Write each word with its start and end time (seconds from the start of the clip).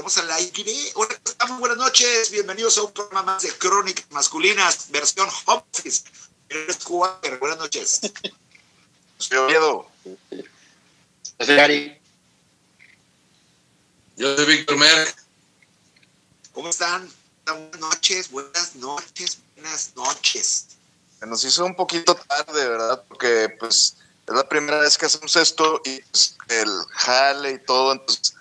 estamos 0.00 0.16
al 0.16 0.30
aire. 0.30 0.92
Hola, 0.94 1.14
estamos? 1.22 1.60
Buenas 1.60 1.76
noches. 1.76 2.30
Bienvenidos 2.30 2.78
a 2.78 2.84
un 2.84 2.92
programa 2.92 3.34
más 3.34 3.42
de 3.42 3.52
Crónicas 3.58 4.06
Masculinas, 4.08 4.90
versión 4.90 5.28
Home 5.44 5.62
Office. 5.74 6.04
Buenas 7.38 7.58
noches. 7.58 8.00
Soy 9.18 9.36
Oviedo. 9.36 9.90
Yo 10.30 11.44
soy 11.44 11.54
Gary. 11.54 12.00
Yo 14.16 14.34
soy 14.36 14.46
Víctor 14.46 14.78
Merck. 14.78 15.22
¿Cómo 16.52 16.70
están? 16.70 17.06
Buenas 17.44 17.78
noches, 17.80 18.30
buenas 18.30 18.76
noches, 18.76 19.38
buenas 19.54 19.92
noches. 19.96 20.66
Se 21.18 21.26
nos 21.26 21.44
hizo 21.44 21.66
un 21.66 21.76
poquito 21.76 22.14
tarde, 22.14 22.68
¿verdad? 22.68 23.04
Porque 23.06 23.54
pues 23.60 23.96
es 24.26 24.34
la 24.34 24.48
primera 24.48 24.78
vez 24.78 24.96
que 24.96 25.04
hacemos 25.04 25.36
esto 25.36 25.82
y 25.84 26.00
pues, 26.00 26.38
el 26.48 26.70
jale 26.88 27.52
y 27.52 27.58
todo, 27.58 27.92
entonces 27.92 28.39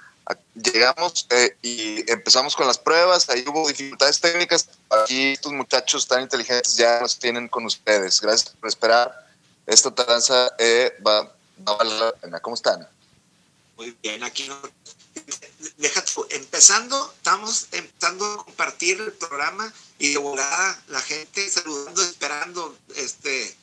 llegamos 0.53 1.27
eh, 1.29 1.57
y 1.61 2.11
empezamos 2.11 2.55
con 2.55 2.67
las 2.67 2.77
pruebas, 2.77 3.29
ahí 3.29 3.43
hubo 3.47 3.67
dificultades 3.67 4.19
técnicas, 4.19 4.69
aquí 4.89 5.33
estos 5.33 5.53
muchachos 5.53 6.07
tan 6.07 6.21
inteligentes 6.21 6.75
ya 6.75 6.99
nos 6.99 7.17
tienen 7.17 7.47
con 7.47 7.65
ustedes. 7.65 8.21
Gracias 8.21 8.55
por 8.59 8.69
esperar. 8.69 9.27
Esta 9.65 9.93
tranza 9.93 10.51
eh, 10.57 10.97
va, 11.05 11.23
va 11.23 11.73
a 11.73 11.75
valer 11.75 11.93
la 11.93 12.11
pena. 12.13 12.39
¿Cómo 12.39 12.55
están? 12.55 12.87
Muy 13.77 13.95
bien, 14.01 14.23
aquí 14.23 14.47
no, 14.47 14.59
deja 15.77 16.03
tú, 16.03 16.25
empezando, 16.29 17.13
estamos 17.15 17.67
empezando 17.71 18.25
a 18.25 18.43
compartir 18.45 18.99
el 18.99 19.13
programa 19.13 19.71
y 19.97 20.13
de 20.13 20.17
volada 20.17 20.83
la 20.87 21.01
gente 21.01 21.49
saludando, 21.49 22.01
esperando, 22.01 22.77
este, 22.95 23.55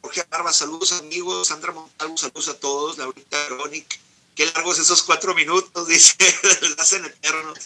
Jorge 0.00 0.24
Barba, 0.30 0.52
saludos 0.52 0.92
amigos, 0.92 1.48
Sandra 1.48 1.72
Montalvo, 1.72 2.16
saludos 2.16 2.48
a 2.48 2.58
todos, 2.58 2.98
Laurita 2.98 3.36
Verónica, 3.48 3.96
qué 4.38 4.46
largos 4.54 4.78
esos 4.78 5.02
cuatro 5.02 5.34
minutos, 5.34 5.88
dice, 5.88 6.14
hacen 6.78 7.04
eternos. 7.04 7.58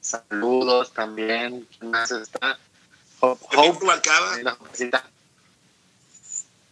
Saludos 0.00 0.92
también, 0.92 1.68
¿quién 1.76 1.90
más 1.90 2.12
está? 2.12 2.56
Hope, 3.18 3.44
Hope, 3.56 3.86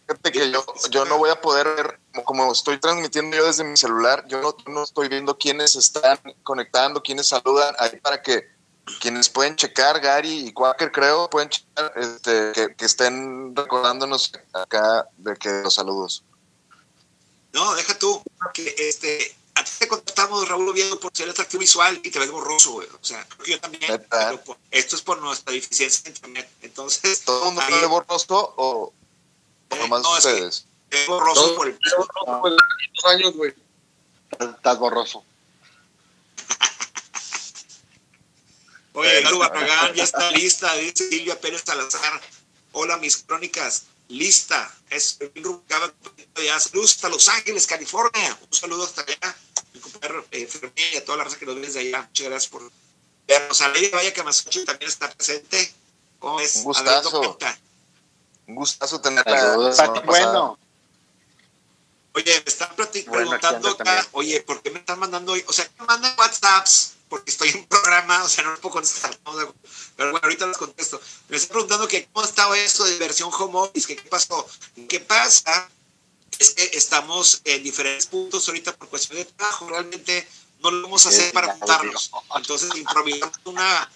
Fíjate 0.07 0.31
que 0.31 0.51
yo, 0.51 0.65
yo 0.89 1.03
no 1.05 1.17
voy 1.17 1.31
a 1.31 1.41
poder 1.41 1.67
ver, 1.75 1.99
como, 2.23 2.49
estoy 2.53 2.79
transmitiendo 2.79 3.35
yo 3.35 3.45
desde 3.45 3.65
mi 3.65 3.75
celular, 3.75 4.25
yo 4.29 4.39
no, 4.41 4.55
no, 4.67 4.83
estoy 4.83 5.09
viendo 5.09 5.37
quiénes 5.37 5.75
están 5.75 6.17
conectando, 6.43 7.03
quiénes 7.03 7.27
saludan, 7.27 7.75
ahí 7.79 7.99
para 7.99 8.21
que 8.21 8.52
quienes 8.99 9.29
pueden 9.29 9.55
checar, 9.55 9.99
Gary 9.99 10.47
y 10.47 10.53
Quaker 10.53 10.91
creo, 10.91 11.29
pueden 11.29 11.49
checar, 11.49 11.93
este, 11.95 12.75
que, 12.75 12.85
estén 12.85 13.55
recordándonos 13.55 14.31
acá 14.53 15.07
de 15.17 15.35
que 15.35 15.49
los 15.63 15.73
saludos. 15.73 16.23
No, 17.53 17.75
deja 17.75 17.97
tú, 17.97 18.21
que 18.53 18.75
este, 18.77 19.35
a 19.55 19.63
ti 19.63 19.71
te 19.79 19.87
contestamos, 19.87 20.47
Raúl 20.47 20.69
Oviedo, 20.69 20.99
por 20.99 21.15
ser 21.15 21.29
atractivo 21.29 21.61
visual 21.61 21.99
y 22.03 22.09
te 22.09 22.19
ves 22.19 22.31
borroso, 22.31 22.73
güey. 22.73 22.87
O 22.87 23.03
sea, 23.03 23.25
creo 23.27 23.45
que 23.45 23.51
yo 23.51 23.59
también, 23.59 24.07
pero 24.09 24.43
esto 24.71 24.95
es 24.95 25.01
por 25.01 25.21
nuestra 25.21 25.53
deficiencia 25.53 26.03
de 26.03 26.09
internet. 26.09 26.49
Entonces, 26.61 27.21
¿todo 27.21 27.49
el 27.49 27.55
mundo 27.55 27.61
ve 27.69 27.87
borroso 27.87 28.53
o...? 28.57 28.93
más 29.89 30.03
no, 30.03 30.11
ustedes. 30.13 30.65
Es, 30.89 31.07
borroso 31.07 31.55
por 31.55 31.67
el 31.67 31.77
años, 33.05 33.33
güey. 33.33 33.53
Estás 34.39 34.77
borroso. 34.79 35.23
Oye, 38.93 39.21
Galo 39.21 39.39
Barragán 39.39 39.93
ya 39.93 40.03
está 40.03 40.31
lista, 40.31 40.75
dice 40.75 41.09
Silvia 41.09 41.39
Pérez 41.39 41.63
Salazar. 41.65 42.21
Hola, 42.73 42.97
mis 42.97 43.17
crónicas. 43.17 43.83
Lista. 44.07 44.71
Es 44.89 45.17
ya. 46.43 46.59
Saludos 46.59 46.91
hasta 46.91 47.09
Los 47.09 47.27
Ángeles, 47.29 47.65
California. 47.65 48.37
Un 48.41 48.53
saludo 48.57 48.83
hasta 48.83 49.01
allá. 49.01 49.35
Mi 49.73 49.79
compañero 49.79 50.25
eh, 50.31 50.47
y 50.93 50.97
a 50.97 51.05
toda 51.05 51.19
la 51.19 51.23
raza 51.23 51.37
que 51.37 51.45
nos 51.45 51.59
ves 51.59 51.73
de 51.73 51.79
allá. 51.81 52.01
Muchas 52.01 52.27
gracias 52.27 52.51
por 52.51 52.71
vernos. 53.27 53.61
A 53.61 53.69
Ley 53.69 53.89
Vaya 53.89 54.13
Camasochi 54.13 54.65
también 54.65 54.89
está 54.89 55.09
presente. 55.09 55.73
¿Cómo 56.19 56.39
es? 56.39 56.57
Un 56.57 56.63
gustazo. 56.65 57.37
Un 58.47 58.55
gustazo 58.55 59.01
tenerla. 59.01 60.01
Bueno. 60.05 60.59
Oye, 62.15 62.43
me 62.45 62.45
están 62.45 62.75
preguntando 62.75 63.69
acá, 63.69 64.07
oye, 64.11 64.39
¿por 64.41 64.61
qué 64.61 64.69
me 64.69 64.77
están 64.77 64.99
mandando 64.99 65.31
hoy? 65.31 65.43
O 65.47 65.53
sea, 65.53 65.67
me 65.79 65.85
mandan 65.87 66.13
WhatsApps 66.15 66.93
porque 67.13 67.29
estoy 67.29 67.49
en 67.49 67.63
programa, 67.67 68.23
o 68.23 68.27
sea, 68.27 68.43
no 68.43 68.55
puedo 68.55 68.73
contestar. 68.73 69.15
Pero 69.23 70.11
bueno, 70.11 70.19
ahorita 70.23 70.47
les 70.47 70.57
contesto. 70.57 70.99
Me 71.29 71.37
están 71.37 71.53
preguntando 71.53 71.87
que 71.87 72.07
cómo 72.07 72.25
ha 72.25 72.27
estado 72.27 72.55
esto 72.55 72.85
de 72.85 72.97
versión 72.97 73.29
home 73.31 73.59
office, 73.59 73.85
que 73.85 73.95
qué 73.95 74.09
pasó. 74.09 74.49
¿Qué 74.89 74.99
pasa? 74.99 75.69
Es 76.39 76.55
que 76.55 76.71
estamos 76.73 77.41
en 77.43 77.61
diferentes 77.61 78.07
puntos 78.07 78.47
ahorita 78.47 78.75
por 78.75 78.89
cuestión 78.89 79.19
de 79.19 79.25
trabajo. 79.25 79.69
Realmente 79.69 80.27
no 80.63 80.71
lo 80.71 80.81
vamos 80.81 81.05
a 81.05 81.09
hacer 81.09 81.31
para 81.33 81.53
juntarnos. 81.53 82.09
Entonces 82.35 82.75
improvisamos 82.75 83.37
una, 83.43 83.91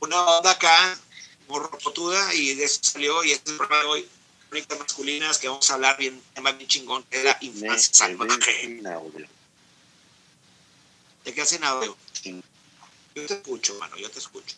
una 0.00 0.38
onda 0.38 0.52
acá 0.52 0.98
rotuda 1.50 2.32
y 2.32 2.54
de 2.54 2.64
eso 2.64 2.80
salió 2.80 3.24
y 3.24 3.32
este 3.32 3.50
es 3.50 3.52
el 3.52 3.58
programa 3.58 3.82
de 3.82 3.88
hoy, 3.90 4.08
crónicas 4.48 4.78
masculinas, 4.78 5.36
que 5.36 5.48
vamos 5.48 5.68
a 5.70 5.74
hablar 5.74 5.98
bien, 5.98 6.18
tema 6.32 6.52
bien 6.52 6.66
chingón, 6.66 7.04
de 7.10 7.24
la 7.24 7.36
infancia 7.42 7.92
salvaje. 7.92 8.80
¿De 11.26 11.34
qué 11.34 11.42
hacen 11.42 11.62
audio? 11.62 11.94
Yo 13.14 13.26
te 13.26 13.34
escucho, 13.34 13.74
mano, 13.76 13.96
yo 13.96 14.10
te 14.10 14.18
escucho. 14.18 14.56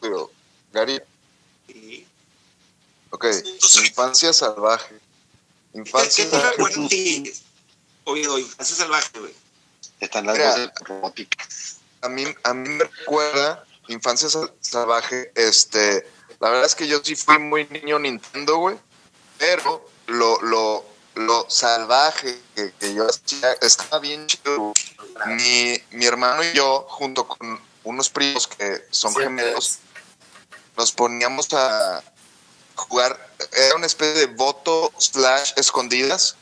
Pero, 0.00 0.30
Gary. 0.72 1.00
Sí. 1.66 2.06
Ok, 3.10 3.26
infancia 3.84 4.32
salvaje. 4.32 4.98
Infancia 5.74 6.28
¿Qué, 6.30 6.36
a 6.36 6.88
ti? 6.88 7.32
Oído, 8.04 8.38
infancia 8.38 8.76
salvaje, 8.76 9.18
güey. 9.18 9.34
Están 10.00 10.26
las 10.26 10.38
voces 10.38 10.70
robóticas. 10.80 11.78
A 12.02 12.08
mí, 12.08 12.24
a 12.44 12.54
mí 12.54 12.68
me 12.68 12.84
recuerda 12.84 13.64
infancia 13.88 14.28
salvaje, 14.60 15.32
este, 15.34 16.06
la 16.40 16.50
verdad 16.50 16.66
es 16.66 16.74
que 16.74 16.86
yo 16.86 17.00
sí 17.02 17.16
fui 17.16 17.38
muy 17.38 17.66
niño 17.66 17.98
Nintendo, 17.98 18.58
güey, 18.58 18.78
pero 19.38 19.88
lo, 20.06 20.40
lo, 20.42 20.84
lo 21.18 21.48
salvaje 21.50 22.40
que, 22.54 22.94
yo 22.94 23.06
hacía 23.08 23.52
estaba 23.60 23.98
bien 23.98 24.26
chido. 24.26 24.72
Mi, 25.26 25.82
mi 25.90 26.06
hermano 26.06 26.44
y 26.44 26.52
yo, 26.52 26.86
junto 26.88 27.26
con 27.26 27.60
unos 27.82 28.08
primos 28.08 28.46
que 28.46 28.86
son 28.90 29.14
gemelos, 29.16 29.78
nos 30.76 30.92
poníamos 30.92 31.52
a 31.52 32.02
jugar, 32.76 33.18
era 33.52 33.74
una 33.74 33.86
especie 33.86 34.14
de 34.14 34.26
voto 34.26 34.92
slash 34.98 35.54
escondidas, 35.56 36.36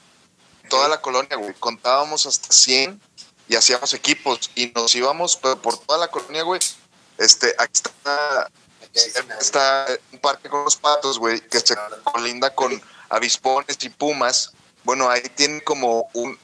toda 0.69 0.89
la 0.89 1.01
colonia, 1.01 1.37
güey, 1.37 1.55
contábamos 1.55 2.27
hasta 2.27 2.53
100 2.53 3.01
y 3.49 3.57
hacíamos 3.57 3.95
equipos 3.95 4.51
y 4.55 4.67
nos 4.75 4.95
íbamos 4.95 5.37
por 5.37 5.79
toda 5.79 5.99
la 5.99 6.09
colonia, 6.09 6.43
güey, 6.43 6.61
este, 7.17 7.55
aquí 7.59 7.73
está, 7.73 8.51
está 9.41 9.87
un 10.13 10.19
parque 10.19 10.51
con 10.51 10.65
los 10.65 10.77
patos, 10.77 11.19
güey, 11.19 11.41
que 11.41 11.61
se 11.61 11.77
colinda 12.05 12.55
con 12.55 12.81
avispones 13.09 13.77
y 13.81 13.89
pumas. 13.89 14.53
Bueno, 14.87 15.11
ahí 15.11 15.21
tienen 15.35 15.59
como 15.59 16.09
un, 16.13 16.39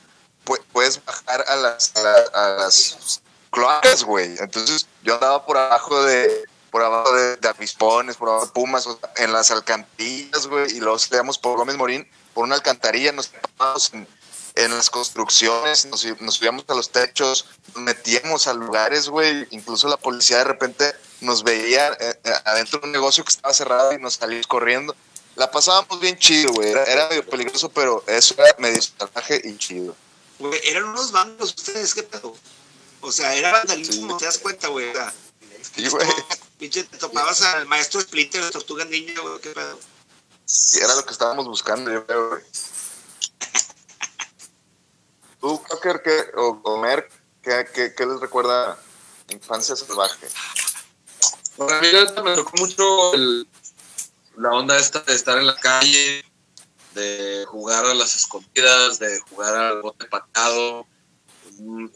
puedes 0.72 1.02
bajar 1.04 1.44
a 1.46 1.54
las, 1.54 1.92
a, 2.34 2.48
las 2.58 3.22
cloacas, 3.52 4.02
güey. 4.02 4.34
Entonces 4.40 4.88
yo 5.04 5.14
andaba 5.14 5.46
por 5.46 5.56
abajo 5.56 6.02
de, 6.02 6.42
por 6.72 6.82
abajo 6.82 7.14
de, 7.14 7.38
avispones, 7.48 8.16
por 8.16 8.30
abajo 8.30 8.46
de 8.46 8.50
pumas, 8.50 8.88
en 9.18 9.32
las 9.32 9.52
alcantarillas, 9.52 10.48
güey, 10.48 10.76
y 10.76 10.80
luego 10.80 10.98
salíamos 10.98 11.38
por 11.38 11.56
Gómez 11.56 11.76
Morín, 11.76 12.04
por 12.34 12.42
una 12.42 12.56
alcantarilla, 12.56 13.12
nos 13.12 13.30
tapábamos 13.30 13.92
en 13.92 14.76
las 14.76 14.90
construcciones, 14.90 15.86
nos, 15.86 16.04
nos 16.20 16.34
subíamos 16.34 16.64
a 16.66 16.74
los 16.74 16.90
techos, 16.90 17.46
nos 17.76 17.84
metíamos 17.84 18.48
a 18.48 18.54
lugares, 18.54 19.08
güey, 19.08 19.46
incluso 19.52 19.86
la 19.86 19.98
policía 19.98 20.38
de 20.38 20.44
repente 20.44 20.92
nos 21.20 21.44
veía 21.44 21.92
eh, 21.92 22.20
eh, 22.24 22.32
adentro 22.44 22.80
de 22.80 22.86
un 22.86 22.92
negocio 22.92 23.22
que 23.22 23.30
estaba 23.30 23.54
cerrado 23.54 23.92
y 23.92 23.98
nos 23.98 24.14
salimos 24.14 24.48
corriendo. 24.48 24.96
La 25.34 25.50
pasábamos 25.50 25.98
bien 25.98 26.18
chido, 26.18 26.52
güey, 26.52 26.70
era, 26.70 27.08
medio 27.08 27.26
peligroso, 27.26 27.70
pero 27.70 28.04
eso 28.06 28.34
era 28.38 28.54
medio 28.58 28.80
salvaje 28.82 29.40
y 29.44 29.56
chido. 29.56 29.96
Güey, 30.38 30.60
eran 30.64 30.84
unos 30.84 31.10
bandos 31.10 31.54
ustedes, 31.56 31.94
¿qué 31.94 32.02
pedo? 32.02 32.36
O 33.00 33.10
sea, 33.10 33.34
era 33.34 33.50
vandalismo, 33.50 34.16
te 34.16 34.26
das 34.26 34.38
cuenta, 34.38 34.68
güey. 34.68 34.92
sí, 35.74 35.88
güey. 35.88 36.06
Pinche, 36.58 36.84
te 36.84 36.98
topabas 36.98 37.42
al 37.42 37.66
maestro 37.66 38.00
Splinter 38.00 38.44
de 38.44 38.50
Tortuga 38.50 38.84
Niña, 38.84 39.14
güey, 39.20 39.40
¿qué 39.40 39.50
pedo? 39.50 39.78
Sí, 40.44 40.78
era 40.78 40.94
lo 40.94 41.04
que 41.04 41.12
estábamos 41.12 41.46
buscando, 41.46 41.90
yo 41.90 42.06
creo, 42.06 42.28
güey. 42.28 42.42
¿Tú, 45.40 45.62
Cocker, 45.62 46.02
qué, 46.04 46.26
o, 46.36 46.60
o 46.62 46.78
Merck, 46.78 47.10
¿qué, 47.42 47.66
qué, 47.74 47.94
qué 47.94 48.06
les 48.06 48.20
recuerda 48.20 48.78
infancia 49.28 49.74
salvaje? 49.74 50.28
Para 51.56 51.80
mí 51.80 51.88
me 52.24 52.34
tocó 52.34 52.52
mucho 52.58 53.14
el, 53.14 53.46
la 54.36 54.50
onda 54.50 54.76
esta 54.78 55.00
de 55.00 55.14
estar 55.14 55.38
en 55.38 55.46
la 55.46 55.56
calle, 55.56 56.24
de 56.94 57.44
jugar 57.48 57.84
a 57.86 57.94
las 57.94 58.16
escondidas, 58.16 58.98
de 58.98 59.20
jugar 59.20 59.54
al 59.54 59.82
bote 59.82 60.06
patado, 60.06 60.86
un, 61.58 61.90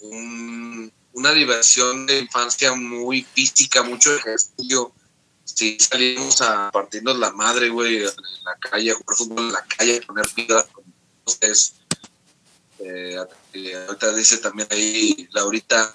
un, 0.00 0.92
una 1.12 1.32
diversión 1.32 2.06
de 2.06 2.20
infancia 2.20 2.74
muy 2.74 3.22
física, 3.22 3.82
mucho 3.82 4.14
ejercicio. 4.14 4.92
Si 5.44 5.78
salimos 5.78 6.40
a 6.40 6.70
partirnos 6.70 7.18
la 7.18 7.32
madre, 7.32 7.68
güey, 7.68 7.96
en 7.96 8.04
la 8.44 8.56
calle, 8.60 8.92
a 8.92 8.94
jugar 8.94 9.16
fútbol 9.16 9.46
en 9.46 9.52
la 9.52 9.64
calle, 9.64 10.00
a 10.02 10.06
poner 10.06 10.28
piedras 10.34 10.66
con 10.72 10.84
ustedes 11.26 11.74
Eh, 12.84 13.16
ahorita 13.86 14.12
dice 14.14 14.38
también 14.38 14.66
ahí 14.72 15.28
Laurita 15.30 15.94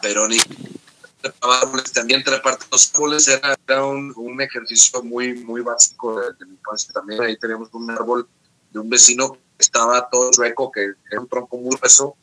Verónica. 1.21 1.91
También 1.93 2.23
trepar 2.23 2.57
los 2.71 2.93
árboles 2.93 3.27
era, 3.27 3.85
un, 3.85 4.13
un, 4.15 4.41
ejercicio 4.41 5.03
muy, 5.03 5.33
muy 5.43 5.61
básico 5.61 6.19
de, 6.19 6.45
mi 6.45 6.53
infancia. 6.53 6.93
También 6.93 7.21
ahí 7.21 7.37
teníamos 7.37 7.69
un 7.73 7.89
árbol 7.91 8.27
de 8.71 8.79
un 8.79 8.89
vecino 8.89 9.33
que 9.33 9.39
estaba 9.59 10.09
todo 10.09 10.31
chueco, 10.31 10.71
que 10.71 10.93
era 11.11 11.21
un 11.21 11.27
tronco 11.27 11.57
muy 11.57 11.75
grueso. 11.75 12.15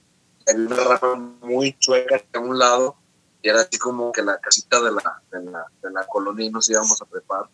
Había 0.46 0.67
una 0.67 0.85
rama 0.85 1.37
muy 1.43 1.76
chueca 1.79 2.23
a 2.32 2.38
un 2.38 2.58
lado 2.58 2.96
y 3.43 3.49
era 3.49 3.62
así 3.62 3.79
como 3.79 4.12
que 4.12 4.23
la 4.23 4.38
casita 4.38 4.81
de 4.81 4.93
la, 4.93 5.23
de 5.31 5.50
la, 5.50 5.67
de 5.82 5.90
la 5.90 6.06
colonia 6.06 6.47
y 6.47 6.50
nos 6.50 6.69
íbamos 6.69 7.00
a 7.00 7.05
preparar. 7.05 7.49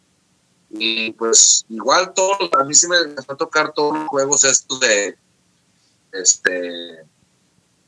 Y 0.70 1.12
pues 1.12 1.64
igual 1.68 2.12
todos, 2.14 2.38
a 2.58 2.64
mí 2.64 2.74
sí 2.74 2.86
me 2.86 2.96
a 2.96 3.36
tocar 3.36 3.72
todos 3.72 3.98
los 3.98 4.08
juegos 4.08 4.44
estos 4.44 4.78
de, 4.78 5.18
este, 6.12 7.04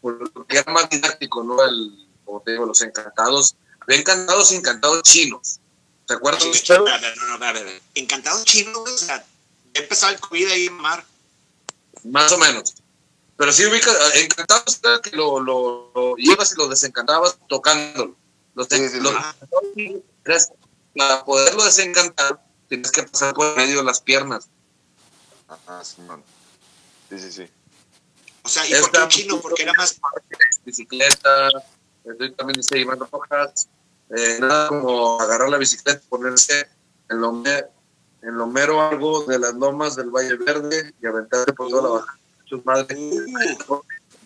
porque 0.00 0.58
era 0.58 0.72
más 0.72 0.90
didáctico, 0.90 1.44
¿no? 1.44 1.62
El, 1.64 2.08
como 2.32 2.42
te 2.42 2.52
digo, 2.52 2.64
los 2.64 2.80
encantados, 2.80 3.56
había 3.80 3.98
encantados 3.98 4.52
y 4.52 4.56
encantados 4.56 5.02
chinos. 5.02 5.60
¿Te 6.06 6.14
acuerdas? 6.14 6.42
No, 6.70 6.78
no, 6.78 7.38
no, 7.38 7.52
no, 7.52 7.60
encantados 7.94 8.44
chinos, 8.44 8.78
o 8.78 8.96
sea, 8.98 9.22
empezaba 9.74 10.12
el 10.12 10.20
COVID 10.20 10.48
ahí, 10.48 10.70
Mar. 10.70 11.04
Más 12.04 12.32
o 12.32 12.38
menos. 12.38 12.74
Pero 13.36 13.52
sí 13.52 13.66
ubica, 13.66 13.90
encantados 14.14 14.80
era 14.82 15.00
que 15.02 15.10
lo, 15.10 15.40
lo, 15.40 15.92
lo, 15.94 16.14
ibas 16.16 16.52
y 16.52 16.56
lo 16.56 16.68
desencantabas 16.68 17.36
tocándolo. 17.48 18.16
Los, 18.54 18.66
sí, 18.68 18.88
sí, 18.88 19.00
los 19.00 19.14
sí. 19.76 20.02
para 20.96 21.24
poderlo 21.26 21.64
desencantar, 21.64 22.42
tienes 22.68 22.90
que 22.90 23.02
pasar 23.02 23.34
por 23.34 23.54
medio 23.58 23.78
de 23.78 23.84
las 23.84 24.00
piernas. 24.00 24.48
Ajá, 25.48 25.84
sí, 25.84 26.00
man. 26.00 26.22
Sí, 27.10 27.18
sí, 27.18 27.30
sí. 27.30 27.50
O 28.42 28.48
sea, 28.48 28.66
¿y 28.66 28.72
por 28.80 28.90
qué 28.90 29.08
chino? 29.08 29.38
Porque 29.38 29.64
era 29.64 29.74
más... 29.74 30.00
Bicicleta, 30.64 31.50
estoy 32.04 32.32
también 32.32 32.56
dice 32.56 32.78
Iván 32.78 32.98
Rojas, 32.98 33.68
eh, 34.10 34.38
nada 34.40 34.68
como 34.68 35.20
agarrar 35.20 35.48
la 35.48 35.58
bicicleta, 35.58 36.00
ponerse 36.08 36.68
en 37.08 37.20
lo, 37.20 37.32
me, 37.32 37.64
en 38.22 38.36
lo 38.36 38.46
mero 38.46 38.80
algo 38.80 39.24
de 39.24 39.38
las 39.38 39.54
lomas 39.54 39.96
del 39.96 40.10
Valle 40.10 40.36
Verde 40.36 40.92
y 41.00 41.06
aventarse 41.06 41.52
por 41.52 41.68
toda 41.68 41.82
la 41.82 41.88
baja. 41.88 42.18
Sus 42.44 42.64
madres, 42.64 42.98
uh. 43.68 43.80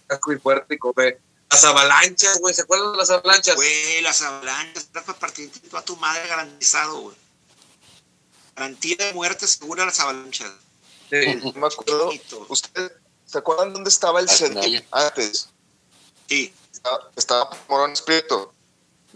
casco 0.07 0.33
y 0.33 0.39
fuerte 0.39 0.75
y 0.75 0.79
comer. 0.79 1.21
Las 1.51 1.65
avalanchas, 1.65 2.41
güey, 2.41 2.55
¿se 2.55 2.63
acuerdan 2.63 2.93
de 2.93 2.99
las 2.99 3.11
avalanchas? 3.11 3.55
Güey, 3.55 4.03
las 4.03 4.21
avalanchas, 4.23 4.85
estás 4.85 5.05
para 5.05 5.19
partir 5.19 5.51
a 5.73 5.83
tu 5.83 5.97
madre 5.97 6.27
garantizado, 6.27 7.01
güey. 7.01 7.17
Garantía 8.57 8.97
de 8.99 9.13
muerte 9.13 9.47
segura 9.47 9.85
las 9.85 10.01
avalanchas. 10.01 10.51
Sí, 11.09 11.53
me 11.55 11.67
acuerdo. 11.67 12.11
¿Ustedes 12.49 12.93
se 13.27 13.39
acuerdan 13.39 13.73
dónde 13.73 13.91
estaba 13.91 14.19
el 14.19 14.29
CEDIP 14.29 14.85
antes? 14.91 15.51
Sí. 16.29 16.53
Estaba, 17.17 17.51
Morones 17.69 18.03
Prieto. 18.03 18.53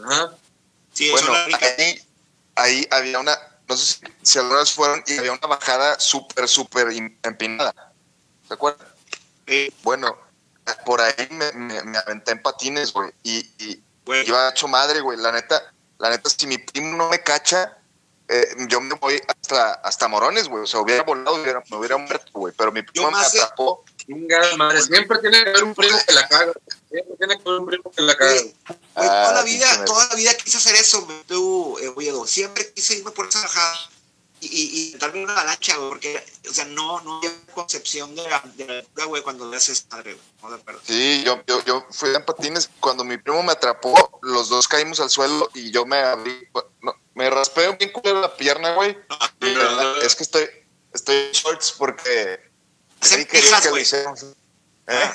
Ajá. 0.04 0.34
Sí, 0.92 1.10
bueno, 1.10 1.32
ahí, 1.32 2.02
ahí 2.56 2.88
había 2.90 3.18
una, 3.18 3.38
no 3.68 3.76
sé 3.76 3.94
si, 3.94 4.14
si 4.22 4.38
alguna 4.38 4.60
vez 4.60 4.72
fueron 4.72 5.02
y 5.06 5.18
había 5.18 5.32
una 5.32 5.46
bajada 5.46 5.98
súper, 6.00 6.48
súper 6.48 6.88
empinada. 7.22 7.92
¿Se 8.48 8.54
acuerdan? 8.54 8.86
Sí. 9.46 9.72
Bueno, 9.82 10.16
por 10.84 11.00
ahí 11.00 11.28
me, 11.30 11.52
me, 11.52 11.82
me 11.84 11.98
aventé 11.98 12.32
en 12.32 12.42
patines, 12.42 12.92
güey, 12.92 13.10
y, 13.22 13.38
y 13.58 13.82
iba 14.26 14.50
hecho 14.50 14.68
madre, 14.68 15.00
güey. 15.00 15.18
La 15.18 15.32
neta, 15.32 15.72
la 15.98 16.10
neta, 16.10 16.28
si 16.30 16.46
mi 16.46 16.58
primo 16.58 16.96
no 16.96 17.08
me 17.08 17.22
cacha, 17.22 17.78
eh, 18.28 18.46
yo 18.68 18.80
me 18.80 18.94
voy 18.94 19.20
hasta, 19.26 19.74
hasta 19.74 20.08
Morones, 20.08 20.48
güey. 20.48 20.64
O 20.64 20.66
sea, 20.66 20.80
hubiera 20.80 21.02
volado, 21.02 21.36
hubiera, 21.36 21.62
me 21.70 21.76
hubiera 21.76 21.96
muerto, 21.96 22.30
güey. 22.32 22.54
Pero 22.56 22.72
mi 22.72 22.82
primo 22.82 23.10
me 23.10 23.18
atrapó. 23.18 23.84
Chinga, 23.96 24.56
madre, 24.56 24.82
siempre 24.82 25.18
tiene 25.18 25.42
que 25.42 25.50
haber 25.50 25.64
un 25.64 25.74
primo 25.74 25.98
que 26.06 26.14
la 26.14 26.28
caga. 26.28 26.52
Tiene 26.90 27.38
que 27.38 27.48
un 27.48 27.66
primo 27.66 27.90
que 27.90 28.02
la 28.02 28.16
ah, 28.96 29.04
toda 29.04 29.32
la 29.34 29.42
vida, 29.42 29.84
toda 29.84 30.08
la 30.08 30.14
vida 30.16 30.34
quise 30.34 30.56
hacer 30.56 30.74
eso, 30.74 31.06
tú, 31.26 31.78
eh, 31.78 31.88
Oviedo. 31.88 32.26
Siempre 32.26 32.72
quise 32.72 32.96
irme 32.96 33.12
por 33.12 33.28
esa 33.28 33.40
bajada 33.42 33.90
y, 34.40 34.46
y, 34.46 34.94
y 34.94 34.98
darme 34.98 35.22
una 35.22 35.34
avalancha, 35.34 35.76
güey, 35.76 35.88
porque, 35.88 36.24
o 36.48 36.52
sea, 36.52 36.64
no, 36.64 37.00
no 37.02 37.18
había 37.18 37.30
concepción 37.54 38.14
de 38.16 38.22
la, 38.22 38.42
de 38.56 38.66
la 38.66 38.78
altura, 38.78 39.04
güey, 39.04 39.22
cuando 39.22 39.48
le 39.48 39.56
haces 39.56 39.86
madre, 39.90 40.14
güey. 40.14 40.24
No, 40.42 40.50
de 40.50 40.78
sí, 40.84 41.22
yo, 41.24 41.42
yo, 41.46 41.64
yo 41.64 41.86
fui 41.90 42.12
en 42.14 42.24
patines. 42.24 42.70
Cuando 42.80 43.04
mi 43.04 43.18
primo 43.18 43.42
me 43.42 43.52
atrapó, 43.52 44.18
los 44.22 44.48
dos 44.48 44.66
caímos 44.66 44.98
al 44.98 45.10
suelo 45.10 45.48
y 45.54 45.70
yo 45.70 45.86
me 45.86 45.98
abrí. 45.98 46.48
No, 46.82 46.94
me 47.14 47.30
raspé 47.30 47.70
bien 47.76 47.92
culero 47.92 48.20
la 48.20 48.34
pierna, 48.34 48.74
güey. 48.74 48.96
es 50.02 50.16
que 50.16 50.22
estoy, 50.22 50.48
estoy 50.92 51.16
en 51.16 51.32
shorts 51.32 51.72
porque 51.78 52.40
sí 53.02 53.26
quería 53.26 53.60
que 53.60 53.70
lo. 53.70 53.76
¿Eh? 53.76 55.10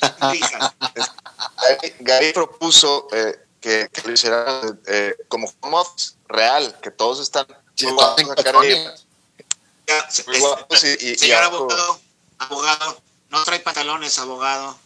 Gary, 0.00 1.94
Gary, 2.00 2.32
propuso 2.32 3.08
eh, 3.12 3.38
que, 3.60 3.88
que, 3.92 4.02
lo 4.02 4.12
hiciera 4.12 4.60
eh, 4.86 5.16
como 5.28 5.52
home 5.60 5.76
office 5.76 6.14
real, 6.28 6.78
que 6.82 6.90
todos 6.90 7.20
están 7.20 7.46
sí, 7.74 7.86
muy 7.86 7.94
guapos, 7.94 8.44
ya, 9.86 10.08
muy 10.26 10.38
guapos 10.40 10.84
y, 10.84 10.88
y, 11.10 11.18
señor 11.18 11.42
y 11.42 11.46
abogado, 11.46 12.00
abogado, 12.38 13.00
no 13.30 13.44
trae 13.44 13.60
pantalones, 13.60 14.18
abogado. 14.18 14.78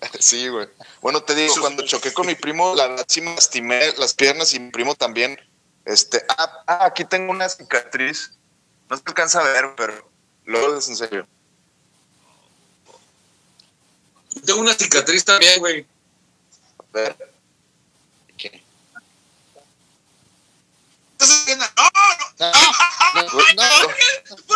Sí, 0.20 0.48
güey. 0.48 0.68
Bueno, 1.00 1.22
te 1.22 1.34
digo, 1.34 1.54
cuando 1.60 1.84
choqué 1.84 2.12
con 2.12 2.26
mi 2.26 2.34
primo, 2.34 2.74
la 2.74 2.88
verdad 2.88 3.06
sí 3.08 3.20
me 3.20 3.34
lastimé 3.34 3.92
las 3.98 4.14
piernas 4.14 4.52
y 4.54 4.60
mi 4.60 4.70
primo 4.70 4.94
también. 4.94 5.38
Este, 5.84 6.24
ah, 6.28 6.62
ah, 6.66 6.84
aquí 6.86 7.04
tengo 7.04 7.30
una 7.30 7.48
cicatriz. 7.48 8.32
No 8.88 8.96
se 8.96 9.02
alcanza 9.06 9.40
a 9.40 9.44
ver, 9.44 9.74
pero 9.76 10.10
luego 10.44 10.74
les 10.74 10.88
enseño. 10.88 11.26
Tengo 14.44 14.60
una 14.60 14.74
cicatriz 14.74 15.24
también, 15.24 15.58
güey. 15.58 15.86
A 16.78 16.84
ver. 16.92 17.16
¿Qué? 18.36 18.62
No, 21.18 21.26
no, 21.26 21.34
no, 21.46 21.92
no, 22.38 23.32
no. 23.54 23.88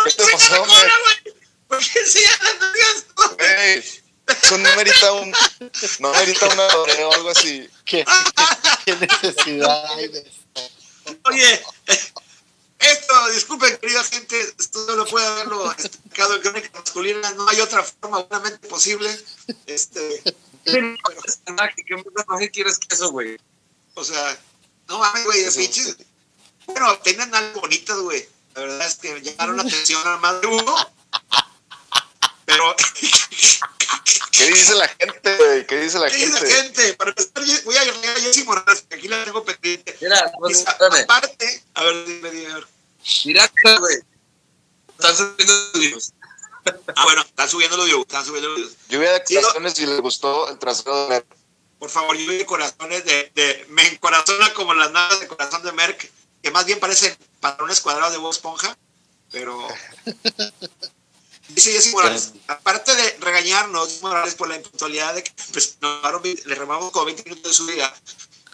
¿Qué 0.04 0.10
te 0.12 0.32
pasó, 0.32 0.64
güey? 0.64 0.82
¿Por 1.68 1.78
qué 1.78 2.04
se 2.06 2.22
llaman 2.22 2.58
Güey, 3.36 3.84
eso 4.26 4.58
no 4.58 4.76
merita 4.76 5.12
un, 5.12 5.32
no 6.00 6.12
merita 6.12 6.48
una 6.48 6.66
o 6.66 7.12
algo 7.14 7.30
así. 7.30 7.68
¿Qué, 7.84 8.04
qué 8.84 8.94
necesidad 8.96 9.86
hay 9.92 10.08
de 10.08 10.30
Oye, 11.24 11.62
esto, 12.78 13.30
disculpen, 13.30 13.76
querida 13.78 14.04
gente, 14.04 14.54
esto 14.58 14.86
no 14.86 14.96
lo 14.96 15.06
puede 15.06 15.26
haberlo 15.26 15.70
explicado 15.78 16.36
en 16.36 16.42
crónica 16.42 16.70
masculina, 16.78 17.30
no 17.32 17.48
hay 17.48 17.60
otra 17.60 17.82
forma 17.82 18.20
humanamente 18.20 18.68
posible. 18.68 19.10
Este, 19.66 20.22
¿Qué 20.64 20.96
más 21.52 21.70
quieres 22.52 22.78
que 22.78 22.94
eso, 22.94 23.10
güey? 23.10 23.38
O 23.94 24.04
sea, 24.04 24.38
no 24.88 24.98
mames, 24.98 25.24
güey, 25.24 25.42
de 25.42 25.52
pinches. 25.52 25.96
Bueno, 26.66 26.98
tienen 26.98 27.34
algo 27.34 27.62
bonitas, 27.62 27.98
güey. 27.98 28.28
La 28.54 28.62
verdad 28.62 28.86
es 28.86 28.94
que 28.96 29.20
llamaron 29.22 29.56
la 29.56 29.62
atención 29.62 30.06
al 30.06 30.20
más 30.20 30.40
de 30.40 30.46
uno. 30.46 30.76
Pero. 32.44 32.76
¿Qué 34.30 34.46
dice 34.46 34.74
la 34.74 34.86
gente, 34.86 35.36
güey? 35.36 35.66
¿Qué 35.66 35.80
dice 35.80 35.98
la 35.98 36.08
¿Qué 36.08 36.18
gente? 36.18 36.40
dice 36.44 36.54
la 36.54 36.62
gente? 36.62 36.94
Para 36.94 37.10
empezar, 37.10 37.64
voy 37.64 37.76
a 37.76 37.80
agregar 37.80 38.16
a 38.16 38.20
Jessy 38.20 38.44
Morales, 38.44 38.84
que 38.88 38.94
aquí 38.94 39.08
la 39.08 39.24
tengo 39.24 39.44
pendiente. 39.44 39.96
Mira, 40.00 40.32
pues, 40.38 40.64
aparte, 40.68 41.64
a 41.74 41.82
ver, 41.82 42.06
dime, 42.06 42.30
dime. 42.30 42.77
Mira, 43.24 43.50
güey. 43.78 43.96
Están 44.98 45.16
subiendo 45.16 45.72
videos. 45.74 46.12
Ah, 46.96 47.04
bueno, 47.04 47.22
están 47.22 47.48
subiendo 47.48 47.76
los 47.76 47.86
videos, 47.86 48.02
están 48.02 48.24
subiendo 48.24 48.48
los 48.48 48.58
videos. 48.58 48.76
Lluvia 48.88 49.12
de 49.12 49.24
corazones 49.24 49.74
si 49.74 49.86
les 49.86 50.00
gustó 50.00 50.50
el 50.50 50.58
trasero 50.58 51.02
de 51.02 51.08
Merck. 51.08 51.26
Por 51.78 51.90
favor, 51.90 52.16
lluvia 52.16 52.38
de 52.38 52.46
corazones 52.46 53.04
de, 53.04 53.30
de, 53.34 53.66
me 53.70 53.86
encorazona 53.86 54.52
como 54.54 54.74
las 54.74 54.90
naves 54.90 55.20
de 55.20 55.28
corazón 55.28 55.62
de 55.62 55.72
Merck, 55.72 56.10
que 56.42 56.50
más 56.50 56.66
bien 56.66 56.80
parecen 56.80 57.16
patrones 57.40 57.80
cuadrados 57.80 58.12
de 58.12 58.18
Bob 58.18 58.32
Esponja, 58.32 58.76
pero 59.30 59.56
Dice 61.48 61.72
Jessy 61.72 61.90
Morales, 61.92 62.34
aparte 62.46 62.94
de 62.94 63.16
regañarnos, 63.20 64.02
Morales, 64.02 64.34
por 64.34 64.48
la 64.48 64.56
impuntualidad 64.56 65.14
de 65.14 65.22
que 65.22 65.32
pues, 65.52 65.78
nos 65.80 66.22
le 66.22 66.54
remamos 66.54 66.90
como 66.92 67.06
20 67.06 67.24
minutos 67.24 67.50
de 67.50 67.54
su 67.54 67.66
vida, 67.66 67.94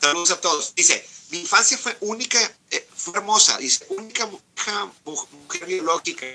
saludos 0.04 0.30
a 0.30 0.40
todos. 0.40 0.74
Dice, 0.74 1.06
mi 1.30 1.40
infancia 1.40 1.78
fue 1.78 1.96
única, 2.00 2.38
eh, 2.70 2.86
fue 2.94 3.14
hermosa, 3.16 3.58
dice, 3.58 3.86
única 3.88 4.26
mujer, 4.26 4.74
mujer 5.04 5.66
biológica. 5.66 6.26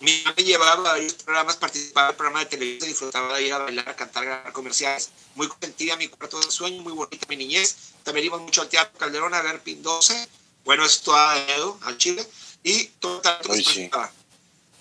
Mi 0.00 0.20
mamá 0.22 0.34
me 0.36 0.44
llevaba 0.44 0.72
a 0.72 0.92
varios 0.94 1.14
programas, 1.14 1.56
participaba 1.56 2.10
en 2.10 2.16
programas 2.16 2.44
de 2.44 2.50
televisión, 2.50 2.88
disfrutaba 2.88 3.36
de 3.36 3.46
ir 3.46 3.52
a 3.52 3.58
bailar, 3.58 3.88
a 3.88 3.94
cantar, 3.94 4.24
a 4.24 4.26
grabar 4.26 4.52
comerciales. 4.52 5.10
Muy 5.36 5.46
contentida 5.46 5.96
mi 5.96 6.08
cuarto 6.08 6.40
de 6.40 6.50
sueño, 6.50 6.82
muy 6.82 6.92
bonita 6.92 7.24
mi 7.28 7.36
niñez. 7.36 7.76
También 8.02 8.26
íbamos 8.26 8.46
mucho 8.46 8.62
al 8.62 8.68
Teatro 8.68 8.98
Calderón 8.98 9.32
a 9.34 9.42
ver 9.42 9.62
Pin 9.62 9.82
12. 9.82 10.28
Bueno, 10.64 10.84
esto 10.84 11.14
a 11.14 11.38
Edo, 11.50 11.78
al 11.82 11.98
Chile. 11.98 12.26
Y 12.64 12.86
todo 12.98 13.20
tanto 13.20 13.54
sí. 13.54 13.90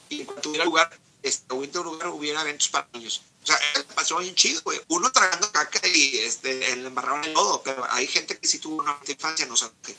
Y 0.09 0.21
en 0.21 0.25
cuanto 0.25 0.49
hubiera 0.49 0.65
lugar, 0.65 0.99
este, 1.21 1.53
hubiera 1.53 1.81
lugar, 1.81 2.07
hubiera 2.09 2.41
eventos 2.41 2.69
para 2.69 2.87
niños. 2.93 3.21
O 3.43 3.45
sea, 3.45 3.57
pasó 3.95 4.17
bien 4.17 4.35
chido, 4.35 4.61
güey. 4.63 4.79
Uno 4.89 5.11
tragando 5.11 5.51
caca 5.51 5.79
y 5.87 6.17
este, 6.19 6.73
el 6.73 6.85
embarrado 6.85 7.23
en 7.23 7.33
todo, 7.33 7.61
pero 7.63 7.85
hay 7.89 8.07
gente 8.07 8.37
que 8.37 8.47
sí 8.47 8.59
tuvo 8.59 8.81
una 8.81 8.97
infancia, 9.07 9.45
no 9.47 9.55
sé 9.55 9.65
qué. 9.83 9.95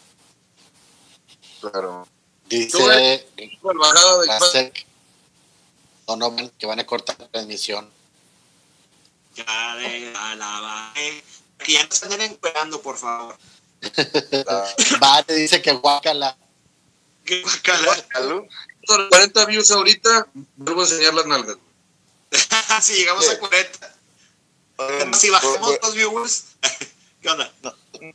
Claro. 1.61 2.07
Dice 2.49 3.27
Pasek, 4.27 4.87
Donovan 6.07 6.51
que 6.59 6.67
van 6.67 6.81
a 6.81 6.87
cortar 6.87 7.17
la 7.19 7.29
transmisión. 7.29 7.91
Ya 9.35 9.77
de 9.77 10.13
la 10.13 10.93
Que 10.95 11.73
ya 11.73 11.85
no 11.85 11.93
se 11.93 12.05
anden 12.05 12.23
encuerando, 12.23 12.83
por 12.83 12.99
favor. 12.99 13.37
Va, 15.03 15.23
te 15.23 15.35
dice 15.35 15.63
que 15.63 15.73
guácala. 15.73 16.37
¿Qué 17.25 17.43
guacala? 17.43 18.05
40 19.11 19.47
views 19.47 19.71
ahorita, 19.71 20.29
vuelvo 20.57 20.83
a 20.83 20.85
enseñar 20.85 21.15
las 21.15 21.27
nalgas. 21.27 21.57
si 22.83 22.95
llegamos 22.95 23.29
a 23.29 23.39
40. 23.39 23.95
si 25.19 25.31
bajamos 25.31 25.79
los 25.83 25.95
viewers, 25.95 26.45
¿qué 27.23 27.29
onda? 27.29 27.53
No, 27.63 27.75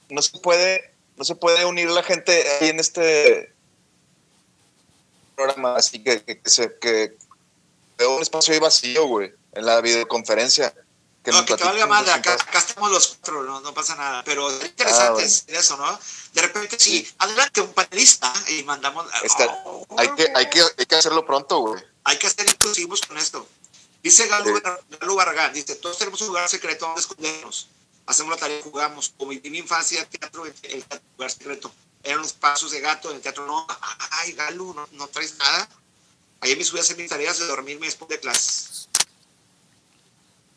no, 0.09 0.21
se 0.21 0.37
puede, 0.39 0.93
no 1.15 1.23
se 1.23 1.35
puede 1.35 1.65
unir 1.65 1.89
la 1.89 2.03
gente 2.03 2.49
ahí 2.59 2.69
en 2.69 2.79
este 2.79 3.53
programa, 5.35 5.75
así 5.75 6.03
que, 6.03 6.23
que, 6.23 6.41
que 6.41 6.49
se 6.49 6.77
que 6.79 7.15
veo 7.97 8.15
un 8.15 8.21
espacio 8.21 8.53
ahí 8.53 8.59
vacío, 8.59 9.05
güey, 9.05 9.33
en 9.53 9.65
la 9.65 9.81
videoconferencia. 9.81 10.73
Que 11.23 11.31
no, 11.31 11.43
que 11.43 11.57
te 11.57 11.63
valga 11.63 11.85
madre, 11.85 12.13
acá, 12.13 12.33
acá, 12.35 12.59
estamos 12.59 12.89
los 12.89 13.07
cuatro, 13.07 13.43
no, 13.43 13.59
no 13.59 13.73
pasa 13.73 13.95
nada, 13.95 14.23
pero 14.23 14.49
es 14.49 14.63
interesante 14.63 15.03
ah, 15.05 15.11
bueno. 15.11 15.59
eso, 15.59 15.75
¿no? 15.75 15.99
De 16.31 16.41
repente, 16.41 16.77
sí, 16.79 17.05
sí, 17.05 17.15
adelante 17.17 17.59
un 17.59 17.73
panelista 17.73 18.31
y 18.47 18.63
mandamos... 18.63 19.05
Está, 19.23 19.61
oh, 19.65 19.85
hay, 19.97 20.07
que, 20.15 20.31
hay, 20.33 20.49
que, 20.49 20.61
hay 20.61 20.85
que 20.85 20.95
hacerlo 20.95 21.25
pronto, 21.25 21.59
güey. 21.59 21.83
Hay 22.05 22.17
que 22.17 22.29
ser 22.29 22.47
inclusivos 22.47 23.01
con 23.01 23.17
esto. 23.17 23.45
Dice 24.07 24.25
Galo, 24.27 24.55
sí. 24.55 24.63
Galo 25.01 25.15
Barragán, 25.15 25.51
dice, 25.53 25.75
todos 25.75 25.97
tenemos 25.97 26.21
un 26.21 26.27
lugar 26.27 26.47
secreto 26.47 26.85
donde 26.85 27.01
escondernos. 27.01 27.67
Hacemos 28.05 28.31
la 28.31 28.37
tarea, 28.37 28.61
jugamos. 28.63 29.13
Como 29.17 29.33
en 29.33 29.51
mi 29.51 29.57
infancia, 29.57 30.07
teatro, 30.07 30.45
el, 30.45 30.55
el 30.63 30.85
lugar 31.17 31.29
secreto. 31.29 31.73
Eran 32.03 32.21
los 32.21 32.31
pasos 32.31 32.71
de 32.71 32.79
gato, 32.79 33.09
en 33.09 33.17
el 33.17 33.21
teatro 33.21 33.45
no. 33.45 33.67
Ay, 34.11 34.31
Galo, 34.31 34.73
no, 34.73 34.87
no 34.93 35.07
traes 35.09 35.35
nada. 35.35 35.67
Ayer 36.39 36.57
me 36.57 36.63
subí 36.63 36.79
a 36.79 36.83
hacer 36.83 36.95
mis 36.95 37.09
tareas 37.09 37.37
de 37.37 37.47
dormirme 37.47 37.85
después 37.85 38.07
de 38.07 38.17
clases. 38.17 38.87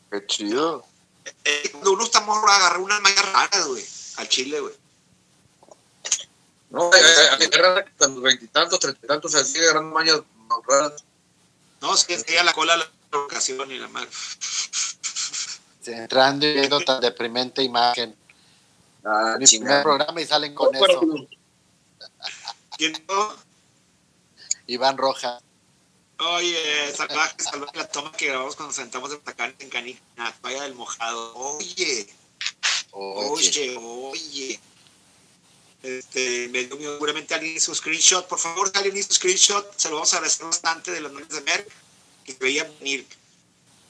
Qué 0.09 0.25
chido. 0.27 0.85
Eh, 1.43 1.69
cuando 1.73 1.91
uno 1.91 2.05
está 2.05 2.21
morro, 2.21 2.49
agarra 2.49 2.79
una 2.79 3.01
malla 3.01 3.21
rara, 3.21 3.65
güey, 3.65 3.85
al 4.15 4.29
chile, 4.29 4.61
güey. 4.61 4.75
No, 6.69 6.89
raras 6.89 7.83
que 7.83 8.05
a 8.05 8.07
los 8.07 8.21
veintitantos, 8.21 8.79
treinta 8.79 9.05
y 9.05 9.07
tantos, 9.09 9.35
así 9.35 9.59
agarrando 9.59 9.93
mañas 9.93 10.21
raras. 10.65 11.03
No, 11.81 11.93
es 11.93 12.05
que 12.05 12.13
es 12.13 12.45
la 12.45 12.53
cola 12.53 12.77
la 12.77 12.89
ocasión 13.11 13.71
y 13.71 13.77
la 13.77 13.87
madre. 13.87 14.09
Entrando 15.85 16.45
y 16.45 16.53
viendo 16.53 16.79
tan 16.81 17.01
deprimente 17.01 17.63
imagen. 17.63 18.15
Ah, 19.03 19.35
Mi 19.39 19.45
primer 19.45 19.81
programa 19.81 20.21
y 20.21 20.25
salen 20.25 20.53
con 20.53 20.75
eso. 20.75 21.01
¿Quién 22.77 22.93
no? 23.07 23.35
Iván 24.67 24.97
Roja. 24.97 25.41
Oye, 26.19 26.93
salvaje, 26.95 27.35
salvaje 27.39 27.77
la 27.77 27.87
toma 27.87 28.11
que 28.11 28.27
grabamos 28.27 28.55
cuando 28.55 28.73
sentamos 28.73 29.09
de 29.09 29.17
Tacán 29.17 29.55
en 29.57 29.69
Canica, 29.69 30.01
toalla 30.39 30.63
del 30.63 30.75
mojado. 30.75 31.33
Oye, 31.35 32.07
oye, 32.91 33.77
oye. 33.77 34.59
Este, 35.81 36.47
me 36.49 36.65
dio 36.65 36.77
seguramente 36.77 37.33
alguien 37.33 37.57
hizo 37.57 37.73
screenshot. 37.73 38.27
Por 38.27 38.37
favor, 38.37 38.71
alguien 38.75 38.97
hizo 38.97 39.11
screenshot, 39.13 39.73
se 39.75 39.89
lo 39.89 39.95
vamos 39.95 40.13
a 40.13 40.17
agradecer 40.17 40.45
bastante 40.45 40.91
de 40.91 41.01
los 41.01 41.11
nombres 41.11 41.35
de 41.35 41.41
Merck, 41.41 41.67
que 42.23 42.33
se 42.33 42.39
veía 42.39 42.69
Mirk. 42.81 43.07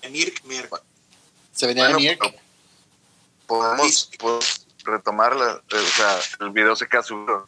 Mirk, 0.09 0.43
Merck. 0.45 0.81
¿Se 1.53 1.67
venía 1.67 1.83
bueno, 1.85 1.99
Mirk? 1.99 2.41
Podemos, 3.45 4.09
podemos 4.17 4.65
retomar 4.83 5.35
la, 5.35 5.61
o 5.71 5.95
sea, 5.95 6.19
el 6.39 6.49
video 6.51 6.75
se 6.75 6.87
queda 6.87 7.03
subido. 7.03 7.47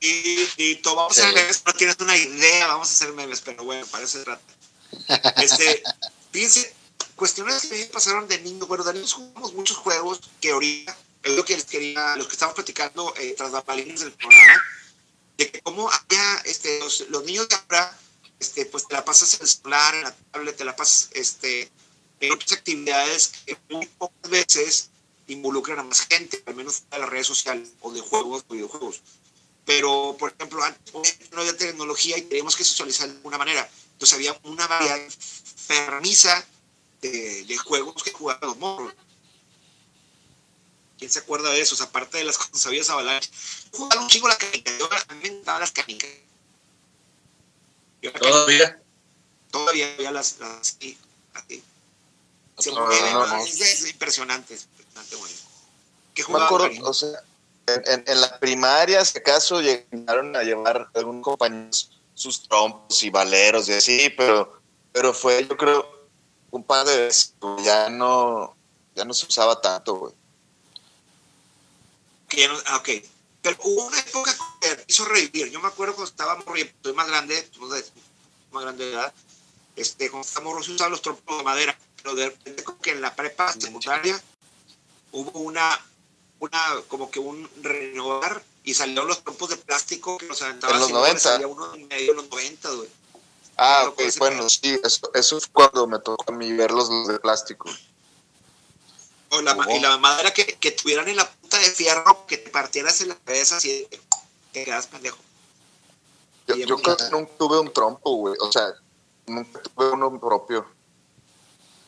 Y, 0.00 0.48
y 0.56 0.76
todo, 0.76 0.96
vamos 0.96 1.14
sí. 1.14 1.20
a 1.22 1.24
hacer 1.24 1.34
memes, 1.36 1.62
no 1.64 1.72
tienes 1.72 1.96
una 2.00 2.16
idea, 2.16 2.66
vamos 2.66 2.90
a 2.90 2.92
hacer 2.92 3.12
memes, 3.12 3.40
pero 3.40 3.64
bueno, 3.64 3.86
para 3.86 4.04
eso 4.04 4.18
se 4.18 4.24
trata. 4.24 4.42
Este, 5.42 5.82
fíjense, 6.30 6.74
cuestiones 7.16 7.62
que 7.62 7.78
me 7.78 7.84
pasaron 7.86 8.28
de 8.28 8.40
niño. 8.40 8.66
Bueno, 8.66 8.84
de 8.84 8.94
niños 8.94 9.14
jugamos 9.14 9.54
muchos 9.54 9.76
juegos 9.76 10.20
que 10.40 10.52
ahorita, 10.52 10.96
es 11.22 11.32
lo 11.32 11.44
que 11.44 11.54
les 11.54 11.64
quería, 11.64 12.16
los 12.16 12.26
que 12.26 12.34
estamos 12.34 12.54
platicando 12.54 13.14
eh, 13.16 13.34
tras 13.36 13.52
las 13.52 13.64
balinas 13.64 14.00
del 14.00 14.12
programa, 14.12 14.62
de 15.38 15.50
que 15.50 15.60
cómo 15.62 15.90
había 15.90 16.36
este, 16.44 16.78
los, 16.80 17.08
los, 17.08 17.24
niños 17.24 17.48
de 17.48 17.56
ahora, 17.56 17.98
este, 18.38 18.66
pues 18.66 18.86
te 18.86 18.94
la 18.94 19.04
pasas 19.04 19.34
en 19.34 19.42
el 19.42 19.48
celular, 19.48 19.94
en 19.94 20.02
la 20.02 20.14
tablet, 20.32 20.56
te 20.56 20.64
la 20.64 20.76
pasas 20.76 21.10
este, 21.12 21.70
en 22.20 22.32
otras 22.32 22.52
actividades 22.52 23.32
que 23.46 23.56
muy 23.70 23.86
pocas 23.86 24.30
veces 24.30 24.90
involucran 25.26 25.78
a 25.78 25.82
más 25.82 26.02
gente, 26.02 26.42
al 26.46 26.54
menos 26.54 26.82
de 26.90 26.98
las 26.98 27.08
redes 27.08 27.26
sociales 27.26 27.70
o 27.80 27.92
de 27.92 28.00
juegos 28.00 28.44
videojuegos. 28.48 29.00
Pero 29.64 30.16
por 30.18 30.32
ejemplo 30.32 30.62
antes 30.62 30.92
no 31.32 31.40
había 31.40 31.56
tecnología 31.56 32.18
y 32.18 32.22
teníamos 32.22 32.56
que 32.56 32.64
socializar 32.64 33.08
de 33.08 33.14
alguna 33.14 33.38
manera. 33.38 33.68
Entonces 33.92 34.14
había 34.14 34.38
una 34.42 34.66
variedad 34.66 35.00
fermiza 35.10 36.44
de, 37.00 37.44
de 37.44 37.56
juegos 37.56 38.02
que 38.02 38.12
jugaban 38.12 38.48
los 38.48 38.58
morros. 38.58 38.94
¿quién 40.98 41.12
se 41.12 41.18
acuerda 41.18 41.50
de 41.50 41.60
eso? 41.60 41.74
O 41.74 41.78
sea, 41.78 41.86
aparte 41.86 42.18
de 42.18 42.24
las 42.24 42.38
consabidas 42.38 42.88
avalanche 42.90 43.30
jugaba 43.72 44.02
un 44.02 44.08
chingo 44.08 44.28
la 44.28 44.38
canica 44.38 44.72
yo 44.78 44.88
a 44.90 45.14
mí 45.14 45.20
me 45.22 45.28
encantaban 45.28 45.60
las 45.60 45.72
canicas 45.72 46.08
todavía 48.12 48.80
todavía 49.54 49.94
había 49.94 50.10
las, 50.10 50.38
las 50.40 50.60
así, 50.60 50.98
así. 51.34 51.62
Se 52.58 52.72
no, 52.72 52.86
mueven, 52.86 53.12
no, 53.12 53.26
no. 53.26 53.36
Es, 53.38 53.60
es, 53.60 53.90
impresionante 53.90 54.54
es 54.54 54.64
impresionante 54.64 55.16
bueno. 55.16 55.34
¿Qué 56.12 56.22
jugaba? 56.24 56.46
Acuerdo, 56.46 56.88
o 56.88 56.94
sea, 56.94 57.20
en, 57.66 57.82
en, 57.86 58.04
en, 58.06 58.20
la 58.20 58.38
primaria, 58.40 59.04
si 59.04 59.18
acaso, 59.18 59.60
llegaron 59.60 60.34
a 60.34 60.42
llevar 60.42 60.88
algunos 60.94 61.22
compañeros 61.22 61.90
sus 62.14 62.48
trompos 62.48 63.02
y 63.02 63.10
valeros 63.10 63.68
y 63.68 63.72
así, 63.72 64.10
pero, 64.16 64.60
pero 64.92 65.12
fue, 65.12 65.46
yo 65.46 65.56
creo, 65.56 66.08
un 66.50 66.62
par 66.64 66.86
de 66.86 66.96
veces, 66.96 67.34
ya 67.62 67.88
no, 67.88 68.56
ya 68.94 69.04
no 69.04 69.14
se 69.14 69.26
usaba 69.26 69.60
tanto, 69.60 69.94
güey. 69.94 70.14
Ah, 72.66 72.76
ok, 72.78 72.88
pero 73.44 73.58
hubo 73.62 73.84
una 73.84 73.98
época 73.98 74.34
que 74.58 74.84
hizo 74.88 75.04
revivir. 75.04 75.50
Yo 75.50 75.60
me 75.60 75.68
acuerdo 75.68 75.94
cuando 75.94 76.10
estaba 76.10 76.34
morriendo, 76.36 76.72
estoy 76.74 76.94
más 76.94 77.06
grande, 77.06 77.46
más 78.50 78.62
grande 78.62 78.86
de 78.86 78.92
edad, 78.94 79.12
este, 79.76 80.10
cuando 80.10 80.26
estaba 80.26 80.46
morro 80.46 80.62
se 80.62 80.72
usaban 80.72 80.92
los 80.92 81.02
trompos 81.02 81.36
de 81.36 81.44
madera, 81.44 81.78
pero 82.02 82.14
de 82.14 82.30
repente 82.30 82.64
como 82.64 82.80
que 82.80 82.92
en 82.92 83.02
la 83.02 83.14
prepa 83.14 83.52
secundaria 83.52 84.20
hubo 85.12 85.38
una 85.40 85.78
una, 86.38 86.58
como 86.88 87.10
que 87.10 87.18
un 87.18 87.48
renovar 87.62 88.42
y 88.64 88.74
salieron 88.74 89.06
los 89.08 89.22
trompos 89.22 89.50
de 89.50 89.56
plástico 89.56 90.18
que 90.18 90.26
nos 90.26 90.40
aventaban. 90.42 90.76
En 90.76 90.80
los 90.80 90.90
90. 90.90 91.20
Salía 91.20 91.46
uno 91.46 91.74
en 91.74 91.86
medio 91.86 92.14
los 92.14 92.28
90, 92.30 92.70
güey. 92.70 92.88
Ah, 93.56 93.84
ok, 93.88 94.02
bueno, 94.18 94.48
sí, 94.48 94.80
eso, 94.82 95.10
eso 95.14 95.38
es 95.38 95.46
cuando 95.46 95.86
me 95.86 95.98
tocó 96.00 96.32
a 96.32 96.34
mí 96.34 96.52
ver 96.52 96.72
los, 96.72 96.88
los 96.88 97.08
de 97.08 97.20
plástico. 97.20 97.70
O 99.30 99.40
la, 99.42 99.52
oh. 99.52 99.76
Y 99.76 99.80
la 99.80 99.96
madera 99.98 100.32
que, 100.32 100.44
que 100.44 100.72
tuvieran 100.72 101.08
en 101.08 101.16
la 101.16 101.30
punta 101.54 101.68
de 101.68 101.74
fierro, 101.74 102.26
que 102.26 102.38
te 102.38 102.50
partieras 102.50 103.00
en 103.00 103.08
la 103.08 103.16
cabeza 103.16 103.56
así, 103.56 103.86
te 104.52 104.64
quedas 104.64 104.86
pendejo. 104.86 105.18
Yo, 106.46 106.56
yo 106.56 106.76
creo 106.78 106.96
que 106.96 107.04
nunca 107.10 107.32
tuve 107.38 107.58
un 107.58 107.72
trompo, 107.72 108.14
güey, 108.16 108.34
o 108.40 108.52
sea, 108.52 108.74
nunca 109.26 109.60
tuve 109.62 109.90
uno 109.90 110.20
propio. 110.20 110.66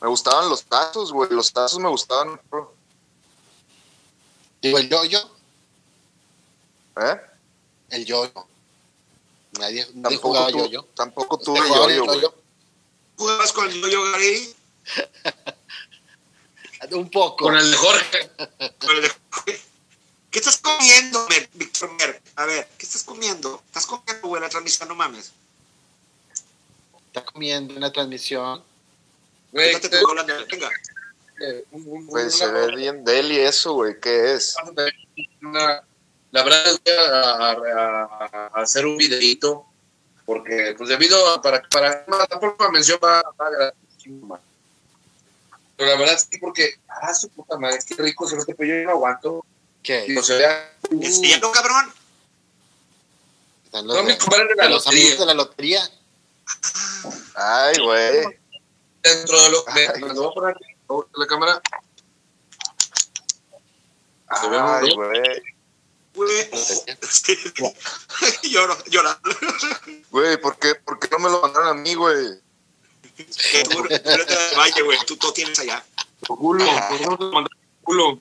Me 0.01 0.07
gustaban 0.07 0.49
los 0.49 0.63
tazos, 0.63 1.11
güey, 1.11 1.29
los 1.31 1.51
tazos 1.51 1.79
me 1.79 1.89
gustaban, 1.89 2.39
bro. 2.49 2.73
Digo, 4.61 4.77
el 4.77 4.89
yo-yo. 4.89 5.19
¿Eh? 6.97 7.21
El 7.89 8.05
yo-yo. 8.05 8.47
Nadie, 9.59 9.87
nadie 9.93 10.17
tampoco 10.17 10.27
jugaba 10.27 10.49
yo-yo. 10.51 10.83
Tampoco 10.95 11.37
tuve 11.37 11.59
yo-yo, 11.59 12.05
güey. 12.05 12.21
¿Jugabas 13.17 13.53
con 13.53 13.69
el 13.69 13.81
yo-yo, 13.81 14.03
Gary? 14.11 14.55
Un 16.91 17.09
poco. 17.09 17.45
Con 17.45 17.57
el 17.57 17.69
de 17.69 17.77
Jorge. 17.77 18.29
Con 18.79 18.95
el 18.95 19.01
de 19.01 19.09
Jorge. 19.31 19.61
¿Qué 20.31 20.39
estás 20.39 20.57
comiendo, 20.57 21.27
Mer, 21.29 21.49
Víctor 21.53 21.91
Mer? 21.93 22.21
A 22.35 22.45
ver, 22.45 22.67
¿qué 22.77 22.85
estás 22.85 23.03
comiendo? 23.03 23.61
¿Estás 23.65 23.85
comiendo, 23.85 24.27
güey, 24.27 24.41
la 24.41 24.49
transmisión? 24.49 24.87
No 24.89 24.95
mames. 24.95 25.31
¿Estás 27.07 27.23
comiendo 27.23 27.73
en 27.73 27.81
la 27.81 27.91
transmisión? 27.91 28.63
Güey, 29.51 29.69
Fíjate, 29.69 29.89
te... 29.89 29.97
Venga. 30.51 30.69
Eh, 31.39 31.65
un, 31.71 31.83
un, 31.87 32.07
pues 32.07 32.35
se 32.35 32.47
ve 32.47 32.75
bien 32.75 33.03
deli 33.05 33.39
eso, 33.39 33.73
güey. 33.73 33.99
¿Qué 33.99 34.33
es? 34.33 34.55
Una, 35.41 35.83
la 36.31 36.43
verdad 36.43 36.67
es 36.67 36.79
que 36.83 36.91
a, 36.91 37.51
a, 37.51 38.49
a, 38.53 38.61
hacer 38.61 38.85
un 38.85 38.97
videito 38.97 39.65
porque 40.25 40.75
pues 40.77 40.89
debido 40.89 41.25
a, 41.29 41.41
para 41.41 41.61
para 41.69 42.05
la 42.07 42.39
próxima 42.39 42.69
mención 42.69 42.99
va, 43.01 43.23
va 43.39 43.49
gratis 43.49 44.07
pero 45.77 45.91
la 45.91 45.97
verdad 45.97 46.19
sí 46.19 46.37
porque 46.39 46.75
ah 46.89 47.13
su 47.13 47.29
puta 47.29 47.57
madre 47.57 47.79
qué 47.87 47.95
rico 47.95 48.27
se 48.27 48.35
este 48.35 48.55
pollo 48.55 48.75
yo 48.75 48.83
no 48.83 48.91
aguanto 48.91 49.45
¿Qué? 49.83 50.05
no 50.09 50.21
se 50.21 50.35
vea 50.35 50.73
¿Enseñando, 50.91 51.51
cabrón? 51.51 51.93
Los, 53.71 53.85
no, 53.85 53.93
de, 53.93 54.03
de, 54.03 54.55
la 54.55 54.69
los 54.69 54.87
amigos 54.87 55.19
de 55.19 55.25
la 55.25 55.33
lotería 55.33 55.89
ay 57.35 57.75
güey 57.81 58.39
dentro 59.03 59.41
de 59.41 59.49
lo 59.51 59.65
que 59.65 59.73
me, 59.73 60.07
me 60.07 60.13
voy 60.13 60.27
a 60.27 60.31
poner 60.31 60.57
la 61.15 61.27
cámara. 61.27 61.61
Ay, 64.27 64.93
güey. 64.93 65.21
Güey, 66.13 66.49
lloro, 68.43 68.77
llorando. 68.85 69.29
Güey, 70.09 70.37
¿por 70.37 70.57
qué, 70.57 70.75
¿por 70.75 70.99
qué 70.99 71.07
no 71.11 71.19
me 71.19 71.29
lo 71.29 71.41
mandaron 71.41 71.69
a 71.69 71.73
mí, 71.73 71.93
güey? 71.93 72.41
Vaya, 74.55 74.83
güey, 74.83 74.97
tú 75.05 75.17
todo 75.17 75.33
tienes 75.33 75.57
allá. 75.59 75.83
Culo, 76.27 76.65
culo. 77.83 78.19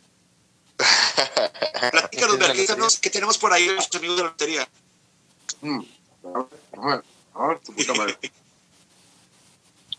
Platícanos, 1.91 2.37
platícanos, 2.37 2.99
¿qué 2.99 3.11
tenemos 3.11 3.39
por 3.39 3.53
ahí 3.53 3.67
los 3.67 3.89
amigos 3.95 4.17
de 4.17 4.23
la 4.23 4.29
lotería? 4.29 4.69
Mm. 5.63 5.81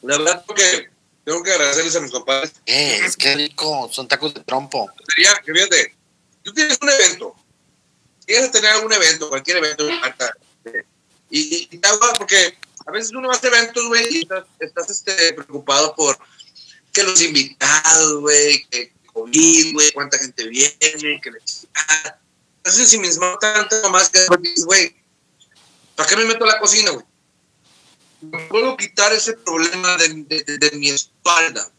La 0.01 0.17
verdad, 0.17 0.43
porque 0.45 0.89
tengo 1.23 1.43
que 1.43 1.51
agradecerles 1.51 1.95
a 1.95 1.99
mis 1.99 2.11
compadres. 2.11 2.53
Eh, 2.65 3.01
es 3.03 3.17
que 3.17 3.35
rico, 3.35 3.89
son 3.91 4.07
tacos 4.07 4.33
de 4.33 4.41
trompo. 4.41 4.89
Sería 5.15 5.33
que 5.43 5.51
fíjate, 5.51 5.95
tú 6.43 6.53
tienes 6.53 6.77
un 6.81 6.89
evento, 6.89 7.35
quieres 8.25 8.51
tener 8.51 8.71
algún 8.71 8.93
evento, 8.93 9.29
cualquier 9.29 9.57
evento, 9.57 9.89
y, 11.29 11.67
y, 11.69 11.77
te 11.77 11.87
hago 11.87 11.99
porque 12.17 12.57
a 12.87 12.91
veces 12.91 13.11
uno 13.11 13.29
hace 13.29 13.47
eventos, 13.47 13.85
güey, 13.87 14.21
y 14.21 14.29
estás, 14.59 14.89
este, 14.89 15.33
preocupado 15.33 15.93
por 15.93 16.17
que 16.93 17.03
los 17.03 17.21
invitados, 17.21 18.21
güey, 18.21 18.65
que 18.69 18.93
COVID, 19.13 19.73
güey, 19.73 19.91
cuánta 19.91 20.17
gente 20.17 20.47
viene, 20.47 21.21
que 21.21 21.31
necesita. 21.31 22.19
Entonces, 22.57 22.89
si 22.89 22.97
mismo 22.97 23.37
tanto 23.39 23.89
más 23.89 24.09
que, 24.09 24.19
güey, 24.65 24.95
¿para 25.95 26.09
qué 26.09 26.15
me 26.15 26.25
meto 26.25 26.45
a 26.45 26.47
la 26.47 26.59
cocina, 26.59 26.91
güey? 26.91 27.05
puedo 28.49 28.75
quitar 28.77 29.13
ese 29.13 29.33
problema 29.33 29.95
de, 29.97 30.07
de, 30.57 30.71
mi 30.77 30.89
espalda. 30.89 31.69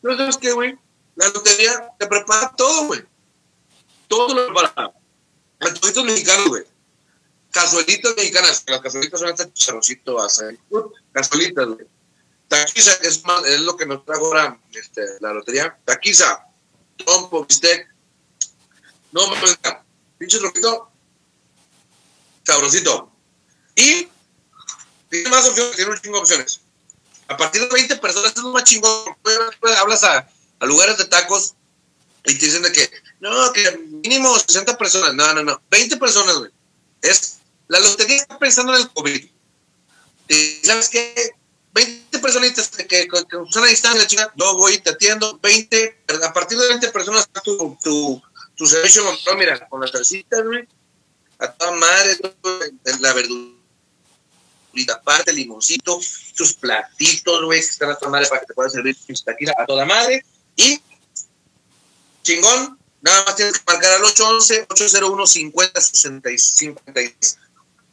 ¿No 0.00 0.16
sabes 0.16 0.36
qué, 0.36 0.52
güey? 0.52 0.78
La 1.16 1.28
lotería 1.28 1.88
te 1.98 2.06
prepara 2.06 2.52
todo, 2.56 2.86
güey. 2.86 3.02
Todo 4.06 4.34
lo 4.34 4.46
prepara. 4.46 4.92
Antojitos 5.58 6.04
mexicanos, 6.04 6.48
güey. 6.48 6.64
Cazuelitas 7.52 8.16
mexicanas. 8.16 8.64
Las 8.66 8.80
cazuelitas 8.80 9.20
son 9.20 9.28
este 9.28 9.52
chicharroncito, 9.52 10.16
cazuelitas, 11.12 11.66
güey. 11.66 11.86
Taquiza 12.48 12.92
es, 13.02 13.24
más, 13.24 13.46
es 13.46 13.60
lo 13.60 13.76
que 13.76 13.86
nos 13.86 14.04
trajo 14.04 14.26
ahora 14.26 14.58
este, 14.72 15.02
la 15.20 15.32
lotería. 15.32 15.78
Taquiza, 15.84 16.44
trompo, 16.98 17.46
bistec. 17.46 17.88
No, 19.12 19.26
me 19.28 19.36
pinche 20.18 20.38
troquito, 20.38 20.90
sabrosito. 22.44 23.10
Y 23.74 24.08
tiene 25.10 25.30
más 25.30 25.48
opciones, 25.48 25.76
tiene 25.76 25.90
un 25.90 26.00
chingo 26.00 26.16
de 26.16 26.22
opciones. 26.22 26.60
A 27.28 27.36
partir 27.36 27.62
de 27.62 27.68
20 27.68 27.96
personas 27.96 28.32
es 28.34 28.42
lo 28.42 28.50
más 28.50 28.64
chingón. 28.64 29.16
Hablas 29.78 30.04
a, 30.04 30.28
a, 30.60 30.66
lugares 30.66 30.98
de 30.98 31.06
tacos 31.06 31.54
y 32.24 32.38
te 32.38 32.46
dicen 32.46 32.62
de 32.62 32.72
que, 32.72 32.90
no, 33.20 33.52
que 33.52 33.78
mínimo 33.78 34.38
60 34.38 34.76
personas. 34.76 35.14
No, 35.14 35.34
no, 35.34 35.42
no. 35.42 35.62
20 35.70 35.96
personas, 35.96 36.36
güey. 36.36 36.50
Es, 37.00 37.40
la 37.72 37.80
lotería 37.80 38.16
está 38.16 38.38
pensando 38.38 38.74
en 38.74 38.82
el 38.82 38.90
COVID. 38.90 39.24
¿Sabes 40.62 40.90
qué? 40.90 41.30
20 41.72 42.18
personitas 42.18 42.68
que, 42.68 42.86
que, 42.86 43.08
que 43.08 43.36
usan 43.38 43.64
a 43.64 43.68
distancia, 43.68 44.06
chica, 44.06 44.30
yo 44.36 44.56
voy, 44.56 44.76
te 44.78 44.90
atiendo, 44.90 45.38
20, 45.42 46.04
a 46.22 46.32
partir 46.34 46.58
de 46.58 46.68
20 46.68 46.90
personas 46.90 47.30
tu, 47.42 47.78
tu, 47.82 48.66
servicio, 48.66 49.02
mira, 49.38 49.66
con 49.70 49.80
las 49.80 49.90
salsitas, 49.90 50.44
güey, 50.44 50.68
a 51.38 51.50
toda 51.50 51.72
madre, 51.72 52.18
la 53.00 53.14
verdura 53.14 53.56
aparte, 54.92 55.32
limoncito, 55.32 55.98
tus 56.36 56.52
platitos, 56.52 57.42
güey, 57.42 57.60
que 57.60 57.66
están 57.66 57.90
a 57.90 57.96
toda 57.96 58.10
madre 58.10 58.26
para 58.28 58.42
que 58.42 58.48
te 58.48 58.54
puedas 58.54 58.72
servir 58.72 58.94
tus 59.06 59.24
taquitas 59.24 59.54
a 59.58 59.64
toda 59.64 59.86
madre. 59.86 60.22
Y 60.56 60.78
chingón, 62.22 62.78
nada 63.00 63.24
más 63.24 63.36
tienes 63.36 63.58
que 63.58 63.64
marcar 63.66 63.92
al 63.92 64.04
811 64.04 64.66
801 64.68 65.26
50 65.26 65.80
56. 65.80 67.38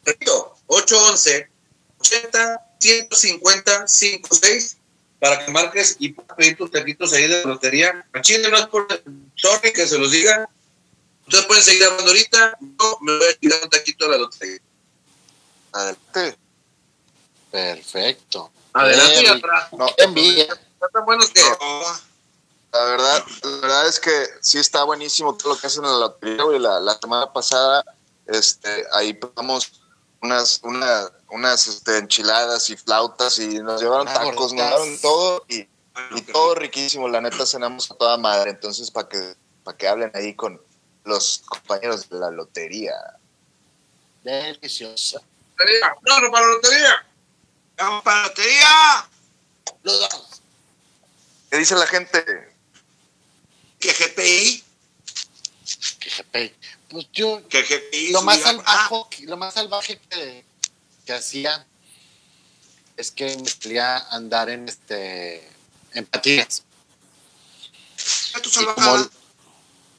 Repito, 0.10 0.56
811 0.66 1.50
80 2.00 2.62
150 2.80 3.88
56 3.88 4.78
para 5.20 5.46
que 5.46 5.51
marques 5.51 5.98
y 6.00 6.13
pedir 6.13 6.58
tus 6.58 6.72
taquitos 6.72 7.13
ahí 7.13 7.28
de 7.28 7.44
la 7.44 7.50
lotería. 7.50 8.06
A 8.13 8.22
Chile 8.22 8.50
no 8.50 8.58
es 8.58 8.68
por 8.68 8.88
sorry 9.36 9.72
que 9.72 9.86
se 9.86 10.00
los 10.00 10.10
diga. 10.10 10.50
Ustedes 11.28 11.45
pueden 11.45 11.63
seguir 11.63 11.84
hablando 11.84 12.08
ahorita. 12.08 12.58
Yo 12.60 12.98
me 13.02 13.17
voy 13.17 13.28
a 13.28 13.38
tirar 13.38 13.60
un 13.62 13.69
taquito 13.69 14.06
de 14.06 14.12
la 14.12 14.17
lotería. 14.17 14.60
Adelante. 15.74 16.38
Perfecto. 17.52 18.52
Adelante 18.74 19.24
y 19.24 19.28
atrás. 19.28 19.74
No, 19.74 19.88
envidia. 19.98 20.48
Están 20.82 21.06
buenos 21.06 21.30
que. 21.30 21.41
La 22.72 22.84
verdad, 22.86 23.26
la 23.43 23.50
verdad 23.62 23.88
es 23.88 24.00
que 24.00 24.26
sí 24.41 24.58
está 24.58 24.84
buenísimo 24.84 25.36
todo 25.36 25.54
lo 25.54 25.60
que 25.60 25.67
hacen 25.67 25.84
en 25.84 25.91
la 25.91 25.98
lotería, 25.98 26.43
güey. 26.43 26.60
La, 26.60 26.80
la 26.80 26.98
semana 26.98 27.32
pasada, 27.32 27.84
este, 28.26 28.86
ahí 28.93 29.13
probamos 29.13 29.79
unas, 30.21 30.60
una, 30.63 31.10
unas 31.29 31.67
este, 31.67 31.97
enchiladas 31.97 32.69
y 32.69 32.77
flautas 32.77 33.39
y 33.39 33.60
nos 33.60 33.82
llevaron 33.82 34.08
ah, 34.08 34.13
tacos, 34.13 34.53
nos 34.53 34.63
llevaron 34.63 34.97
todo 34.99 35.45
y, 35.47 35.67
y 36.15 36.21
todo 36.32 36.55
riquísimo. 36.55 37.08
La 37.08 37.21
neta 37.21 37.45
cenamos 37.45 37.89
a 37.91 37.95
toda 37.95 38.17
madre. 38.17 38.51
Entonces, 38.51 38.91
para 38.91 39.08
que, 39.08 39.36
para 39.63 39.77
que 39.77 39.88
hablen 39.88 40.12
ahí 40.13 40.34
con 40.36 40.62
los 41.05 41.41
compañeros 41.45 42.10
de 42.10 42.19
la 42.19 42.32
lotería. 42.32 42.93
Deliciosa. 44.23 45.21
No, 46.08 46.19
no, 46.21 46.32
para 46.32 46.45
la 46.45 46.53
lotería. 46.53 47.05
¡Vamos 47.77 48.03
para 48.03 48.21
la 48.21 48.27
lotería! 48.27 49.10
Los 49.84 49.99
dos. 49.99 50.41
¿Qué 51.49 51.58
dice 51.58 51.75
la 51.75 51.88
gente? 51.88 52.53
¿Qué 53.79 53.93
GPI? 53.93 54.63
¿Qué 55.99 56.10
GPI? 56.10 56.55
Pues 56.89 57.08
yo. 57.13 57.41
Lo 58.12 58.21
más, 58.23 58.39
salvaje, 58.39 58.65
ah. 58.67 58.99
lo 59.21 59.38
más 59.38 59.54
salvaje 59.54 59.99
que, 60.10 60.43
que 61.06 61.13
hacía 61.13 61.65
es 62.97 63.12
que 63.12 63.38
me 63.38 63.52
quería 63.60 63.97
andar 64.10 64.49
en 64.49 64.67
este 64.67 65.47
en 65.93 66.06
patines. 66.06 66.63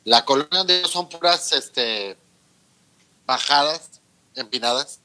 la 0.04 0.24
colonia 0.24 0.64
de 0.64 0.78
ellos 0.78 0.90
son 0.90 1.08
puras 1.08 1.52
este 1.52 2.16
bajadas 3.24 4.00
empinadas. 4.34 5.00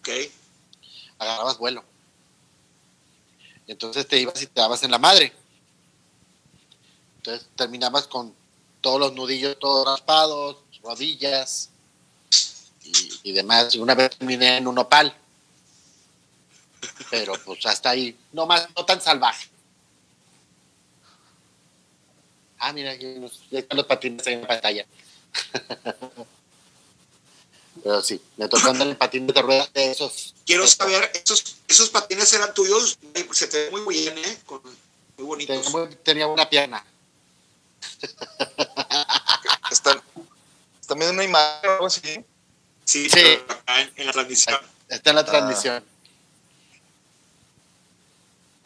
Ok. 0.00 0.08
Agarrabas 1.18 1.58
vuelo. 1.58 1.84
Entonces 3.66 4.06
te 4.08 4.18
ibas 4.18 4.40
y 4.42 4.46
te 4.46 4.60
dabas 4.60 4.82
en 4.82 4.90
la 4.90 4.98
madre. 4.98 5.32
Entonces 7.18 7.46
terminabas 7.54 8.08
con 8.08 8.34
todos 8.80 8.98
los 8.98 9.12
nudillos 9.12 9.58
todos 9.60 9.86
raspados, 9.86 10.56
rodillas 10.82 11.70
y, 13.22 13.32
demás. 13.32 13.74
Y 13.74 13.78
una 13.78 13.94
vez 13.94 14.16
terminé 14.16 14.58
en 14.58 14.66
un 14.66 14.78
opal. 14.78 15.14
Pero 17.10 17.34
pues 17.44 17.64
hasta 17.66 17.90
ahí, 17.90 18.16
no 18.32 18.46
más, 18.46 18.68
no 18.76 18.84
tan 18.84 19.00
salvaje. 19.00 19.48
Ah, 22.58 22.72
mira, 22.72 22.94
ya 22.94 23.08
están 23.50 23.76
los 23.76 23.86
patines 23.86 24.26
en 24.26 24.42
la 24.42 24.48
pantalla. 24.48 24.86
Pero 27.82 28.02
sí, 28.02 28.20
me 28.36 28.48
tocó 28.48 28.68
andar 28.68 28.86
en 28.86 28.96
patines 28.96 29.34
de 29.34 29.42
ruedas 29.42 29.72
de 29.72 29.90
esos. 29.90 30.34
Quiero 30.46 30.66
saber, 30.68 31.10
¿esos, 31.14 31.56
esos 31.66 31.90
patines 31.90 32.32
eran 32.32 32.54
tuyos? 32.54 32.98
Se 33.32 33.46
te 33.48 33.70
ve 33.70 33.80
muy 33.80 33.96
bien, 33.96 34.16
¿eh? 34.18 34.38
muy 35.16 35.26
bonitos. 35.26 35.72
Tenía, 35.72 35.90
tenía 36.02 36.26
una 36.28 36.48
pierna. 36.48 36.84
Están, 39.70 40.00
viendo 40.94 41.14
una 41.14 41.24
imagen 41.24 41.70
o 41.70 41.72
algo 41.72 41.86
así. 41.86 42.24
Sí, 42.84 43.08
sí. 43.08 43.38
acá 43.48 43.80
en, 43.96 44.06
la 44.06 44.12
transmisión. 44.12 44.58
Está 44.88 45.10
en 45.10 45.16
la 45.16 45.24
transmisión. 45.24 45.84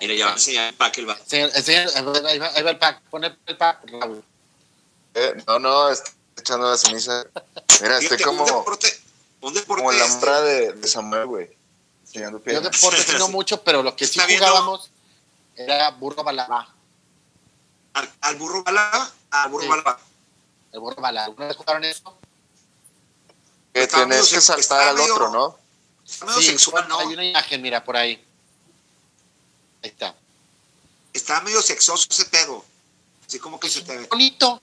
Mira, 0.00 0.14
ya 0.14 0.26
va 0.26 0.32
a 0.32 0.34
enseñar 0.34 0.68
el 0.68 0.74
pack, 0.74 0.98
el 0.98 1.08
va. 1.08 1.18
ahí, 1.30 2.38
va, 2.38 2.50
ahí 2.54 2.62
va 2.62 2.70
el 2.70 2.78
pack. 2.78 3.02
Pon 3.10 3.24
el, 3.24 3.36
pack, 3.56 3.90
Raúl. 3.90 4.22
Eh, 5.14 5.42
no, 5.46 5.58
no, 5.58 5.88
está 5.88 6.10
echando 6.36 6.70
la 6.70 6.76
ceniza. 6.76 7.24
Mira, 7.80 7.98
estoy 7.98 8.18
como. 8.18 8.42
Un 8.42 8.46
deporte, 8.46 9.00
un 9.40 9.54
deporte 9.54 9.82
como 9.82 9.92
la 9.92 10.04
hombra 10.04 10.40
de, 10.42 10.72
de 10.72 10.88
Samuel, 10.88 11.26
güey. 11.26 11.56
Yo 12.12 12.30
deporte 12.30 13.18
no 13.18 13.28
mucho, 13.30 13.62
pero 13.62 13.82
lo 13.82 13.96
que 13.96 14.06
sí 14.06 14.20
jugábamos 14.20 14.90
era 15.54 15.90
burro 15.90 16.22
balaba. 16.22 16.68
¿Al, 17.94 18.10
al 18.20 18.36
burro 18.36 18.62
balaba? 18.62 19.10
Al 19.30 19.50
burro 19.50 19.62
sí. 19.62 19.68
balaba. 19.68 20.00
El 20.72 20.81
burro 20.81 21.00
balaba. 21.00 21.26
¿Alguna 21.26 21.46
vez 21.46 21.57
jugaron 21.57 21.85
eso? 21.85 22.18
Que 23.72 23.87
tenés 23.87 24.29
que 24.29 24.40
saltar 24.40 24.88
al 24.88 25.00
otro, 25.00 25.31
¿no? 25.31 25.59
Está 26.07 26.26
medio 26.26 26.40
sí, 26.40 26.46
sexual, 26.48 26.88
¿no? 26.88 26.98
Hay 26.98 27.07
una 27.09 27.24
imagen, 27.24 27.62
mira, 27.62 27.85
por 27.85 27.96
ahí. 27.96 28.24
Ahí 29.83 29.90
está. 29.90 30.14
Está 31.12 31.40
medio 31.40 31.61
sexoso 31.62 32.07
ese 32.11 32.26
pedo. 32.26 32.64
Así 33.26 33.38
como 33.38 33.59
que 33.59 33.68
se 33.68 33.83
te 33.83 33.96
ve. 33.96 34.07
Bonito. 34.07 34.61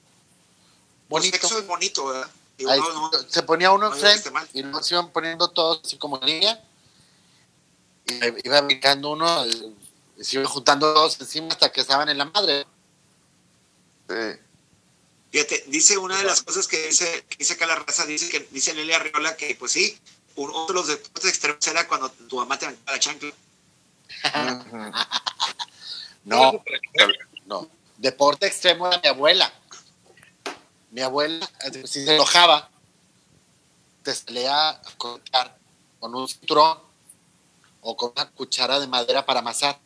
Bonito. 1.10 1.36
El 1.36 1.42
sexo 1.42 1.60
es 1.60 1.68
bonito, 1.68 2.06
¿verdad? 2.06 2.30
Ahí, 2.70 2.80
no, 2.80 3.12
se 3.28 3.44
ponía 3.44 3.72
uno 3.72 3.90
no 3.90 3.96
enfrente 3.96 4.32
y 4.54 4.62
luego 4.62 4.82
se 4.84 4.94
iban 4.94 5.10
poniendo 5.10 5.50
todos 5.50 5.82
así 5.84 5.98
como 5.98 6.18
en 6.22 6.26
línea. 6.26 6.64
Y 8.06 8.48
iba 8.48 8.62
brincando 8.62 9.12
uno, 9.12 9.46
y 9.46 10.24
se 10.24 10.38
iban 10.38 10.48
juntando 10.48 10.94
todos 10.94 11.20
encima 11.20 11.48
hasta 11.50 11.72
que 11.72 11.82
estaban 11.82 12.10
en 12.10 12.18
la 12.18 12.26
madre. 12.26 12.66
Sí. 14.08 14.40
Fíjate, 15.34 15.64
dice 15.66 15.98
una 15.98 16.16
de 16.16 16.26
las 16.26 16.44
cosas 16.44 16.68
que 16.68 16.90
dice, 16.90 17.26
que 17.28 17.38
dice 17.38 17.54
acá 17.54 17.66
la 17.66 17.74
raza, 17.74 18.06
dice 18.06 18.30
que 18.30 18.48
dice 18.52 18.72
Lelia 18.76 18.98
Arriola 18.98 19.36
que 19.36 19.56
pues 19.56 19.72
sí, 19.72 19.98
uno 20.36 20.68
de 20.68 20.74
los 20.76 20.86
deportes 20.86 21.26
extremos 21.32 21.68
era 21.68 21.88
cuando 21.88 22.12
tu 22.12 22.36
mamá 22.36 22.60
te 22.60 22.68
aventaba 22.68 22.96
la 22.96 23.00
chancla. 23.00 23.34
no, 26.26 26.64
no. 27.48 27.68
deporte 27.98 28.46
extremo 28.46 28.86
era 28.86 29.02
mi 29.02 29.10
abuela. 29.10 29.52
Mi 30.92 31.02
abuela, 31.02 31.50
si 31.84 32.06
se 32.06 32.14
enojaba, 32.14 32.70
te 34.04 34.14
salía 34.14 34.70
a 34.70 34.82
cortar 34.98 35.58
con 36.00 36.14
un 36.14 36.28
cinturón 36.28 36.78
o 37.82 37.98
con 37.98 38.12
una 38.16 38.30
cuchara 38.30 38.80
de 38.80 38.86
madera 38.86 39.26
para 39.26 39.40
amasar. 39.40 39.80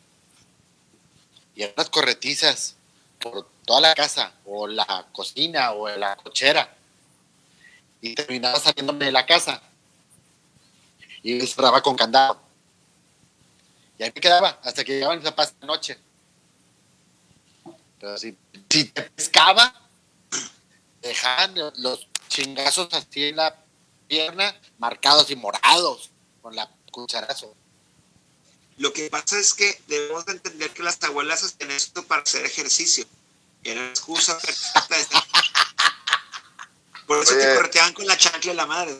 Y 1.54 1.62
eran 1.62 1.74
las 1.78 1.88
corretizas 1.88 2.74
por 3.18 3.48
toda 3.68 3.82
la 3.82 3.94
casa, 3.94 4.32
o 4.46 4.66
la 4.66 5.06
cocina, 5.12 5.72
o 5.72 5.86
la 5.90 6.16
cochera. 6.16 6.74
Y 8.00 8.14
terminaba 8.14 8.58
saliéndome 8.58 9.04
de 9.04 9.12
la 9.12 9.26
casa. 9.26 9.60
Y 11.22 11.34
me 11.34 11.46
cerraba 11.46 11.82
con 11.82 11.94
candado. 11.94 12.40
Y 13.98 14.04
ahí 14.04 14.12
me 14.14 14.22
quedaba 14.22 14.58
hasta 14.64 14.82
que 14.82 14.94
llegaban 14.94 15.18
mis 15.18 15.26
papás 15.26 15.54
de 15.60 15.66
noche. 15.66 15.98
Pero 18.00 18.16
si, 18.16 18.32
te 18.68 19.02
pescaba, 19.02 19.74
dejaban 21.02 21.54
los 21.76 22.08
chingazos 22.28 22.88
así 22.94 23.24
en 23.24 23.36
la 23.36 23.54
pierna, 24.06 24.58
marcados 24.78 25.30
y 25.30 25.36
morados, 25.36 26.08
con 26.40 26.56
la 26.56 26.70
cucharazo. 26.90 27.54
Lo 28.78 28.94
que 28.94 29.10
pasa 29.10 29.38
es 29.38 29.52
que 29.52 29.78
debemos 29.88 30.24
de 30.24 30.32
entender 30.32 30.70
que 30.70 30.82
las 30.82 31.02
abuelas 31.02 31.44
hacen 31.44 31.70
esto 31.70 32.02
para 32.04 32.22
hacer 32.22 32.46
ejercicio. 32.46 33.04
Y 33.62 33.70
era 33.70 33.82
la 33.82 33.90
excusa 33.90 34.38
perfecta. 34.38 34.96
De... 34.96 35.06
Por 37.06 37.22
eso 37.22 37.34
te 37.36 37.54
correteaban 37.54 37.92
con 37.94 38.06
la 38.06 38.16
chancla 38.16 38.52
de 38.52 38.56
la 38.56 38.66
madre. 38.66 38.96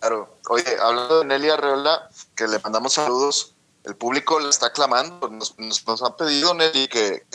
Claro. 0.00 0.38
Oye, 0.48 0.76
hablando 0.80 1.20
de 1.20 1.24
Nelly 1.24 1.50
Arreola, 1.50 2.08
que 2.36 2.46
le 2.46 2.58
mandamos 2.60 2.94
saludos, 2.94 3.54
el 3.84 3.96
público 3.96 4.38
le 4.38 4.48
está 4.48 4.72
clamando. 4.72 5.28
Nos, 5.28 5.58
nos, 5.58 6.02
ha 6.02 6.16
pedido, 6.16 6.54
Nelly, 6.54 6.88
que, 6.88 7.26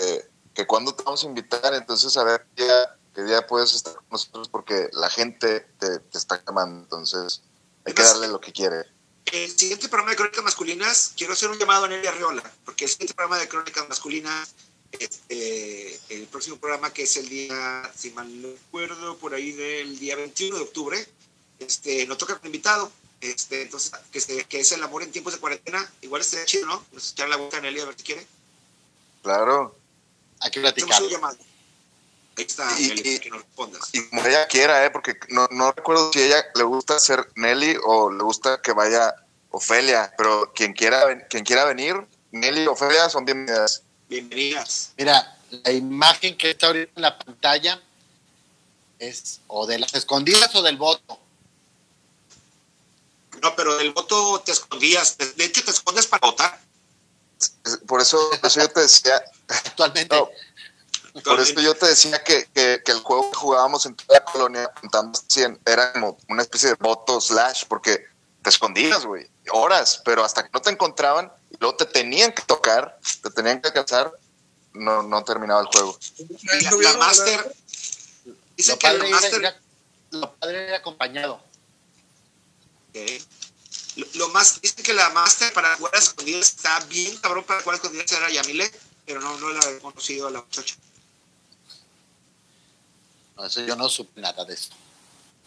que, 0.53 0.65
cuando 0.65 0.95
te 0.95 1.03
vamos 1.03 1.23
a 1.23 1.27
invitar, 1.27 1.73
entonces 1.73 2.15
a 2.17 2.23
ver 2.23 2.45
qué 2.55 2.63
día, 2.63 2.95
qué 3.13 3.23
día 3.23 3.45
puedes 3.45 3.73
estar 3.73 3.93
con 3.93 4.05
nosotros, 4.11 4.47
porque 4.47 4.89
la 4.93 5.09
gente 5.09 5.61
te, 5.79 5.99
te 5.99 6.17
está 6.17 6.41
clamando. 6.41 6.81
Entonces, 6.83 7.41
hay 7.85 7.93
que 7.93 8.03
darle 8.03 8.29
lo 8.29 8.39
que 8.39 8.51
quiere 8.51 8.93
el 9.33 9.57
siguiente 9.57 9.87
programa 9.89 10.11
de 10.11 10.17
Crónicas 10.17 10.43
Masculinas, 10.43 11.13
quiero 11.17 11.33
hacer 11.33 11.49
un 11.49 11.57
llamado 11.57 11.85
a 11.85 11.87
Nelly 11.87 12.07
Arreola, 12.07 12.43
porque 12.65 12.85
el 12.85 12.91
siguiente 12.91 13.15
programa 13.15 13.39
de 13.39 13.47
Crónicas 13.47 13.89
Masculinas, 13.89 14.53
este, 14.99 15.99
el 16.09 16.27
próximo 16.27 16.57
programa 16.57 16.93
que 16.93 17.03
es 17.03 17.17
el 17.17 17.29
día, 17.29 17.91
si 17.95 18.11
mal 18.11 18.41
no 18.41 18.49
recuerdo, 18.49 19.17
por 19.17 19.33
ahí 19.33 19.51
del 19.51 19.99
día 19.99 20.15
21 20.15 20.57
de 20.57 20.63
octubre, 20.63 21.07
este, 21.59 22.05
nos 22.07 22.17
toca 22.17 22.37
con 22.37 22.47
invitado, 22.47 22.91
este, 23.21 23.63
entonces, 23.63 23.91
que, 24.11 24.17
este, 24.17 24.43
que 24.45 24.59
es 24.59 24.71
el 24.71 24.83
amor 24.83 25.03
en 25.03 25.11
tiempos 25.11 25.33
de 25.33 25.39
cuarentena, 25.39 25.91
igual 26.01 26.21
estaría 26.21 26.45
chido, 26.45 26.67
¿no? 26.67 26.85
Nos 26.91 27.11
echar 27.11 27.29
la 27.29 27.37
boca 27.37 27.57
a 27.57 27.61
Nelly 27.61 27.79
a 27.79 27.85
ver 27.85 27.95
si 27.97 28.03
quiere. 28.03 28.27
Claro. 29.21 29.75
Hay 30.41 30.51
que 30.51 30.59
platicar. 30.59 31.01
Ahí 32.35 32.45
está, 32.45 32.79
y, 32.79 32.87
Nelly, 32.87 33.19
que 33.19 33.29
nos 33.29 33.43
respondas. 33.43 33.89
Y 33.93 34.07
como 34.09 34.25
ella 34.25 34.47
quiera, 34.47 34.85
¿eh? 34.85 34.89
porque 34.89 35.15
no, 35.29 35.47
no 35.51 35.71
recuerdo 35.71 36.11
si 36.11 36.19
a 36.19 36.25
ella 36.25 36.45
le 36.55 36.63
gusta 36.63 36.99
ser 36.99 37.29
Nelly 37.35 37.77
o 37.83 38.11
le 38.11 38.23
gusta 38.23 38.59
que 38.61 38.73
vaya 38.73 39.13
Ofelia, 39.51 40.11
pero 40.17 40.51
quien 40.53 40.73
quiera, 40.73 41.27
quien 41.27 41.45
quiera 41.45 41.63
venir, 41.65 41.95
Nelly 42.31 42.63
y 42.63 42.67
Ofelia 42.67 43.07
son 43.09 43.23
bienvenidas. 43.23 43.83
Bienvenidas. 44.13 44.93
Mira, 44.95 45.35
la 45.49 45.71
imagen 45.71 46.37
que 46.37 46.51
está 46.51 46.67
ahorita 46.67 46.91
en 46.95 47.01
la 47.01 47.17
pantalla 47.17 47.81
es 48.99 49.41
o 49.47 49.65
de 49.65 49.79
las 49.79 49.91
escondidas 49.95 50.53
o 50.53 50.61
del 50.61 50.77
voto. 50.77 51.19
No, 53.41 53.55
pero 53.55 53.75
del 53.75 53.91
voto 53.91 54.39
te 54.45 54.51
escondías. 54.51 55.17
De 55.17 55.45
hecho, 55.45 55.63
te 55.63 55.71
escondes 55.71 56.05
para 56.05 56.27
votar. 56.27 56.61
Por 57.87 58.01
eso, 58.01 58.19
yo 58.55 58.69
te 58.69 58.81
decía. 58.81 59.19
Actualmente. 59.47 60.15
por 61.23 61.39
eso 61.39 61.59
yo 61.59 61.73
te 61.73 61.87
decía 61.87 62.23
que, 62.23 62.47
el 62.85 62.99
juego 62.99 63.31
que 63.31 63.37
jugábamos 63.37 63.87
en 63.87 63.95
toda 63.95 64.19
la 64.19 64.25
colonia, 64.25 64.71
contando 64.79 65.19
100, 65.27 65.59
era 65.65 65.91
como 65.91 66.19
una 66.29 66.43
especie 66.43 66.69
de 66.69 66.75
voto 66.75 67.19
slash, 67.19 67.63
porque 67.67 68.05
te 68.43 68.49
escondías, 68.51 69.07
güey 69.07 69.27
horas, 69.51 70.01
pero 70.03 70.23
hasta 70.23 70.43
que 70.43 70.49
no 70.53 70.61
te 70.61 70.69
encontraban 70.69 71.31
y 71.53 71.57
luego 71.59 71.77
te 71.77 71.85
tenían 71.85 72.33
que 72.33 72.41
tocar, 72.43 72.99
te 73.21 73.29
tenían 73.29 73.61
que 73.61 73.67
alcanzar, 73.69 74.11
no, 74.73 75.03
no 75.03 75.23
terminaba 75.23 75.61
el 75.61 75.67
juego. 75.67 75.97
La, 76.81 76.97
Master. 76.97 77.55
Dice 78.57 78.77
que 78.77 78.87
el 78.87 79.09
Master. 79.09 79.61
lo 80.11 80.33
padre 80.35 80.67
era 80.67 80.77
acompañado. 80.77 81.41
Lo, 84.15 84.29
más, 84.29 84.61
dice 84.61 84.81
que 84.83 84.93
la 84.93 85.09
Master 85.11 85.53
para 85.53 85.75
jugar 85.77 85.95
a 85.95 85.99
escondidas 85.99 86.41
está 86.41 86.79
bien 86.81 87.15
cabrón 87.17 87.43
para 87.43 87.61
jugar 87.61 87.75
a 87.75 87.77
escondidas 87.77 88.11
era 88.11 88.29
Yamile, 88.29 88.71
pero 89.05 89.21
no, 89.21 89.37
no 89.37 89.49
la 89.49 89.69
he 89.69 89.79
conocido 89.79 90.27
a 90.27 90.31
la 90.31 90.41
muchacha. 90.41 90.75
No, 93.35 93.45
eso 93.45 93.61
yo 93.61 93.75
no 93.75 93.89
supe 93.89 94.21
nada 94.21 94.45
de 94.45 94.53
eso. 94.53 94.71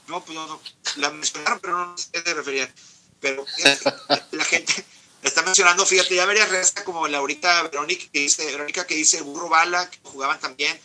No, 0.06 0.24
pues 0.24 0.36
no, 0.36 0.46
no. 0.46 0.60
La 0.96 1.10
mencionaron, 1.10 1.58
pero 1.60 1.86
no 1.86 1.98
sé 1.98 2.08
qué 2.12 2.20
te 2.22 2.34
refería 2.34 2.72
pero 3.20 3.44
la 4.32 4.44
gente 4.44 4.84
está 5.28 5.42
mencionando, 5.42 5.84
fíjate, 5.86 6.14
ya 6.14 6.26
verías 6.26 6.48
resta 6.50 6.84
como 6.84 7.08
Laurita 7.08 7.62
Verónica 7.64 8.04
que 8.12 8.20
dice, 8.20 8.44
Verónica 8.46 8.86
que 8.86 8.94
dice 8.94 9.22
Burro 9.22 9.48
Bala, 9.48 9.90
que 9.90 9.98
jugaban 10.02 10.38
también, 10.40 10.78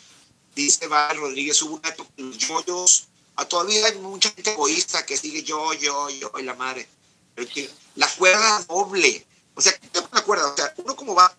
dice 0.54 0.86
Val 0.86 1.16
Rodríguez, 1.16 1.60
hubo 1.62 1.76
una 1.76 1.88
época 1.88 2.10
los 2.16 2.38
yoyos, 2.38 3.08
a 3.36 3.44
todavía 3.46 3.86
hay 3.86 3.98
mucha 3.98 4.30
gente 4.30 4.52
egoísta 4.52 5.06
que 5.06 5.16
sigue 5.16 5.42
yo, 5.42 5.72
yo, 5.74 6.10
yo, 6.10 6.32
y 6.38 6.42
la 6.42 6.54
madre. 6.54 6.88
la 7.96 8.08
cuerda 8.08 8.64
doble, 8.68 9.26
o 9.54 9.60
sea, 9.60 9.72
la 10.12 10.22
cuerda, 10.22 10.52
o 10.52 10.56
sea, 10.56 10.74
uno 10.78 10.96
como 10.96 11.14
va, 11.14 11.34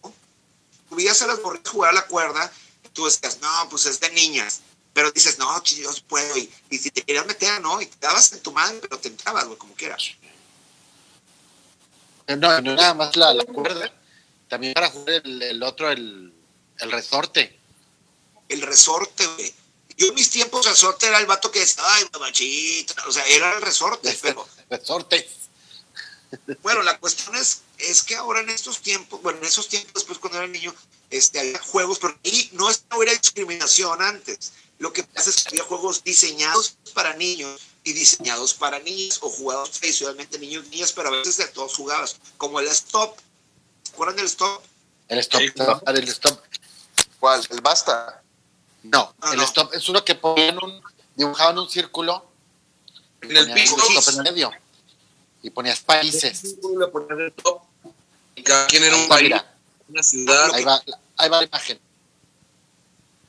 veías 0.91 1.21
a 1.21 1.27
las 1.27 1.41
borritas 1.41 1.71
jugar 1.71 1.91
a 1.91 1.93
la 1.93 2.07
cuerda, 2.07 2.51
tú 2.93 3.05
decías, 3.05 3.39
no, 3.41 3.69
pues 3.69 3.85
es 3.85 3.99
de 3.99 4.11
niñas, 4.11 4.61
pero 4.93 5.11
dices, 5.11 5.37
no, 5.39 5.63
yo 5.63 5.89
puedo, 6.07 6.37
y, 6.37 6.51
y, 6.69 6.77
si 6.77 6.91
te 6.91 7.01
querías 7.01 7.25
meter, 7.25 7.59
no, 7.61 7.81
y 7.81 7.85
te 7.85 7.97
dabas 7.99 8.31
en 8.33 8.41
tu 8.41 8.51
madre, 8.51 8.79
pero 8.81 8.99
te 8.99 9.09
entrabas, 9.09 9.45
como 9.57 9.73
quieras. 9.73 10.15
No, 12.27 12.61
no 12.61 12.75
nada 12.75 12.93
más 12.93 13.15
la, 13.15 13.33
la 13.33 13.43
cuerda, 13.45 13.91
también 14.47 14.73
para 14.73 14.89
jugar 14.89 15.21
el, 15.25 15.63
otro, 15.63 15.91
el, 15.91 16.33
el, 16.79 16.91
resorte. 16.91 17.59
El 18.47 18.61
resorte, 18.61 19.25
güey. 19.27 19.53
Yo 19.97 20.07
en 20.07 20.15
mis 20.15 20.29
tiempos 20.29 20.65
el 20.65 20.71
resorte 20.71 21.07
era 21.07 21.19
el 21.19 21.25
vato 21.25 21.51
que 21.51 21.59
decía, 21.59 21.83
ay, 21.85 22.05
mamachita, 22.13 23.07
o 23.07 23.11
sea, 23.11 23.25
era 23.27 23.53
el 23.55 23.61
resorte, 23.61 24.17
pero... 24.21 24.47
Resorte. 24.69 25.29
Bueno, 26.63 26.81
la 26.81 26.97
cuestión 26.97 27.35
es, 27.35 27.61
es 27.77 28.03
que 28.03 28.15
ahora 28.15 28.39
en 28.39 28.49
estos 28.49 28.79
tiempos, 28.79 29.21
bueno, 29.21 29.39
en 29.39 29.45
esos 29.45 29.67
tiempos, 29.67 29.93
después 29.93 30.17
cuando 30.17 30.39
era 30.39 30.47
niño, 30.47 30.73
este, 31.09 31.39
había 31.39 31.59
juegos, 31.59 31.99
pero 31.99 32.17
ahí 32.25 32.49
no 32.53 32.69
estaba 32.69 33.03
discriminación 33.05 34.01
antes. 34.01 34.53
Lo 34.79 34.91
que 34.91 35.03
pasa 35.03 35.29
es 35.29 35.43
que 35.43 35.49
había 35.49 35.63
juegos 35.63 36.03
diseñados 36.03 36.75
para 36.93 37.15
niños 37.15 37.61
y 37.83 37.93
diseñados 37.93 38.53
para 38.53 38.79
niños 38.79 39.19
o 39.21 39.29
jugados 39.29 39.71
tradicionalmente 39.71 40.39
niños 40.39 40.65
y 40.67 40.69
niñas, 40.69 40.93
pero 40.93 41.09
a 41.09 41.11
veces 41.11 41.37
de 41.37 41.47
todos 41.47 41.75
jugabas, 41.75 42.17
como 42.37 42.59
el 42.59 42.67
stop. 42.67 43.17
¿Se 43.83 43.91
acuerdan 43.91 44.15
del 44.15 44.25
stop? 44.25 44.63
El 45.09 45.19
stop, 45.19 45.41
el 45.41 46.07
stop. 46.07 46.39
¿Cuál? 47.19 47.45
¿El 47.49 47.61
basta? 47.61 48.23
No, 48.83 49.13
el 49.31 49.41
stop 49.41 49.73
es 49.73 49.87
uno 49.89 50.03
que 50.03 50.15
ponían 50.15 50.57
un, 50.61 50.81
dibujaban 51.15 51.57
un 51.57 51.69
círculo 51.69 52.25
en 53.21 53.37
el 53.37 53.53
piso 53.53 53.77
en 54.11 54.23
medio 54.23 54.51
y 55.41 55.49
ponías 55.49 55.81
países. 55.81 56.55
y 58.35 58.43
cada 58.43 58.67
quien 58.67 58.83
era 58.83 58.95
un 58.95 59.07
país, 59.07 59.33
una 59.89 60.03
ciudad. 60.03 60.53
Ahí 60.53 60.63
va, 60.63 60.81
ahí 61.17 61.29
va 61.29 61.37
la 61.41 61.43
imagen. 61.43 61.79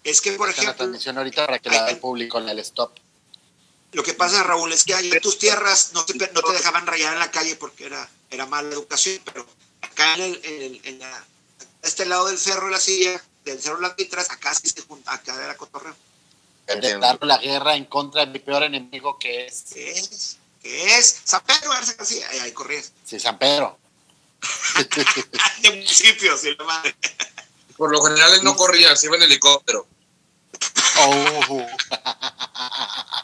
Es 0.04 0.20
que, 0.20 0.32
por 0.32 0.48
ejemplo. 0.48 0.72
la 0.72 0.76
transmisión 0.76 1.18
ahorita 1.18 1.46
para 1.46 1.58
que 1.58 1.70
la 1.70 1.82
vea 1.82 1.90
el 1.92 1.98
público 1.98 2.38
en 2.38 2.48
el 2.48 2.58
stop. 2.60 2.92
Lo 3.94 4.02
que 4.02 4.12
pasa, 4.12 4.42
Raúl, 4.42 4.72
es 4.72 4.84
que 4.84 4.92
ahí 4.92 5.10
en 5.10 5.20
tus 5.20 5.38
tierras 5.38 5.92
no 5.94 6.04
te, 6.04 6.14
no 6.14 6.42
te 6.42 6.52
dejaban 6.52 6.86
rayar 6.86 7.12
en 7.12 7.20
la 7.20 7.30
calle 7.30 7.54
porque 7.54 7.86
era, 7.86 8.08
era 8.28 8.44
mala 8.46 8.72
educación, 8.72 9.20
pero 9.24 9.46
acá 9.80 10.14
en, 10.14 10.22
el, 10.42 10.80
en, 10.82 11.00
este 11.82 12.04
lado 12.04 12.26
del 12.26 12.38
cerro 12.38 12.66
de 12.66 12.72
la 12.72 12.80
silla, 12.80 13.22
del 13.44 13.60
cerro 13.62 13.76
de 13.76 13.82
las 13.82 13.96
vitras, 13.96 14.30
acá 14.30 14.52
sí 14.52 14.68
se 14.68 14.82
junta, 14.82 15.12
acá 15.14 15.42
era 15.42 15.56
cotorreo. 15.56 15.94
Dar 17.00 17.18
la 17.22 17.38
guerra 17.38 17.76
en 17.76 17.84
contra 17.84 18.26
de 18.26 18.32
mi 18.32 18.40
peor 18.40 18.64
enemigo 18.64 19.16
que 19.18 19.46
es. 19.46 19.64
¿Qué 19.72 19.92
es? 19.92 20.38
¿Qué 20.60 20.98
es? 20.98 21.20
San 21.22 21.42
Pedro, 21.42 21.72
así, 21.98 22.20
ahí, 22.22 22.38
ahí 22.40 22.52
corrías. 22.52 22.92
Sí, 23.04 23.20
San 23.20 23.38
Pedro. 23.38 23.78
de 25.62 25.70
municipio, 25.70 26.36
sí, 26.36 26.54
la 26.58 26.64
madre. 26.64 26.96
Por 27.76 27.92
lo 27.92 28.02
general 28.02 28.34
él 28.34 28.42
no 28.42 28.56
corría, 28.56 28.96
se 28.96 29.06
iba 29.06 29.16
en 29.16 29.22
helicóptero. 29.22 29.86
Oh. 31.00 31.66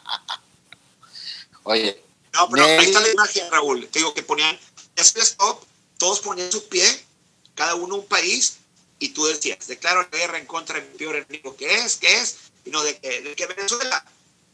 Oye. 1.70 2.02
No, 2.32 2.48
pero 2.50 2.64
ahí 2.64 2.86
está 2.86 3.00
la 3.00 3.10
imagen, 3.10 3.50
Raúl. 3.50 3.86
Te 3.88 4.00
digo 4.00 4.12
que 4.12 4.24
ponían, 4.24 4.58
es 4.96 5.14
el 5.14 5.22
stop, 5.22 5.64
todos 5.98 6.18
ponían 6.20 6.50
su 6.50 6.68
pie, 6.68 6.84
cada 7.54 7.76
uno 7.76 7.96
un 7.96 8.06
país, 8.06 8.58
y 8.98 9.10
tú 9.10 9.24
decías, 9.26 9.68
declaro 9.68 10.02
la 10.02 10.18
guerra 10.18 10.38
en 10.38 10.46
contra 10.46 10.80
de 10.80 10.88
mi 10.88 10.98
peor 10.98 11.16
enemigo, 11.16 11.56
¿qué 11.56 11.74
es? 11.76 11.96
¿Qué 11.96 12.12
es? 12.18 12.36
Y 12.64 12.70
no, 12.70 12.82
de 12.82 12.98
que, 12.98 13.22
de 13.22 13.34
que 13.36 13.46
Venezuela. 13.46 14.04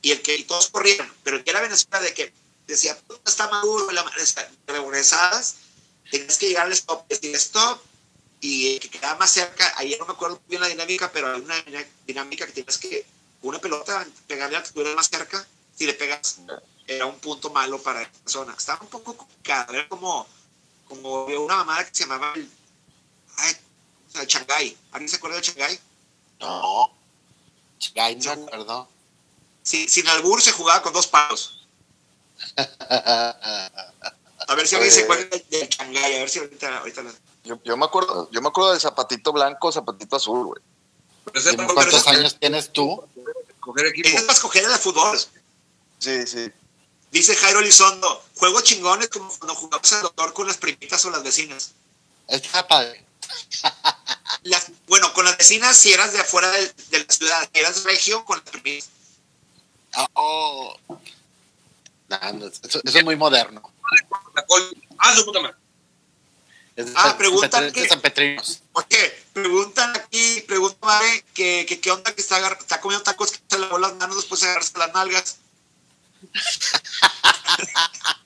Y 0.03 0.13
el 0.13 0.21
que 0.21 0.37
y 0.37 0.45
todos 0.45 0.69
corrieron, 0.69 1.11
pero 1.25 1.43
que 1.43 1.51
era 1.51 1.61
Venezuela 1.61 2.01
de 2.01 2.13
que 2.13 2.33
decía, 2.67 2.97
está 3.25 3.49
maduro, 3.49 3.91
la 3.93 4.05
regresadas, 4.67 5.57
tenías 6.11 6.37
que 6.37 6.49
llegar 6.49 6.67
al 6.67 6.73
stop, 6.73 7.09
decir 7.09 7.35
stop, 7.35 7.81
y 8.41 8.75
el 8.75 8.81
que 8.81 8.91
quedaba 8.91 9.19
más 9.19 9.33
cerca, 9.33 9.73
ahí 9.77 9.97
no 9.99 10.05
me 10.05 10.13
acuerdo 10.13 10.41
bien 10.49 10.61
la 10.61 10.69
dinámica, 10.69 11.11
pero 11.11 11.35
hay 11.35 11.41
una 11.41 11.65
dinámica 12.07 12.47
que 12.47 12.53
tienes 12.53 12.77
que, 12.77 13.07
una 13.43 13.59
pelota, 13.59 14.07
pegarle 14.27 14.59
a 14.59 14.61
que 14.61 14.69
estuviera 14.69 14.95
más 14.95 15.09
cerca, 15.09 15.47
si 15.77 15.87
le 15.87 15.95
pegas, 15.95 16.39
era 16.87 17.07
un 17.07 17.19
punto 17.19 17.51
malo 17.51 17.81
para 17.83 18.03
esa 18.03 18.11
persona. 18.23 18.55
Estaba 18.57 18.81
un 18.83 18.89
poco 18.89 19.17
complicado, 19.17 19.75
era 19.75 19.89
como, 19.89 20.27
como 20.89 21.25
una 21.25 21.57
mamada 21.57 21.85
que 21.85 21.95
se 21.95 22.05
llamaba 22.05 22.33
el, 22.35 22.51
ay, 23.37 23.57
o 24.09 24.13
sea, 24.13 24.23
el 24.23 24.29
Shanghai. 24.29 24.77
¿Alguien 24.93 25.09
se 25.09 25.17
acuerda 25.17 25.37
del 25.37 25.45
Shanghai? 25.45 25.81
No, 26.41 26.93
Shanghai 27.79 28.17
no 28.17 28.37
me 28.37 28.43
acuerdo. 28.43 28.89
Sí, 29.63 29.89
sin 29.89 30.07
albur 30.09 30.41
se 30.41 30.53
jugaba 30.53 30.83
con 30.83 30.93
dos 30.93 31.07
palos. 31.07 31.67
A 34.49 34.55
ver 34.55 34.69
si 34.69 34.77
alguien 34.77 34.93
se 34.93 35.03
acuerda 35.03 35.25
del 35.51 35.69
Shanghai, 35.69 36.17
a 36.17 36.19
ver 36.21 36.31
si 36.31 36.39
ahorita, 36.39 36.79
ahorita 36.79 37.03
yo, 37.43 37.59
yo, 37.65 37.77
me 37.77 37.85
acuerdo, 37.85 38.31
yo 38.31 38.41
me 38.43 38.49
acuerdo 38.49 38.73
del 38.73 38.81
zapatito 38.81 39.33
blanco, 39.33 39.73
zapatito 39.73 40.17
azul, 40.17 40.47
güey. 40.47 40.63
¿Cuántos 41.75 42.07
años 42.07 42.39
tienes 42.39 42.73
tú? 42.73 43.03
Equipo. 43.77 44.09
Es 44.09 44.23
para 44.23 44.33
escoger 44.33 44.65
el 44.65 44.79
fútbol. 44.79 45.19
Sí, 45.99 46.27
sí. 46.27 46.53
Dice 47.11 47.37
Jairo 47.37 47.61
Lizondo, 47.61 48.25
juego 48.37 48.61
chingones 48.61 49.09
como 49.09 49.29
cuando 49.39 49.55
jugamos 49.55 49.93
al 49.93 50.03
doctor 50.03 50.33
con 50.33 50.47
las 50.47 50.57
primitas 50.57 51.05
o 51.05 51.11
las 51.11 51.23
vecinas. 51.23 51.73
Está 52.29 52.67
padre. 52.67 53.05
bueno, 54.87 55.13
con 55.15 55.25
las 55.25 55.39
vecinas 55.39 55.77
si 55.77 55.93
eras 55.93 56.13
de 56.13 56.21
afuera 56.21 56.51
de, 56.51 56.73
de 56.91 57.05
la 57.05 57.13
ciudad, 57.13 57.51
si 57.53 57.61
eras 57.61 57.85
regio 57.85 58.25
con 58.25 58.39
las 58.39 58.51
primitas. 58.51 58.91
Oh. 60.15 60.77
eso, 62.63 62.81
es 62.85 63.05
muy 63.05 63.17
moderno. 63.17 63.63
Ah, 64.99 65.15
su 65.15 65.25
puta 65.25 65.41
madre. 65.41 65.57
ah, 66.95 67.17
preguntan 67.17 67.73
que, 67.73 67.89
Oye, 68.73 69.25
preguntan 69.33 69.97
aquí, 69.97 70.43
preguntan 70.47 71.03
que, 71.33 71.65
que 71.67 71.81
qué 71.81 71.91
onda 71.91 72.15
que 72.15 72.21
está, 72.21 72.39
está 72.49 72.81
comiendo 72.81 73.05
tacos 73.05 73.33
que 73.33 73.39
se 73.49 73.59
lavó 73.59 73.79
las 73.79 73.95
manos 73.95 74.17
después 74.17 74.41
de 74.41 74.49
agarrarse 74.49 74.79
las 74.79 74.93
nalgas. 74.93 75.39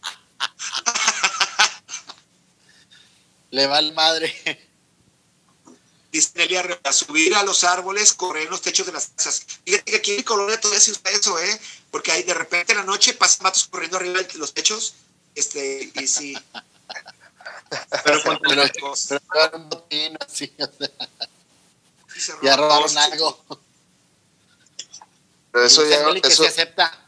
Le 3.51 3.67
va 3.67 3.79
el 3.81 3.93
madre. 3.95 4.35
Dice 6.13 6.31
Nelia 6.35 6.81
a 6.83 6.93
subir 6.93 7.35
a 7.37 7.43
los 7.45 7.63
árboles, 7.63 8.13
correr 8.15 8.45
en 8.45 8.51
los 8.51 8.63
techos 8.63 8.87
de 8.87 8.93
las 8.93 9.09
casas. 9.09 9.47
Fíjate 9.65 9.91
que 9.91 9.97
aquí 9.97 10.11
en 10.13 10.17
mi 10.19 10.25
colonia 10.25 10.61
todavía 10.61 10.81
se 10.81 10.91
usa 10.91 11.11
eso, 11.13 11.39
¿eh? 11.39 11.61
Porque 11.91 12.11
hay 12.13 12.25
de 12.25 12.35
repente 12.35 12.73
en 12.73 12.79
la 12.79 12.85
noche 12.85 13.15
pasan 13.15 13.45
matos 13.45 13.69
corriendo 13.69 13.97
arriba 13.97 14.21
de 14.23 14.39
los 14.39 14.53
techos. 14.53 14.95
Este, 15.35 15.93
y 15.95 16.07
sí. 16.09 16.37
pero 18.05 18.23
con 18.25 18.39
pero, 18.41 18.65
pero 19.09 19.57
un 19.57 19.69
botín 19.69 20.17
así, 20.21 20.53
o 20.59 20.67
sea. 20.67 20.91
ya 22.43 22.57
robaron 22.57 22.99
algo. 22.99 23.45
Pero 25.53 25.65
eso 25.65 25.89
ya. 25.89 26.01
Eso, 26.23 26.43
se 26.43 26.49
acepta 26.49 27.00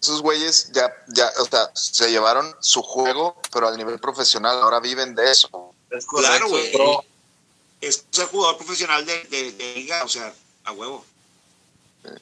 esos 0.00 0.22
güeyes 0.22 0.70
ya, 0.72 0.90
ya, 1.08 1.30
o 1.38 1.44
sea, 1.44 1.70
se 1.74 2.10
llevaron 2.10 2.54
su 2.60 2.82
juego, 2.82 3.40
pero 3.52 3.68
al 3.68 3.76
nivel 3.76 3.98
profesional, 4.00 4.62
ahora 4.62 4.80
viven 4.80 5.14
de 5.14 5.30
eso. 5.30 5.74
Es 5.90 6.06
claro, 6.06 6.48
güey. 6.48 6.72
Es 7.80 8.04
ser 8.10 8.26
jugador 8.26 8.56
profesional 8.56 9.04
de, 9.04 9.24
de, 9.24 9.74
liga, 9.74 10.04
o 10.04 10.08
sea, 10.08 10.32
a 10.64 10.72
huevo. 10.72 11.04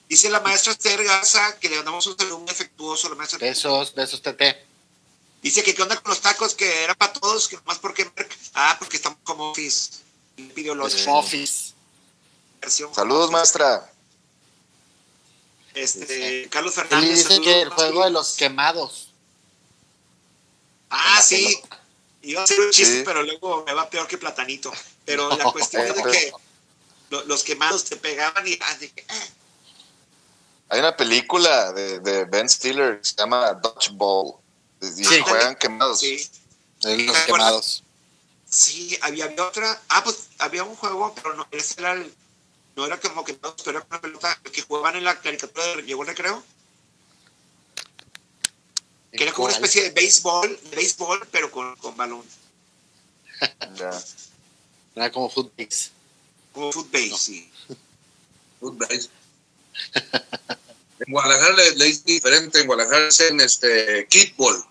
Dice 0.08 0.28
la 0.28 0.40
maestra 0.40 0.72
Esther 0.72 1.04
Garza 1.04 1.58
que 1.58 1.68
le 1.68 1.76
mandamos 1.76 2.06
un 2.06 2.16
saludo 2.16 2.40
muy 2.40 2.50
efectuoso. 2.50 3.08
La 3.08 3.14
maestra 3.14 3.38
besos, 3.38 3.94
besos, 3.94 4.22
Tete. 4.22 4.64
Dice 5.42 5.62
que 5.62 5.74
qué 5.74 5.82
onda 5.82 5.96
con 5.96 6.10
los 6.10 6.20
tacos, 6.20 6.54
que 6.54 6.82
era 6.82 6.94
para 6.94 7.12
todos, 7.12 7.46
que 7.46 7.58
más 7.64 7.78
porque. 7.78 8.10
Ah, 8.54 8.76
porque 8.78 8.96
estamos 8.96 9.18
como 9.22 9.50
Office. 9.50 10.00
Pidió 10.54 10.74
los 10.74 11.06
Office. 11.06 11.74
Saludos, 12.92 13.30
maestra. 13.30 13.92
Este, 15.78 16.48
Carlos 16.50 16.74
Fernández. 16.74 17.28
dice 17.28 17.40
que 17.40 17.62
el 17.62 17.68
juego 17.68 18.04
de 18.04 18.10
los 18.10 18.34
quemados. 18.34 19.12
Ah, 20.90 21.22
sí. 21.22 21.60
Iba 22.22 22.42
a 22.42 22.46
ser 22.46 22.60
un 22.60 22.70
chiste, 22.70 23.02
pero 23.04 23.22
luego 23.22 23.64
me 23.64 23.72
va 23.72 23.88
peor 23.88 24.08
que 24.08 24.18
Platanito. 24.18 24.72
Pero 25.04 25.28
la 25.36 25.44
cuestión 25.52 25.86
es 25.86 25.94
de 25.94 26.02
que 26.02 26.32
los 27.26 27.44
quemados 27.44 27.84
te 27.84 27.96
pegaban 27.96 28.46
y 28.46 28.58
así 28.60 28.92
ah, 29.08 29.14
ah. 29.14 29.26
Hay 30.70 30.80
una 30.80 30.96
película 30.96 31.72
de, 31.72 32.00
de, 32.00 32.24
Ben 32.24 32.48
Stiller 32.48 33.00
que 33.00 33.08
se 33.08 33.14
llama 33.16 33.54
Dodgeball. 33.54 34.34
Y 34.82 35.04
sí, 35.04 35.20
juegan 35.20 35.56
quemados. 35.56 36.00
Sí. 36.00 36.28
Los 36.82 37.16
quemados. 37.18 37.84
Sí, 38.50 38.98
había, 39.02 39.26
había, 39.26 39.44
otra. 39.44 39.80
Ah, 39.88 40.02
pues 40.02 40.28
había 40.38 40.64
un 40.64 40.74
juego, 40.74 41.14
pero 41.14 41.34
no, 41.34 41.46
ese 41.50 41.80
era 41.80 41.92
el 41.92 42.12
no 42.78 42.86
era 42.86 43.00
como 43.00 43.24
que 43.24 43.34
pero 43.34 43.78
era 43.78 43.86
una 43.90 44.00
pelota 44.00 44.40
que 44.52 44.62
jugaban 44.62 44.94
en 44.94 45.02
la 45.02 45.20
caricatura 45.20 45.66
de 45.66 45.82
Llegó 45.82 46.02
el 46.02 46.08
Recreo. 46.08 46.44
Que 49.10 49.24
era 49.24 49.32
como 49.32 49.46
una 49.46 49.54
especie 49.54 49.82
de 49.82 49.90
béisbol, 49.90 50.60
de 50.70 50.76
béisbol, 50.76 51.26
pero 51.32 51.50
con, 51.50 51.74
con 51.76 51.96
balón. 51.96 52.24
Era 54.94 55.10
como 55.10 55.28
footbase. 55.28 55.90
Como 56.52 56.70
footbase, 56.70 57.18
sí. 57.18 57.50
Footbase. 58.60 59.08
en 61.00 61.12
Guadalajara 61.12 61.56
le, 61.56 61.76
le 61.76 61.98
diferente, 62.04 62.60
en 62.60 62.66
Guadalajara 62.68 63.08
es 63.08 63.20
en 63.20 63.40
este 63.40 64.06
kickball. 64.08 64.64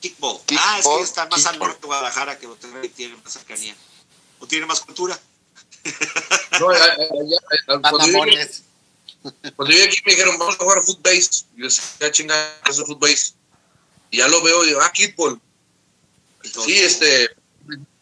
Kickball. 0.00 0.40
Ah, 0.58 0.78
es 0.78 0.86
que 0.86 1.02
está 1.02 1.26
más 1.26 1.46
al 1.46 1.58
norte 1.58 1.80
de 1.80 1.86
Guadalajara 1.86 2.38
que 2.38 2.46
Monterrey 2.46 2.90
tiene 2.90 3.16
más 3.16 3.32
cercanía. 3.32 3.74
O 4.40 4.46
tiene 4.46 4.66
más 4.66 4.80
cultura. 4.80 5.18
No, 6.60 6.70
allá, 6.70 6.96
cuando, 9.56 9.72
llegué, 9.72 9.84
aquí 9.84 9.98
me 10.04 10.12
dijeron, 10.12 10.38
vamos 10.38 10.54
a 10.54 10.58
jugar 10.58 10.82
footbase. 10.84 11.44
Yo 11.56 11.64
decía, 11.64 12.10
chinga, 12.10 12.60
eso 12.68 12.82
es 12.82 12.86
footbase. 12.86 13.32
Y 14.10 14.18
ya 14.18 14.28
lo 14.28 14.42
veo 14.42 14.64
y 14.64 14.68
digo, 14.68 14.80
ah, 14.80 14.92
kickball. 14.92 15.40
Sí, 16.42 16.78
este, 16.78 17.30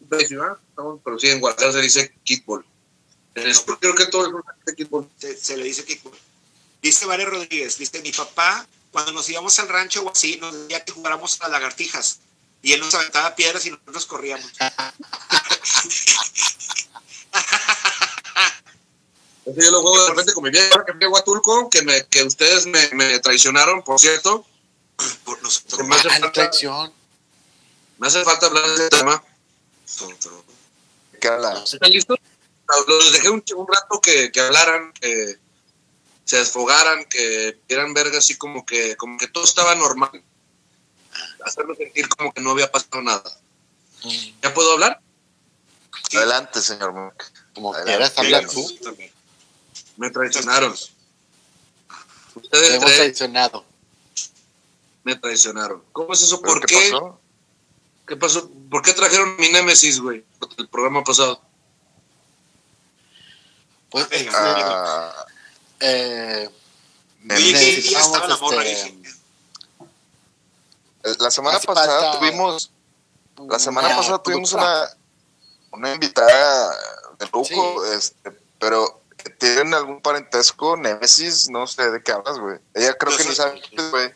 pero 0.09 1.19
sí, 1.19 1.29
en 1.29 1.39
Guadalajara 1.39 1.73
se 1.73 1.81
dice 1.81 2.13
kickball. 2.23 2.65
En 3.35 3.47
eso 3.47 3.65
creo 3.79 3.93
que 3.93 4.05
todo 4.05 4.25
el 4.25 4.31
mundo 4.33 4.47
dice 4.65 4.75
kickball. 4.75 5.09
Se, 5.17 5.37
se, 5.37 5.57
le 5.57 5.65
dice 5.65 5.83
kickball. 5.83 6.17
Dice 6.81 7.05
Vare 7.05 7.25
Rodríguez, 7.25 7.77
dice, 7.77 8.01
mi 8.01 8.11
papá, 8.11 8.67
cuando 8.91 9.11
nos 9.11 9.29
íbamos 9.29 9.57
al 9.59 9.67
rancho 9.67 10.03
o 10.03 10.11
así, 10.11 10.37
nos 10.37 10.53
decía 10.53 10.83
que 10.85 10.91
jugáramos 10.91 11.41
a 11.41 11.49
lagartijas. 11.49 12.19
Y 12.61 12.73
él 12.73 12.79
nos 12.79 12.93
aventaba 12.93 13.35
piedras 13.35 13.65
y 13.65 13.71
nosotros 13.71 14.05
corríamos. 14.05 14.51
yo 19.55 19.71
lo 19.71 19.81
juego 19.81 20.03
de 20.03 20.09
repente 20.09 20.33
con 20.33 20.43
mi 20.43 20.49
vieja 20.49 20.83
que 20.85 21.05
a 21.05 21.09
Huatulco, 21.09 21.69
que, 21.69 21.81
me, 21.81 22.05
que 22.07 22.23
ustedes 22.23 22.65
me, 22.65 22.89
me 22.93 23.19
traicionaron, 23.19 23.81
por 23.83 23.99
cierto. 23.99 24.45
Por 25.23 25.41
nosotros. 25.41 25.87
Me 25.87 25.95
hace, 25.95 26.09
falta, 26.09 26.51
me 27.97 28.07
hace 28.07 28.23
falta 28.23 28.45
hablar 28.47 28.67
de 28.67 28.73
este 28.73 28.97
tema. 28.97 29.23
¿Qué 31.21 31.27
habla? 31.27 31.63
¿Están 31.63 31.91
listos? 31.91 32.17
Los 32.87 33.11
dejé 33.13 33.29
un, 33.29 33.43
un 33.55 33.67
rato 33.67 34.01
que, 34.01 34.31
que, 34.31 34.41
hablaran, 34.41 34.91
que 34.93 35.37
se 36.25 36.37
desfogaran, 36.37 37.05
que 37.05 37.59
quieran 37.67 37.93
ver 37.93 38.07
así 38.07 38.37
como 38.37 38.65
que, 38.65 38.97
como 38.97 39.17
que 39.17 39.27
todo 39.27 39.45
estaba 39.45 39.75
normal. 39.75 40.23
Hacerlo 41.45 41.75
sentir 41.75 42.09
como 42.09 42.33
que 42.33 42.41
no 42.41 42.51
había 42.51 42.69
pasado 42.69 43.01
nada. 43.01 43.39
Mm. 44.03 44.41
¿Ya 44.43 44.53
puedo 44.53 44.73
hablar? 44.73 44.99
Adelante, 46.13 46.61
señor. 46.61 47.13
Como 47.53 47.71
quieras 47.71 48.17
hablar 48.17 48.47
tú. 48.47 48.67
Me 49.97 50.09
traicionaron. 50.09 50.73
Ustedes 52.35 52.75
hemos 52.75 52.93
traicionado. 52.93 53.65
Me 55.03 55.15
traicionaron. 55.15 55.83
¿Cómo 55.91 56.13
es 56.13 56.21
eso? 56.21 56.41
¿Por 56.41 56.65
qué? 56.65 56.75
Pasó? 56.91 57.19
¿Qué 58.07 58.15
pasó? 58.15 58.49
¿Por 58.69 58.81
qué 58.81 58.93
trajeron 58.93 59.35
mi 59.37 59.49
Némesis, 59.49 59.99
güey? 59.99 60.23
El 60.57 60.67
programa 60.69 61.03
pasado. 61.03 61.41
Pues, 63.89 64.07
ah, 64.33 65.25
eh, 65.79 66.49
la 71.19 71.31
semana 71.31 71.59
pasada 71.59 72.19
tuvimos 72.19 72.71
la 73.47 73.59
semana 73.59 73.95
pasada 73.95 74.21
tuvimos 74.21 74.51
una 74.53 74.89
una 75.71 75.93
invitada 75.93 76.75
de 77.19 77.29
lujo, 77.31 77.85
este, 77.85 78.31
pero 78.59 79.01
tienen 79.29 79.73
algún 79.73 80.01
parentesco, 80.01 80.77
Nemesis, 80.77 81.49
no 81.49 81.67
sé 81.67 81.89
de 81.89 82.01
qué 82.03 82.11
hablas, 82.11 82.39
güey. 82.39 82.57
Ella 82.73 82.93
creo 82.97 83.15
que 83.15 83.25
ni 83.25 83.35
sabe, 83.35 83.61
güey. 83.91 84.11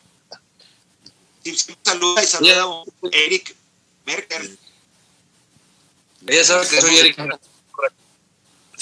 Sí, 1.44 1.76
saluda 1.82 2.22
y 2.22 2.26
saluda 2.26 2.64
a 2.64 3.08
Eric 3.10 3.56
Merker. 4.06 4.50
Ella 6.26 6.44
sabe 6.44 6.68
que 6.68 6.80
soy 6.80 6.98
Eric. 6.98 7.16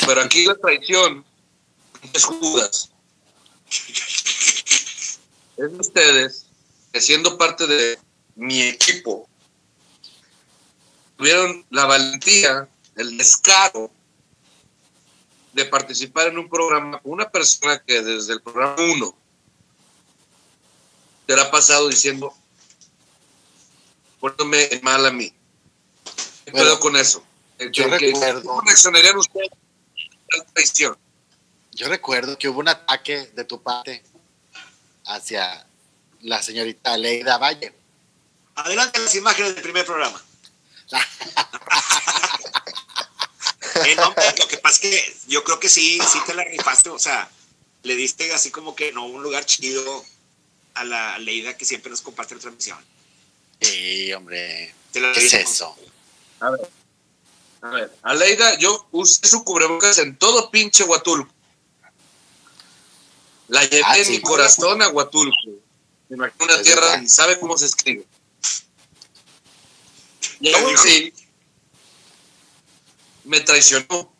Pero 0.06 0.20
aquí 0.20 0.44
la 0.46 0.56
traición 0.56 1.24
es 2.12 2.24
Judas. 2.24 2.90
Es 5.56 5.72
ustedes 5.78 6.46
que 6.92 7.00
siendo 7.00 7.38
parte 7.38 7.66
de 7.66 7.98
mi 8.34 8.62
equipo 8.62 9.28
tuvieron 11.16 11.64
la 11.70 11.84
valentía 11.84 12.68
el 12.96 13.16
descaro 13.18 13.90
de 15.60 15.66
participar 15.66 16.28
en 16.28 16.38
un 16.38 16.48
programa 16.48 17.00
con 17.00 17.12
una 17.12 17.30
persona 17.30 17.82
que 17.82 18.02
desde 18.02 18.32
el 18.32 18.42
programa 18.42 18.76
1 18.78 19.16
te 21.26 21.36
la 21.36 21.42
ha 21.42 21.50
pasado 21.50 21.88
diciendo, 21.88 22.34
poniéndome 24.18 24.80
mal 24.82 25.06
a 25.06 25.12
mí. 25.12 25.32
¿Qué 26.44 26.52
pedo 26.52 26.80
con 26.80 26.96
eso? 26.96 27.22
Yo 27.72 27.86
recuerdo. 27.88 28.42
¿Cómo 28.42 28.60
reaccionarían 28.62 29.16
ustedes 29.16 29.50
a 29.52 30.36
la 30.38 30.44
traición? 30.46 30.98
Yo 31.72 31.88
recuerdo 31.88 32.36
que 32.36 32.48
hubo 32.48 32.60
un 32.60 32.68
ataque 32.68 33.30
de 33.34 33.44
tu 33.44 33.62
parte 33.62 34.02
hacia 35.06 35.66
la 36.22 36.42
señorita 36.42 36.96
Leida 36.96 37.38
Valle. 37.38 37.74
Adelante 38.56 38.98
las 38.98 39.14
imágenes 39.14 39.54
del 39.54 39.62
primer 39.62 39.86
programa. 39.86 40.20
Eh, 43.86 43.94
no, 43.96 44.14
lo 44.38 44.48
que 44.48 44.58
pasa 44.58 44.74
es 44.76 44.80
que 44.80 45.16
yo 45.28 45.42
creo 45.44 45.58
que 45.60 45.68
sí, 45.68 45.98
sí 46.12 46.18
te 46.26 46.34
la 46.34 46.44
rifaste, 46.44 46.90
o 46.90 46.98
sea, 46.98 47.30
le 47.82 47.94
diste 47.96 48.32
así 48.32 48.50
como 48.50 48.74
que 48.74 48.92
no 48.92 49.06
un 49.06 49.22
lugar 49.22 49.44
chido 49.46 50.04
a 50.74 50.84
la 50.84 51.18
Leida 51.18 51.56
que 51.56 51.64
siempre 51.64 51.90
nos 51.90 52.00
comparte 52.00 52.34
la 52.34 52.40
transmisión. 52.40 52.78
Sí, 53.60 54.12
hombre. 54.12 54.74
Te 54.92 55.00
la 55.00 55.12
¿Qué 55.12 55.24
es 55.24 55.32
eso? 55.34 55.76
A 56.40 56.50
ver. 56.50 56.70
A 57.62 57.68
ver, 57.68 57.92
Aleida, 58.02 58.56
yo 58.58 58.88
usé 58.90 59.26
su 59.28 59.44
cubrebocas 59.44 59.98
en 59.98 60.16
todo 60.16 60.50
pinche 60.50 60.82
Huatulco. 60.84 61.30
La 63.48 63.62
llevé 63.64 63.82
Ah, 63.84 63.98
en 63.98 64.04
sí. 64.04 64.12
mi 64.12 64.20
corazón 64.22 64.80
a 64.80 64.88
Huatulco. 64.88 65.36
Me 66.08 66.16
imagino 66.16 66.44
una 66.46 66.54
Es 66.54 66.62
tierra 66.62 66.80
verdad. 66.86 67.02
y 67.02 67.08
sabe 67.08 67.38
cómo 67.38 67.58
se 67.58 67.66
escribe. 67.66 68.06
Y 70.40 70.52
aún 70.54 70.70
dijo. 70.70 71.16
Me 73.24 73.40
traicionó. 73.40 74.12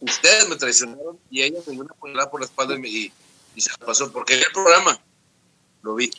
Ustedes 0.00 0.48
me 0.48 0.56
traicionaron 0.56 1.18
y 1.30 1.42
ella 1.42 1.60
me 1.66 1.72
dio 1.72 1.82
una 1.82 1.94
puñalada 1.94 2.30
por 2.30 2.40
la 2.40 2.46
espalda 2.46 2.74
y, 2.74 2.78
me- 2.78 2.88
y, 2.88 3.12
y 3.54 3.60
se 3.60 3.70
la 3.70 3.78
pasó. 3.78 4.10
Porque 4.12 4.36
vi 4.36 4.42
el 4.42 4.52
programa. 4.52 5.00
Lo 5.82 5.94
vi. 5.94 6.10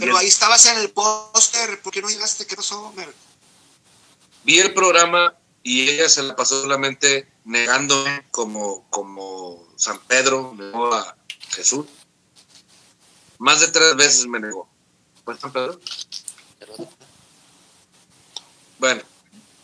Pero, 0.00 0.16
ahí 0.16 0.26
estabas 0.26 0.66
en 0.66 0.78
el 0.78 0.90
póster, 0.90 1.80
¿por 1.82 1.92
qué 1.92 2.02
no 2.02 2.08
llegaste? 2.08 2.46
¿Qué 2.46 2.56
pasó, 2.56 2.82
Homer? 2.88 3.14
vi 4.42 4.58
el 4.58 4.74
programa 4.74 5.34
y 5.62 5.88
ella 5.88 6.08
se 6.08 6.22
la 6.22 6.36
pasó 6.36 6.60
solamente 6.60 7.32
negándome 7.44 8.26
como, 8.30 8.84
como 8.90 9.66
San 9.76 9.98
Pedro 10.06 10.52
negó 10.56 10.92
a 10.92 11.16
Jesús. 11.50 11.86
Más 13.38 13.60
de 13.60 13.68
tres 13.68 13.96
veces 13.96 14.26
me 14.26 14.40
negó. 14.40 14.68
¿Fue 15.24 15.38
San 15.38 15.52
Pedro? 15.52 15.80
Bueno, 18.78 19.02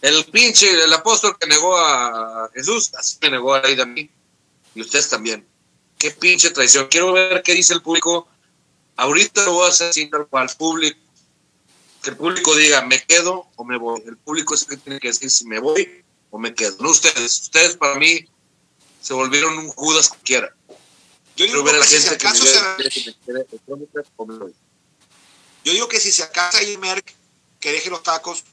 el 0.03 0.25
pinche, 0.27 0.71
el 0.71 0.93
apóstol 0.93 1.37
que 1.39 1.47
negó 1.47 1.77
a 1.77 2.51
Jesús, 2.55 2.91
así 2.95 3.19
me 3.21 3.31
negó 3.31 3.55
a 3.55 3.61
Leida 3.61 3.83
a 3.83 3.87
mí. 3.87 4.11
Y 4.75 4.81
ustedes 4.81 5.09
también. 5.09 5.47
Qué 5.99 6.11
pinche 6.11 6.51
traición. 6.51 6.89
Quiero 6.89 7.13
ver 7.13 7.43
qué 7.43 7.55
dice 7.55 7.75
el 7.75 7.83
público. 7.83 8.29
Ahorita 8.97 9.45
lo 9.45 9.55
voy 9.55 9.67
a 9.67 9.71
hacer 9.71 9.93
sin 9.93 10.11
tal 10.11 10.27
cual 10.27 10.49
público. 10.57 10.99
Que 12.03 12.11
el 12.11 12.17
público 12.17 12.57
diga, 12.57 12.83
¿me 12.83 13.03
quedo 13.03 13.49
o 13.57 13.65
me 13.65 13.77
voy? 13.77 14.03
El 14.07 14.17
público 14.17 14.55
es 14.55 14.63
el 14.63 14.69
que 14.69 14.77
tiene 14.79 15.01
que 15.01 15.09
decir 15.09 15.31
si 15.31 15.45
me 15.45 15.59
voy 15.59 16.03
o 16.31 16.39
me 16.39 16.55
quedo. 16.55 16.77
No 16.81 16.91
ustedes. 16.91 17.43
Ustedes 17.43 17.77
para 17.77 17.97
mí 17.97 18.27
se 19.03 19.13
volvieron 19.13 19.59
un 19.59 19.69
Judas 19.69 20.09
cualquiera. 20.09 20.55
Yo 21.37 21.47
digo 21.47 21.65
que 21.65 21.73
la 21.73 21.85
si 21.85 21.97
gente 21.97 22.19
que. 22.19 22.29
Yo 25.63 25.73
digo 25.73 25.89
que 25.89 26.01
si 26.01 26.11
se 26.13 26.23
acaso 26.23 26.59
hay 26.59 26.77
Merck 26.79 27.15
que 27.59 27.73
deje 27.73 27.91
los 27.91 28.03
tacos, 28.03 28.45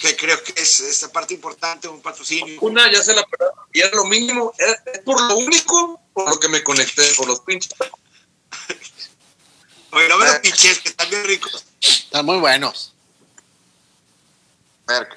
que 0.00 0.16
creo 0.16 0.42
que 0.42 0.52
es 0.60 0.80
esa 0.80 1.10
parte 1.12 1.34
importante, 1.34 1.88
un 1.88 2.00
patrocinio. 2.00 2.58
Una 2.60 2.90
ya 2.90 3.02
se 3.02 3.14
la. 3.14 3.24
Y 3.72 3.80
era 3.80 3.94
lo 3.96 4.04
mínimo, 4.04 4.52
era- 4.58 4.82
es 4.92 5.00
por 5.00 5.20
lo 5.20 5.36
único 5.36 6.00
por 6.12 6.28
lo 6.30 6.38
que 6.40 6.48
me 6.48 6.62
conecté, 6.62 7.12
por 7.16 7.26
los 7.26 7.40
pinches. 7.40 7.72
Oye, 9.92 10.08
no 10.08 10.18
me 10.18 10.24
los 10.26 10.36
piches, 10.38 10.80
que 10.80 10.88
están 10.90 11.10
bien 11.10 11.24
ricos. 11.24 11.64
Están 11.80 12.24
muy 12.24 12.38
buenos. 12.38 12.94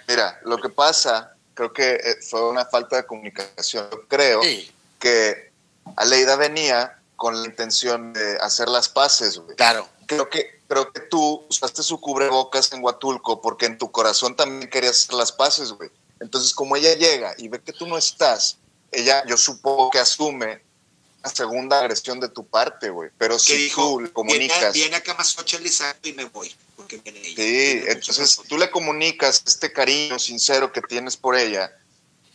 Mira, 0.07 0.39
lo 0.43 0.57
que 0.61 0.69
pasa, 0.69 1.35
creo 1.53 1.73
que 1.73 1.95
eh, 1.95 2.17
fue 2.29 2.47
una 2.49 2.65
falta 2.65 2.97
de 2.97 3.05
comunicación. 3.05 3.89
Yo 3.91 4.07
creo 4.07 4.41
Sí, 4.43 4.71
que 4.99 5.51
Aleida 5.97 6.35
venía 6.35 6.99
con 7.15 7.39
la 7.41 7.47
intención 7.47 8.13
de 8.13 8.37
hacer 8.39 8.69
las 8.69 8.89
paces, 8.89 9.37
güey. 9.37 9.55
claro. 9.55 9.87
Creo 10.07 10.29
que, 10.29 10.54
creo 10.67 10.91
que 10.91 11.01
tú 11.01 11.45
usaste 11.49 11.83
su 11.83 11.99
cubrebocas 11.99 12.71
en 12.73 12.83
Huatulco 12.83 13.41
porque 13.41 13.65
en 13.65 13.77
tu 13.77 13.91
corazón 13.91 14.35
también 14.35 14.69
querías 14.69 15.03
hacer 15.03 15.15
las 15.15 15.31
paces, 15.31 15.71
güey. 15.71 15.89
Entonces, 16.19 16.53
como 16.53 16.75
ella 16.75 16.95
llega 16.95 17.33
y 17.37 17.47
ve 17.47 17.61
que 17.61 17.73
tú 17.73 17.85
no 17.87 17.97
estás, 17.97 18.57
ella, 18.91 19.23
yo 19.27 19.37
supongo 19.37 19.89
que 19.89 19.99
asume 19.99 20.63
la 21.23 21.29
segunda 21.29 21.79
agresión 21.79 22.19
de 22.19 22.29
tu 22.29 22.45
parte, 22.45 22.89
güey. 22.89 23.09
Pero 23.17 23.37
si 23.39 23.55
dijo, 23.55 23.81
tú 23.81 23.99
le 24.01 24.11
comunicas... 24.11 24.73
viene 24.73 24.95
a 24.95 25.03
Camasocha 25.03 25.59
y 26.03 26.13
me 26.13 26.25
voy. 26.25 26.55
Porque 26.75 26.97
viene 26.97 27.19
ella. 27.19 27.35
Sí, 27.35 27.83
entonces 27.87 28.41
tú 28.47 28.57
le 28.57 28.69
comunicas 28.69 29.43
este 29.45 29.73
cariño 29.73 30.19
sincero 30.19 30.71
que 30.71 30.81
tienes 30.81 31.17
por 31.17 31.35
ella 31.35 31.71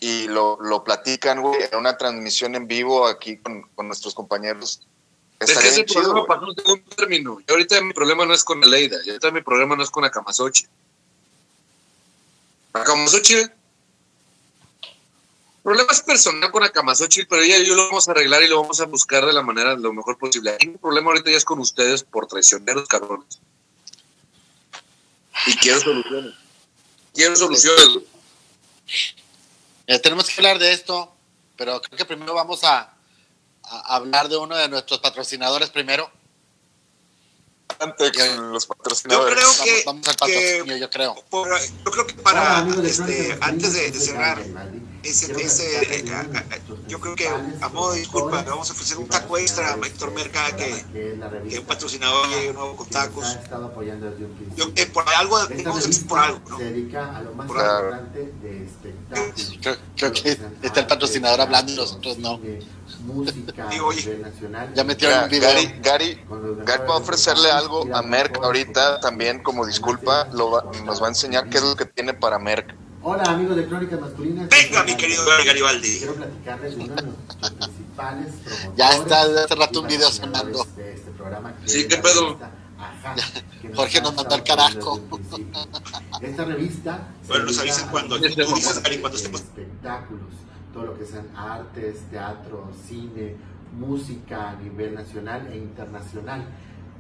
y 0.01 0.27
lo, 0.29 0.59
lo 0.61 0.83
platican, 0.83 1.41
güey, 1.41 1.63
en 1.71 1.79
una 1.79 1.97
transmisión 1.97 2.55
en 2.55 2.67
vivo 2.67 3.07
aquí 3.07 3.37
con, 3.37 3.63
con 3.75 3.87
nuestros 3.87 4.15
compañeros. 4.15 4.83
Es 5.41 5.47
que 5.47 5.53
Estaría 5.53 5.71
ese 5.71 5.85
problema 5.85 6.47
en 6.49 6.55
segundo 6.55 6.85
término. 6.95 7.39
Y 7.47 7.51
ahorita 7.51 7.81
mi 7.81 7.95
problema 7.95 8.27
no 8.27 8.35
es 8.35 8.45
con 8.45 8.63
Aleida, 8.63 8.99
y 9.05 9.09
ahorita 9.09 9.31
mi 9.31 9.41
problema 9.41 9.75
no 9.75 9.83
es 9.83 9.91
con 9.91 10.05
Akamasochi. 10.05 10.67
Akamasochi, 12.75 13.35
el 13.35 13.51
problema 15.63 15.93
es 15.93 16.03
personal 16.03 16.51
con 16.51 16.63
Akamasochi, 16.63 17.25
pero 17.25 17.43
ella 17.43 17.59
y 17.59 17.67
yo 17.67 17.75
lo 17.75 17.87
vamos 17.87 18.09
a 18.09 18.13
arreglar 18.13 18.43
y 18.43 18.49
lo 18.49 18.61
vamos 18.61 18.81
a 18.81 18.87
buscar 18.87 19.25
de 19.25 19.33
la 19.33 19.43
manera 19.43 19.75
lo 19.75 19.93
mejor 19.93 20.19
posible. 20.19 20.51
Aquí 20.51 20.69
mi 20.69 20.79
problema 20.79 21.11
ahorita 21.11 21.31
ya 21.31 21.37
es 21.37 21.45
con 21.45 21.59
ustedes 21.59 22.03
por 22.03 22.27
traicioneros 22.27 22.87
cabrones. 22.87 23.41
Y 25.47 25.57
quiero 25.57 25.81
soluciones. 25.81 26.35
Quiero 27.15 27.37
soluciones. 27.37 28.05
Eh, 29.87 29.99
tenemos 29.99 30.27
que 30.27 30.35
hablar 30.37 30.59
de 30.59 30.73
esto, 30.73 31.15
pero 31.57 31.81
creo 31.81 31.97
que 31.97 32.05
primero 32.05 32.35
vamos 32.35 32.63
a, 32.65 32.95
a 33.71 33.97
hablar 33.97 34.29
de 34.29 34.37
uno 34.37 34.57
de 34.57 34.69
nuestros 34.69 35.01
patrocinadores 35.01 35.71
primero. 35.71 36.11
Antes 37.79 38.13
Yo- 38.13 38.27
con 38.37 38.53
los 38.53 38.65
Yo 38.65 38.75
patrocinadores. 38.75 39.35
creo 39.35 39.49
Vamos, 39.49 39.65
que, 39.65 39.83
vamos 39.87 40.09
al 40.09 40.15
que 40.15 40.19
patrocinio, 40.19 40.77
yo 40.77 40.91
creo. 40.91 41.15
por- 41.31 41.49
yo 41.61 41.91
creo 41.91 42.07
que 42.07 42.15
para 42.15 42.67
este, 42.85 43.39
antes 43.41 43.73
de, 43.73 43.91
de 43.91 43.99
cerrar. 44.01 44.39
Ese, 45.03 45.33
ese 45.33 45.99
eh, 45.99 46.03
de 46.03 46.15
a- 46.15 46.21
uno 46.23 46.33
de 46.33 46.39
a- 46.39 46.43
nuestros 46.45 46.79
yo 46.89 47.01
creo 47.01 47.15
que 47.15 47.29
a 47.29 47.69
modo 47.69 47.93
de 47.93 48.01
disculpa 48.01 48.43
le 48.43 48.51
vamos 48.51 48.69
a 48.71 48.73
ofrecer 48.73 48.99
un 48.99 49.07
taco 49.09 49.39
extra 49.39 49.75
a 49.75 49.77
Héctor 49.87 50.13
Merca 50.13 50.55
que, 50.57 50.85
que 51.49 51.59
un 51.59 51.65
patrocinador 51.67 52.27
nuevo 52.55 52.77
con 52.77 52.87
tacos. 52.89 53.25
ha 53.25 53.33
estado 53.41 53.67
apoyando 53.67 54.11
desde 54.11 54.25
un 54.25 54.33
principio. 54.33 54.67
Yo 54.67 54.75
que 54.75 54.87
por 54.87 55.09
algo 55.09 55.39
por 56.09 56.19
algo, 56.19 56.41
¿no? 56.49 56.59
se 56.59 56.65
dedica 56.65 57.17
a 57.17 57.23
lo 57.23 57.33
más 57.35 57.47
Por 57.47 57.59
algo. 57.59 57.91
importante 57.91 58.33
de 58.43 58.65
espectáculos. 58.65 59.59
Creo, 59.61 59.77
creo 59.97 60.13
que 60.13 60.39
está 60.63 60.81
el 60.81 60.87
patrocinador 60.87 61.41
hablando 61.41 61.73
y 61.73 61.77
nosotros 61.77 62.19
no. 62.19 62.41
Música 63.05 63.67
Digo, 63.69 63.87
oye, 63.87 64.01
nivel 64.03 64.23
nacional. 64.23 64.75
ya 64.75 64.85
metió 64.85 65.09
video. 65.29 65.49
Gary, 65.49 65.75
Gary, 65.81 66.25
Gary 66.67 66.83
va 66.89 66.95
a 66.95 66.99
ofrecerle 66.99 67.51
algo 67.51 67.87
a 67.95 68.03
Merck 68.03 68.37
ahorita 68.43 69.01
también 69.01 69.43
como 69.43 69.65
disculpa, 69.65 70.27
lo 70.33 70.51
va- 70.51 70.65
nos 70.85 71.01
va 71.01 71.07
a 71.07 71.09
enseñar 71.11 71.49
qué 71.49 71.59
es 71.59 71.65
lo 71.65 71.77
que 71.77 71.87
tiene 71.87 72.13
para 72.15 72.39
Merck. 72.39 72.75
Hola 73.03 73.23
amigos 73.25 73.57
de 73.57 73.67
Crónicas 73.67 74.01
Masculinas. 74.01 74.49
Venga, 74.51 74.85
mi 74.85 74.95
querido 74.97 75.25
Garibaldi. 75.25 75.47
Garibaldi. 75.49 75.99
Quiero 75.99 76.15
platicarles 76.15 76.77
de 76.77 76.85
uno 76.85 76.95
de 76.95 77.03
nuestros 77.03 77.51
principales 77.53 78.33
promotores. 78.45 78.77
Ya 78.77 78.91
está 78.91 79.27
desde 79.29 79.45
hace 79.45 79.55
rato 79.55 79.81
un 79.81 79.87
video 79.89 80.11
sonando. 80.11 80.67
de 80.77 80.93
este 80.95 81.11
programa, 81.13 81.57
que 81.57 81.69
Sí, 81.69 81.89
¿qué 81.89 81.97
pedo? 81.97 82.25
revista 82.27 82.51
Ajá, 82.79 83.15
que 83.63 83.75
Jorge 83.75 84.01
nos 84.03 84.15
mandó 84.15 84.35
al 84.35 84.45
carajo. 84.45 85.01
Esta 86.21 86.45
revista. 86.45 87.09
Bueno, 87.27 87.45
nos 87.47 87.59
avisan 87.59 87.89
cuando- 87.91 88.19
los 88.19 88.35
tú 88.35 88.55
dices, 88.55 88.83
Gary, 88.83 88.99
cuando 88.99 89.17
estemos- 89.19 89.41
espectáculos, 89.41 90.29
todo 90.75 90.85
lo 90.87 90.99
que 90.99 91.05
sean 91.07 91.29
artes, 91.37 92.01
teatro, 92.11 92.71
cine, 92.87 93.37
música 93.79 94.51
a 94.51 94.55
nivel 94.57 94.95
nacional 94.95 95.49
e 95.53 95.57
internacional, 95.57 96.45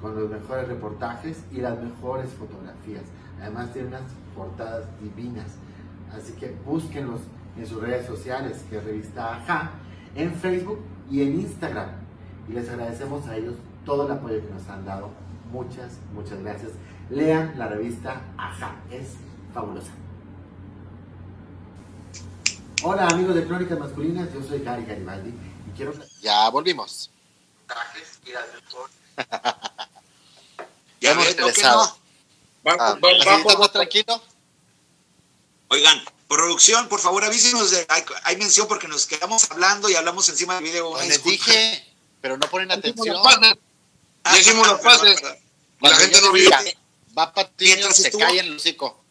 con 0.00 0.14
los 0.18 0.30
mejores 0.30 0.66
reportajes 0.68 1.38
y 1.52 1.56
las 1.60 1.78
mejores 1.78 2.30
fotografías. 2.38 3.02
Además 3.40 3.72
tiene 3.72 3.88
unas 3.88 4.02
portadas 4.34 4.84
divinas. 5.02 5.46
Así 6.16 6.32
que 6.32 6.50
búsquenlos 6.64 7.20
en 7.56 7.66
sus 7.66 7.80
redes 7.82 8.06
sociales, 8.06 8.58
que 8.68 8.78
es 8.78 8.84
Revista 8.84 9.36
Ajá, 9.36 9.70
en 10.14 10.34
Facebook 10.34 10.80
y 11.10 11.22
en 11.22 11.40
Instagram. 11.40 11.90
Y 12.48 12.52
les 12.52 12.68
agradecemos 12.68 13.26
a 13.28 13.36
ellos 13.36 13.54
todo 13.84 14.06
el 14.06 14.12
apoyo 14.12 14.40
que 14.40 14.52
nos 14.52 14.68
han 14.68 14.84
dado. 14.84 15.10
Muchas, 15.52 15.92
muchas 16.12 16.40
gracias. 16.42 16.72
Lean 17.10 17.54
la 17.58 17.68
revista 17.68 18.20
Ajá, 18.36 18.76
es 18.90 19.14
fabulosa. 19.52 19.90
Hola 22.82 23.08
amigos 23.08 23.34
de 23.34 23.44
Crónicas 23.46 23.78
Masculinas, 23.78 24.32
yo 24.32 24.42
soy 24.42 24.60
Gary 24.62 24.84
Garibaldi 24.86 25.30
y 25.30 25.70
quiero 25.76 25.92
Ya 26.22 26.48
volvimos. 26.50 27.10
Ya 31.00 31.12
Hemos 31.12 31.24
ves, 31.24 31.36
¿no? 31.38 31.46
que 31.46 31.50
regresado. 31.52 31.82
no. 31.86 32.70
Va- 32.70 32.76
Ah, 32.78 32.98
va- 33.02 33.08
¿Así 33.18 33.26
va- 33.28 33.36
estás 33.36 33.58
más 33.58 33.72
tranquilo? 33.72 34.20
Oigan, 35.72 36.04
producción, 36.28 36.88
por 36.88 37.00
favor 37.00 37.24
avísenos 37.24 37.70
de 37.70 37.86
hay, 38.24 38.36
mención 38.36 38.66
porque 38.66 38.88
nos 38.88 39.06
quedamos 39.06 39.50
hablando 39.50 39.88
y 39.88 39.94
hablamos 39.94 40.28
encima 40.28 40.56
del 40.56 40.64
video. 40.64 41.00
les 41.02 41.22
dije, 41.22 41.86
pero 42.20 42.36
no 42.36 42.50
ponen 42.50 42.72
atención. 42.72 43.16
Ya 44.24 44.38
hicimos 44.38 44.66
los 44.66 44.80
pases. 44.80 45.22
La 45.80 45.94
gente 45.94 46.20
no 46.20 46.32
vio. 46.32 46.50
Va 47.16 47.32
Patiño, 47.32 47.92
se 47.92 48.10
cae 48.10 48.40
en 48.40 48.46
el 48.46 48.56
hocico. 48.56 49.02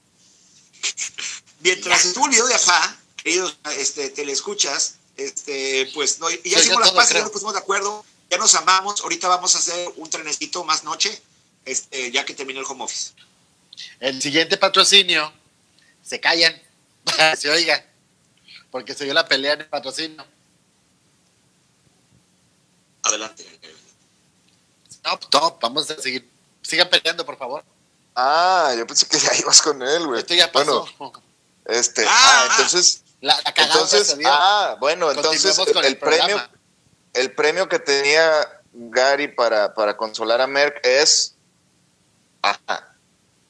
Mientras 1.62 2.06
estuvo 2.06 2.26
el 2.26 2.32
video 2.32 2.48
de 2.48 2.56
Ajá, 2.56 2.98
queridos 3.16 3.58
este, 3.78 4.14
escuchas 4.32 4.96
este, 5.16 5.90
pues 5.94 6.20
no, 6.20 6.30
ya 6.30 6.60
hicimos 6.60 6.80
las 6.82 6.92
pases, 6.92 7.16
ya 7.16 7.22
nos 7.22 7.32
pusimos 7.32 7.54
de 7.54 7.60
acuerdo, 7.60 8.06
ya 8.30 8.38
nos 8.38 8.56
amamos, 8.56 9.02
ahorita 9.02 9.28
vamos 9.28 9.56
a 9.56 9.60
hacer 9.60 9.90
un 9.98 10.10
trenecito 10.10 10.64
más 10.64 10.84
noche, 10.84 11.22
este, 11.66 12.12
ya 12.12 12.26
que 12.26 12.34
termine 12.34 12.60
el 12.60 12.66
home 12.66 12.84
office. 12.84 13.12
El 14.00 14.22
siguiente 14.22 14.58
patrocinio, 14.58 15.34
se 16.10 16.20
callan, 16.20 16.60
se 17.38 17.50
oiga, 17.52 17.86
porque 18.72 18.96
se 18.96 19.04
dio 19.06 19.14
la 19.14 19.28
pelea 19.28 19.54
en 19.54 19.62
el 19.62 19.68
patrocinio. 19.68 20.26
Adelante. 23.04 23.46
No, 25.04 25.20
top, 25.20 25.62
vamos 25.62 25.90
a 25.92 26.02
seguir. 26.02 26.28
Sigan 26.64 26.90
peleando, 26.90 27.24
por 27.24 27.38
favor. 27.38 27.64
Ah, 28.16 28.74
yo 28.76 28.88
pensé 28.88 29.08
que 29.08 29.20
ya 29.20 29.36
ibas 29.38 29.62
con 29.62 29.82
él, 29.84 30.08
güey. 30.08 30.20
Esto 30.20 30.34
ya 30.34 30.52
pasó. 30.52 30.88
Bueno, 30.98 31.22
este, 31.66 32.04
ah, 32.08 32.10
ah 32.10 32.48
entonces, 32.52 33.04
la, 33.22 33.38
entonces, 33.56 34.18
ah, 34.26 34.78
bueno, 34.80 35.12
entonces 35.12 35.58
el, 35.60 35.86
el 35.86 35.98
premio, 36.00 36.50
el 37.14 37.32
premio 37.34 37.70
que 37.70 37.78
tenía 37.78 38.62
Gary 38.74 39.28
para, 39.28 39.76
para 39.76 39.96
consolar 39.96 40.42
a 40.42 40.48
Merck 40.48 40.84
es, 40.84 41.36
ajá, 42.42 42.89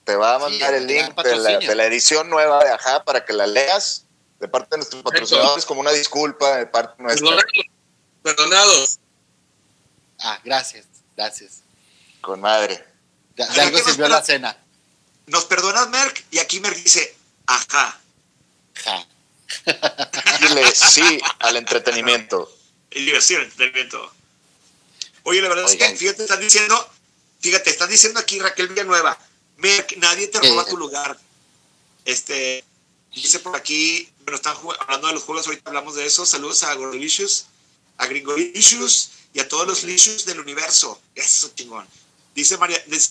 te 0.09 0.15
va 0.15 0.33
a 0.33 0.39
mandar 0.39 0.73
el 0.73 0.87
link 0.87 1.15
de 1.21 1.35
la, 1.35 1.59
de 1.59 1.75
la, 1.75 1.85
edición 1.85 2.31
nueva 2.31 2.63
de 2.63 2.71
Ajá 2.71 3.03
para 3.03 3.23
que 3.23 3.31
la 3.31 3.45
leas 3.45 4.05
de 4.39 4.47
parte 4.47 4.69
de 4.71 4.77
nuestros 4.77 5.03
patrocinadores 5.03 5.65
como 5.65 5.81
una 5.81 5.91
disculpa 5.91 6.57
de 6.57 6.65
parte 6.65 7.03
nuestra. 7.03 7.29
Perdonados. 8.23 8.97
Ah, 10.19 10.39
gracias, 10.43 10.87
gracias. 11.15 11.61
Con 12.21 12.41
madre. 12.41 12.83
De, 13.35 13.43
algo 13.43 13.77
sirvió 13.77 14.07
la 14.07 14.23
cena. 14.23 14.57
Nos 15.27 15.45
perdonas, 15.45 15.87
Merck, 15.89 16.25
y 16.31 16.39
aquí 16.39 16.59
Merck 16.59 16.77
dice, 16.77 17.15
ajá. 17.45 18.01
Ajá. 18.77 19.07
Dile 20.39 20.73
sí 20.73 21.21
al 21.37 21.55
entretenimiento. 21.55 22.51
Y 22.89 23.05
digo 23.05 23.21
sí 23.21 23.35
al 23.35 23.43
entretenimiento. 23.43 24.11
Oye, 25.21 25.39
la 25.43 25.49
verdad 25.49 25.65
es 25.65 25.75
que, 25.75 25.95
fíjate, 25.95 26.23
están 26.23 26.39
diciendo, 26.39 26.89
fíjate, 27.41 27.69
están 27.69 27.89
diciendo 27.91 28.19
aquí 28.19 28.39
Raquel 28.39 28.69
Villanueva, 28.69 29.15
Merck, 29.59 29.97
nadie 29.97 30.27
te 30.27 30.39
roba 30.39 30.65
tu 30.65 30.77
lugar. 30.77 31.19
Este, 32.05 32.63
dice 33.13 33.39
por 33.39 33.55
aquí, 33.55 34.09
bueno, 34.23 34.37
están 34.37 34.55
hablando 34.79 35.07
de 35.07 35.13
los 35.13 35.23
juegos, 35.23 35.47
ahorita 35.47 35.69
hablamos 35.69 35.95
de 35.95 36.05
eso. 36.05 36.25
Saludos 36.25 36.63
a 36.63 36.73
Gordolicious, 36.73 37.47
a 37.97 38.07
Gringolicious 38.07 39.11
y 39.33 39.39
a 39.39 39.47
todos 39.47 39.67
los 39.67 39.83
Licious 39.83 40.25
del 40.25 40.39
universo. 40.39 41.01
Eso 41.15 41.51
chingón. 41.55 41.87
Dice 42.33 42.57
María, 42.57 42.81
dice, 42.87 43.09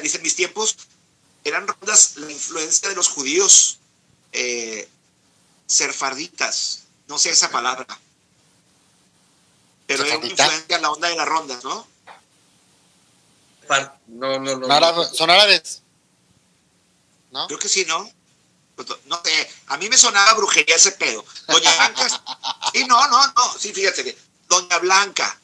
dice 0.00 0.16
en 0.16 0.22
mis 0.22 0.36
tiempos 0.36 0.76
eran 1.44 1.66
rondas 1.66 2.16
la 2.16 2.30
influencia 2.30 2.88
de 2.88 2.94
los 2.94 3.08
judíos 3.08 3.78
eh, 4.32 4.88
serfarditas, 5.66 6.84
no 7.08 7.18
sé 7.18 7.30
esa 7.30 7.50
palabra. 7.50 7.86
Pero 9.86 10.04
era 10.04 10.18
una 10.18 10.26
influencia 10.26 10.78
la 10.78 10.90
onda 10.90 11.08
de 11.08 11.16
las 11.16 11.28
rondas, 11.28 11.64
¿no? 11.64 11.86
No, 14.06 14.38
no, 14.38 14.56
no. 14.56 15.04
¿Son 15.04 15.30
árabes? 15.30 15.82
¿No? 17.30 17.46
Creo 17.46 17.58
que 17.58 17.68
sí, 17.68 17.84
¿no? 17.86 18.10
Pues, 18.74 18.88
no 19.06 19.20
sé, 19.24 19.50
a 19.66 19.76
mí 19.76 19.88
me 19.88 19.98
sonaba 19.98 20.34
brujería 20.34 20.76
ese 20.76 20.92
pedo. 20.92 21.24
Doña 21.46 21.74
Blanca. 21.74 22.08
sí, 22.72 22.84
no, 22.84 23.08
no, 23.08 23.26
no, 23.26 23.58
sí, 23.58 23.72
fíjate 23.72 24.04
que 24.04 24.16
Doña 24.48 24.78
Blanca, 24.78 25.38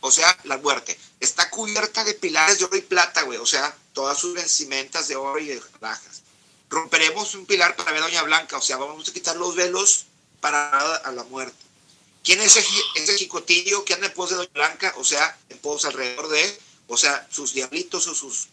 o 0.00 0.10
sea, 0.10 0.36
la 0.44 0.58
muerte, 0.58 0.98
está 1.18 1.50
cubierta 1.50 2.04
de 2.04 2.14
pilares 2.14 2.58
de 2.58 2.66
oro 2.66 2.76
y 2.76 2.82
plata, 2.82 3.22
güey, 3.22 3.38
o 3.38 3.46
sea, 3.46 3.74
todas 3.92 4.18
sus 4.18 4.34
vencimentas 4.34 5.08
de 5.08 5.16
oro 5.16 5.38
y 5.38 5.46
de 5.46 5.62
rajas 5.80 6.24
romperemos 6.74 7.34
un 7.34 7.46
pilar 7.46 7.76
para 7.76 7.92
ver 7.92 8.02
a 8.02 8.06
Doña 8.06 8.22
Blanca, 8.22 8.58
o 8.58 8.62
sea, 8.62 8.76
vamos 8.76 9.08
a 9.08 9.12
quitar 9.12 9.36
los 9.36 9.54
velos 9.54 10.06
para 10.40 10.68
a 10.96 11.12
la 11.12 11.24
muerte. 11.24 11.56
¿Quién 12.22 12.40
es 12.40 12.56
ese, 12.56 12.68
ese 12.96 13.16
jicotillo 13.16 13.84
que 13.84 13.94
anda 13.94 14.06
en 14.06 14.14
pos 14.14 14.30
de 14.30 14.36
Doña 14.36 14.50
Blanca? 14.52 14.94
O 14.96 15.04
sea, 15.04 15.38
en 15.48 15.58
pos 15.58 15.84
alrededor 15.84 16.28
de, 16.28 16.60
o 16.88 16.96
sea, 16.96 17.26
sus 17.30 17.54
diablitos 17.54 18.06
o 18.06 18.14
sus 18.14 18.48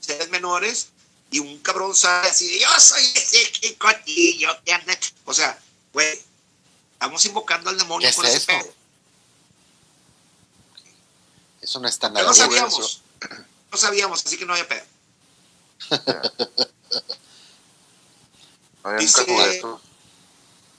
seres 0.00 0.30
menores, 0.30 0.88
y 1.30 1.40
un 1.40 1.58
cabrón 1.58 1.94
sale 1.94 2.28
así, 2.28 2.60
yo 2.60 2.68
soy 2.78 3.02
ese 3.14 3.38
jicotillo 3.60 4.48
que 4.64 4.72
anda. 4.72 4.98
O 5.24 5.34
sea, 5.34 5.58
güey, 5.92 6.20
estamos 6.92 7.24
invocando 7.24 7.70
al 7.70 7.78
demonio 7.78 8.08
con 8.14 8.26
ese 8.26 8.40
pedo. 8.40 8.72
Eso 11.60 11.80
no 11.80 11.88
está 11.88 12.10
nada 12.10 12.26
No 12.26 12.34
sabíamos. 12.34 13.02
No 13.72 13.78
sabíamos, 13.78 14.24
así 14.24 14.36
que 14.36 14.44
no 14.44 14.52
había 14.52 14.68
pedo. 14.68 14.84
dice, 19.00 19.62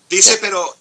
dice 0.09 0.37
pero. 0.37 0.77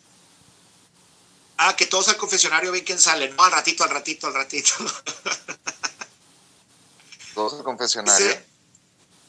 Ah, 1.57 1.75
que 1.77 1.87
todos 1.87 2.09
al 2.09 2.17
confesionario 2.17 2.71
ven 2.71 2.85
quién 2.85 3.01
sale. 3.01 3.31
No, 3.31 3.43
al 3.43 3.53
ratito, 3.53 3.83
al 3.83 3.91
ratito, 3.91 4.27
al 4.27 4.35
ratito. 4.35 4.75
Todos 7.35 7.55
al 7.55 7.65
confesionario. 7.65 8.37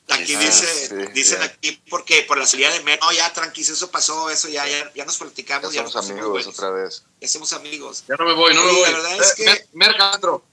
aquí 0.10 0.36
dice, 0.36 1.10
dicen 1.14 1.42
aquí 1.42 1.82
porque 1.90 2.22
por 2.24 2.38
la 2.38 2.46
salida 2.46 2.72
de 2.72 2.82
Mer, 2.82 3.00
no, 3.02 3.12
ya 3.12 3.34
tranquilo, 3.34 3.74
eso 3.74 3.90
pasó, 3.90 4.30
eso 4.30 4.48
ya, 4.48 4.68
ya, 4.68 4.94
ya 4.94 5.06
nos 5.06 5.18
platicamos. 5.18 5.74
Ya, 5.74 5.88
somos 5.88 6.10
amigos 6.10 6.48
otra 6.48 6.70
vez. 6.70 7.04
Ya 7.20 7.28
somos 7.28 7.54
amigos. 7.54 8.04
Ya 8.08 8.16
no 8.16 8.26
me 8.26 8.34
voy, 8.34 8.54
no 8.54 8.64
me 8.64 8.72
voy. 8.72 8.82
La 8.84 8.92
verdad 8.92 9.18
es 9.18 9.34
que. 9.34 9.68
merca 9.74 10.10
adentro. 10.10 10.44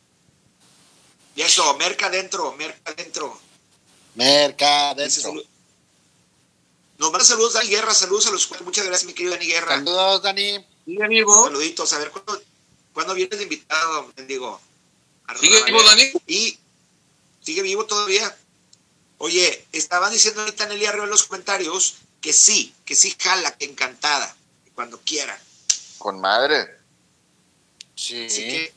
Y 1.35 1.43
eso, 1.43 1.77
merca 1.77 2.07
adentro, 2.07 2.53
merca 2.57 2.91
adentro. 2.91 3.39
Merca 4.15 4.91
adentro. 4.91 5.33
Nos 6.99 7.11
manda 7.11 7.25
saludos 7.25 7.55
Dani 7.55 7.69
Guerra, 7.69 7.95
saludos 7.95 8.27
a 8.27 8.31
los 8.31 8.49
Muchas 8.63 8.87
gracias, 8.87 9.07
mi 9.07 9.15
querido 9.15 9.35
Dani 9.35 9.47
Guerra. 9.47 9.77
Saludos, 9.77 10.23
Dani. 10.23 10.65
Sigue 10.85 11.09
vivo. 11.09 11.45
Saluditos. 11.45 11.93
A 11.93 11.99
ver, 11.99 12.11
¿cuándo, 12.11 12.41
¿cuándo 12.93 13.15
vienes 13.15 13.39
de 13.39 13.45
invitado, 13.45 14.13
mendigo? 14.17 14.61
¿Sigue 15.41 15.65
vivo, 15.65 15.83
Dani? 15.83 16.13
Y 16.27 16.59
sigue 17.43 17.62
vivo 17.62 17.86
todavía. 17.86 18.36
Oye, 19.18 19.66
estaban 19.72 20.12
diciendo 20.12 20.40
ahorita 20.40 20.66
Nelly 20.66 20.86
arriba 20.86 21.05
en 21.05 21.11
los 21.11 21.24
comentarios 21.24 21.97
que 22.20 22.32
sí, 22.32 22.74
que 22.84 22.95
sí 22.95 23.16
jala, 23.18 23.57
que 23.57 23.66
encantada, 23.66 24.34
cuando 24.74 25.01
quiera. 25.01 25.40
Con 25.99 26.20
madre. 26.20 26.78
Sí. 27.95 28.26
Así 28.26 28.43
que, 28.43 28.74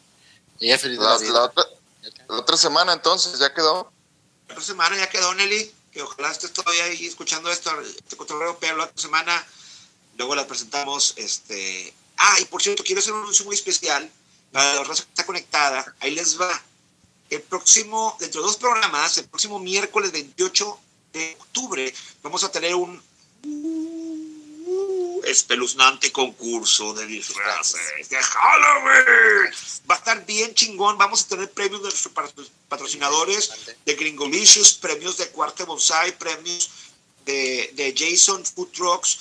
Ella 0.59 0.78
feliz 0.78 0.99
la, 0.99 1.18
la, 1.18 1.43
otra, 1.43 1.66
la 2.30 2.36
otra 2.36 2.57
semana 2.57 2.93
entonces, 2.93 3.39
¿ya 3.39 3.53
quedó? 3.53 3.91
La 4.47 4.53
otra 4.53 4.66
semana 4.66 4.97
ya 4.97 5.09
quedó, 5.09 5.34
Nelly 5.34 5.74
que 5.95 6.01
ojalá 6.01 6.30
estés 6.30 6.51
todavía 6.51 6.84
ahí 6.84 7.05
escuchando 7.05 7.49
esto, 7.49 7.72
este 7.80 8.18
cotorreo, 8.18 8.59
pero 8.59 8.76
la 8.76 8.84
otra 8.84 9.01
semana, 9.01 9.47
luego 10.18 10.36
la 10.36 10.45
presentamos, 10.45 11.13
este, 11.16 11.93
ah, 12.18 12.38
y 12.41 12.45
por 12.45 12.61
cierto, 12.61 12.84
quiero 12.84 12.99
hacer 12.99 13.13
un 13.13 13.22
anuncio 13.22 13.45
muy 13.45 13.55
especial 13.55 14.11
para 14.51 14.74
la 14.74 14.84
raza 14.84 15.03
que 15.03 15.09
está 15.11 15.26
conectada, 15.26 15.95
ahí 16.01 16.11
les 16.11 16.38
va, 16.39 16.51
el 17.30 17.42
próximo, 17.42 18.16
dentro 18.20 18.42
de 18.42 18.48
dos 18.48 18.58
programas, 18.58 19.18
el 19.18 19.28
próximo 19.28 19.60
miércoles 19.60 20.12
28 20.12 20.80
de 21.14 21.38
octubre, 21.40 21.94
vamos 22.22 22.44
a 22.44 22.52
tener 22.52 22.76
un 22.76 23.02
espeluznante 25.26 26.12
concurso 26.12 26.94
de 26.94 27.06
disfraces 27.06 28.10
de 28.10 28.18
Halloween. 28.18 29.54
Va 29.90 29.96
a 29.96 29.98
estar 29.98 30.26
bien 30.26 30.54
chingón. 30.54 30.98
Vamos 30.98 31.24
a 31.24 31.28
tener 31.28 31.52
premios 31.52 31.82
de 31.82 31.90
nuestros 31.90 32.14
patrocinadores 32.68 33.52
de 33.86 33.96
Gringolicious, 33.96 34.76
premios 34.76 35.18
de 35.18 35.30
Cuarte 35.30 35.64
Bonsai, 35.64 36.18
premios 36.18 36.70
de, 37.26 37.72
de 37.74 37.94
Jason 37.98 38.46
Food 38.46 38.70
Trucks, 38.72 39.18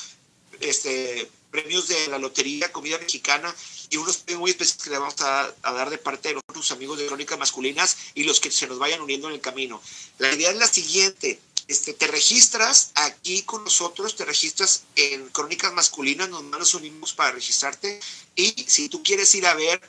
este, 0.60 1.30
premios 1.50 1.88
de 1.88 2.08
la 2.08 2.18
Lotería 2.18 2.70
Comida 2.70 2.98
Mexicana 2.98 3.54
y 3.94 3.96
unos 3.96 4.16
premios 4.16 4.40
muy 4.40 4.50
especiales 4.50 4.82
que 4.82 4.90
le 4.90 4.98
vamos 4.98 5.14
a, 5.20 5.54
dar 5.62 5.88
de 5.88 5.98
parte 5.98 6.28
de 6.28 6.34
nuestros 6.34 6.72
amigos 6.72 6.98
de 6.98 7.06
Crónicas 7.06 7.38
Masculinas 7.38 7.96
y 8.14 8.24
los 8.24 8.40
que 8.40 8.50
se 8.50 8.66
nos 8.66 8.78
vayan 8.78 9.00
uniendo 9.00 9.28
en 9.28 9.34
el 9.34 9.40
camino. 9.40 9.80
La 10.18 10.32
idea 10.32 10.50
es 10.50 10.56
la 10.56 10.66
siguiente 10.66 11.40
este, 11.68 11.94
te 11.94 12.08
registras 12.08 12.90
aquí 12.96 13.42
con 13.42 13.62
nosotros, 13.62 14.16
te 14.16 14.24
registras 14.24 14.82
en 14.96 15.28
Crónicas 15.28 15.72
Masculinas, 15.72 16.28
nos 16.28 16.74
unimos 16.74 17.12
para 17.12 17.32
registrarte 17.32 18.00
y 18.34 18.52
si 18.66 18.88
tú 18.88 19.02
quieres 19.02 19.32
ir 19.36 19.46
a 19.46 19.54
ver, 19.54 19.80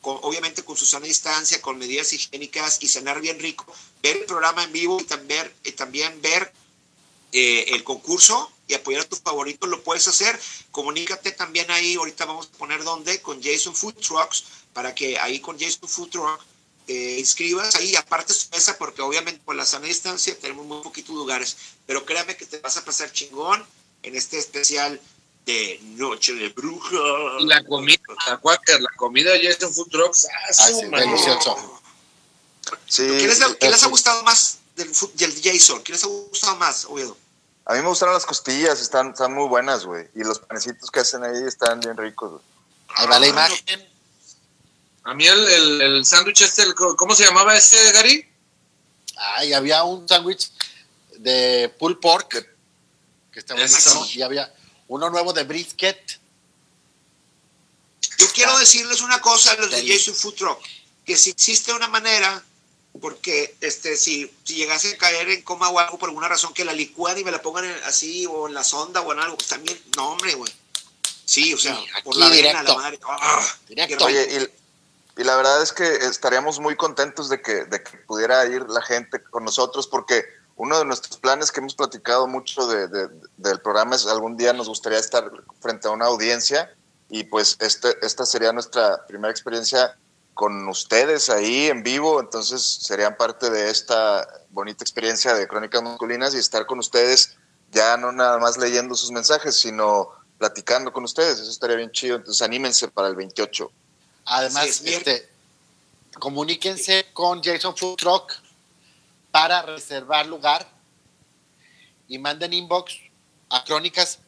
obviamente 0.00 0.64
con 0.64 0.78
su 0.78 0.86
sana 0.86 1.06
distancia, 1.06 1.60
con 1.60 1.78
medidas 1.78 2.14
higiénicas 2.14 2.78
y 2.80 2.88
cenar 2.88 3.20
bien 3.20 3.38
rico, 3.38 3.66
ver 4.02 4.16
el 4.16 4.24
programa 4.24 4.64
en 4.64 4.72
vivo 4.72 4.98
y 4.98 5.04
también, 5.04 5.52
también 5.76 6.20
ver 6.22 6.50
eh, 7.32 7.66
el 7.68 7.84
concurso 7.84 8.50
y 8.70 8.74
apoyar 8.74 9.02
a 9.02 9.08
tus 9.08 9.20
favoritos, 9.20 9.68
lo 9.68 9.82
puedes 9.82 10.06
hacer. 10.08 10.38
Comunícate 10.70 11.32
también 11.32 11.70
ahí, 11.70 11.96
ahorita 11.96 12.24
vamos 12.24 12.46
a 12.46 12.58
poner 12.58 12.84
dónde, 12.84 13.20
con 13.20 13.42
Jason 13.42 13.74
Food 13.74 13.94
Trucks, 13.94 14.44
para 14.72 14.94
que 14.94 15.18
ahí 15.18 15.40
con 15.40 15.58
Jason 15.58 15.88
Food 15.88 16.10
Trucks 16.10 16.44
inscribas 16.88 17.74
ahí, 17.76 17.94
aparte 17.94 18.32
su 18.32 18.48
mesa, 18.50 18.76
porque 18.78 19.02
obviamente 19.02 19.40
por 19.44 19.54
la 19.54 19.64
sana 19.64 19.86
distancia 19.86 20.36
tenemos 20.38 20.66
muy 20.66 20.82
poquitos 20.82 21.14
lugares, 21.14 21.56
pero 21.86 22.04
créame 22.04 22.36
que 22.36 22.46
te 22.46 22.58
vas 22.58 22.76
a 22.76 22.84
pasar 22.84 23.12
chingón 23.12 23.64
en 24.02 24.16
este 24.16 24.38
especial 24.38 25.00
de 25.46 25.78
Noche 25.82 26.34
de 26.34 26.48
Bruja. 26.48 26.98
La 27.40 27.64
comida, 27.64 28.00
la 28.26 28.90
comida 28.96 29.32
de 29.32 29.46
Jason 29.46 29.72
Food 29.72 29.90
Trucks, 29.90 30.26
ah, 30.26 30.54
Ah, 30.58 31.00
delicioso. 31.00 31.80
Sí, 32.86 33.02
¿Qué 33.02 33.26
les, 33.26 33.38
sí, 33.38 33.44
qué 33.58 33.70
les 33.70 33.82
ha 33.82 33.88
gustado 33.88 34.22
más 34.22 34.58
del, 34.76 34.92
del 35.14 35.42
Jason? 35.42 35.82
¿Qué 35.82 35.92
les 35.92 36.04
ha 36.04 36.08
gustado 36.08 36.56
más, 36.56 36.84
Oviedo? 36.84 37.16
A 37.70 37.74
mí 37.74 37.82
me 37.82 37.88
gustaron 37.88 38.14
las 38.14 38.26
costillas, 38.26 38.80
están, 38.80 39.10
están 39.10 39.32
muy 39.32 39.46
buenas, 39.46 39.84
güey. 39.84 40.08
Y 40.16 40.24
los 40.24 40.40
panecitos 40.40 40.90
que 40.90 40.98
hacen 41.00 41.22
ahí 41.22 41.44
están 41.46 41.78
bien 41.78 41.96
ricos, 41.96 42.30
güey. 42.32 42.42
Ahí 42.96 43.06
va 43.06 43.18
la 43.20 43.26
Ah, 43.26 43.28
imagen. 43.28 43.88
A 45.04 45.14
mí 45.14 45.24
el, 45.24 45.38
el, 45.48 45.80
el 45.82 46.04
sándwich 46.04 46.40
este, 46.40 46.62
el- 46.62 46.74
¿cómo 46.74 47.14
se 47.14 47.24
llamaba 47.24 47.54
ese, 47.56 47.92
Gary? 47.92 48.28
Ay, 49.36 49.52
había 49.52 49.84
un 49.84 50.08
sándwich 50.08 50.50
de 51.18 51.72
pulled 51.78 51.98
pork 51.98 52.44
que 53.32 53.38
está 53.38 53.54
buenísimo. 53.54 54.04
Y 54.14 54.22
había 54.22 54.52
uno 54.88 55.08
nuevo 55.08 55.32
de 55.32 55.44
brisket. 55.44 56.18
Yo 58.18 58.26
quiero 58.34 58.58
decirles 58.58 59.00
una 59.00 59.20
cosa 59.20 59.52
a 59.52 59.54
los 59.54 59.70
de. 59.70 59.86
Jason 59.86 60.14
Food 60.16 60.34
Truck, 60.34 60.58
que 61.06 61.16
si 61.16 61.30
existe 61.30 61.72
una 61.72 61.86
manera, 61.86 62.42
porque 63.00 63.56
este, 63.60 63.96
si, 63.96 64.30
si 64.44 64.54
llegase 64.56 64.94
a 64.94 64.98
caer 64.98 65.28
en 65.30 65.42
coma 65.42 65.68
o 65.70 65.78
algo 65.78 65.98
por 65.98 66.08
alguna 66.08 66.28
razón, 66.28 66.52
que 66.54 66.64
la 66.64 66.72
licúan 66.72 67.16
y 67.18 67.24
me 67.24 67.30
la 67.30 67.40
pongan 67.42 67.64
en- 67.66 67.84
así 67.84 68.26
o 68.26 68.48
en 68.48 68.54
la 68.54 68.64
sonda 68.64 69.00
o 69.00 69.12
en 69.12 69.20
algo, 69.20 69.36
pues 69.36 69.48
también, 69.48 69.80
no 69.96 70.10
hombre, 70.12 70.34
güey. 70.34 70.52
Sí, 71.24 71.54
o 71.54 71.58
sea, 71.58 71.74
Aquí, 71.74 71.86
por 72.04 72.14
aquí 72.14 72.20
la 72.20 72.28
vena, 72.28 72.48
directo. 72.48 72.72
la 72.72 72.78
madre. 72.82 72.98
Ah, 73.06 73.46
Directo. 73.68 74.04
Oye, 74.04 74.50
y, 75.16 75.20
y 75.20 75.24
la 75.24 75.36
verdad 75.36 75.62
es 75.62 75.72
que 75.72 75.86
estaríamos 76.06 76.58
muy 76.58 76.76
contentos 76.76 77.28
de 77.28 77.40
que, 77.40 77.64
de 77.66 77.82
que 77.82 77.98
pudiera 77.98 78.44
ir 78.46 78.62
la 78.68 78.82
gente 78.82 79.22
con 79.22 79.44
nosotros, 79.44 79.86
porque 79.86 80.24
uno 80.56 80.78
de 80.78 80.84
nuestros 80.84 81.18
planes 81.18 81.52
que 81.52 81.60
hemos 81.60 81.74
platicado 81.76 82.26
mucho 82.26 82.66
de- 82.66 82.88
de- 82.88 83.08
del 83.36 83.60
programa 83.60 83.94
es 83.96 84.06
algún 84.06 84.36
día 84.36 84.52
nos 84.52 84.68
gustaría 84.68 84.98
estar 84.98 85.30
frente 85.60 85.86
a 85.86 85.92
una 85.92 86.06
audiencia 86.06 86.74
y 87.08 87.24
pues 87.24 87.56
este, 87.60 87.96
esta 88.04 88.26
sería 88.26 88.52
nuestra 88.52 89.06
primera 89.06 89.30
experiencia 89.30 89.96
con 90.40 90.66
ustedes 90.70 91.28
ahí 91.28 91.66
en 91.66 91.82
vivo, 91.82 92.18
entonces 92.18 92.62
serían 92.62 93.14
parte 93.18 93.50
de 93.50 93.68
esta 93.68 94.26
bonita 94.48 94.82
experiencia 94.82 95.34
de 95.34 95.46
Crónicas 95.46 95.82
Masculinas 95.82 96.34
y 96.34 96.38
estar 96.38 96.64
con 96.64 96.78
ustedes 96.78 97.36
ya 97.70 97.98
no 97.98 98.10
nada 98.10 98.38
más 98.38 98.56
leyendo 98.56 98.94
sus 98.94 99.10
mensajes, 99.10 99.54
sino 99.54 100.08
platicando 100.38 100.94
con 100.94 101.04
ustedes, 101.04 101.40
eso 101.40 101.50
estaría 101.50 101.76
bien 101.76 101.92
chido, 101.92 102.16
entonces 102.16 102.40
anímense 102.40 102.88
para 102.88 103.08
el 103.08 103.16
28. 103.16 103.70
Además, 104.24 104.64
es, 104.64 104.82
este, 104.86 105.28
comuníquense 106.18 107.08
con 107.12 107.42
Jason 107.42 107.76
Food 107.76 107.96
Truck 107.96 108.32
para 109.30 109.60
reservar 109.60 110.24
lugar 110.24 110.66
y 112.08 112.16
manden 112.16 112.54
inbox 112.54 112.94
a 113.50 113.62
Crónicas 113.62 114.20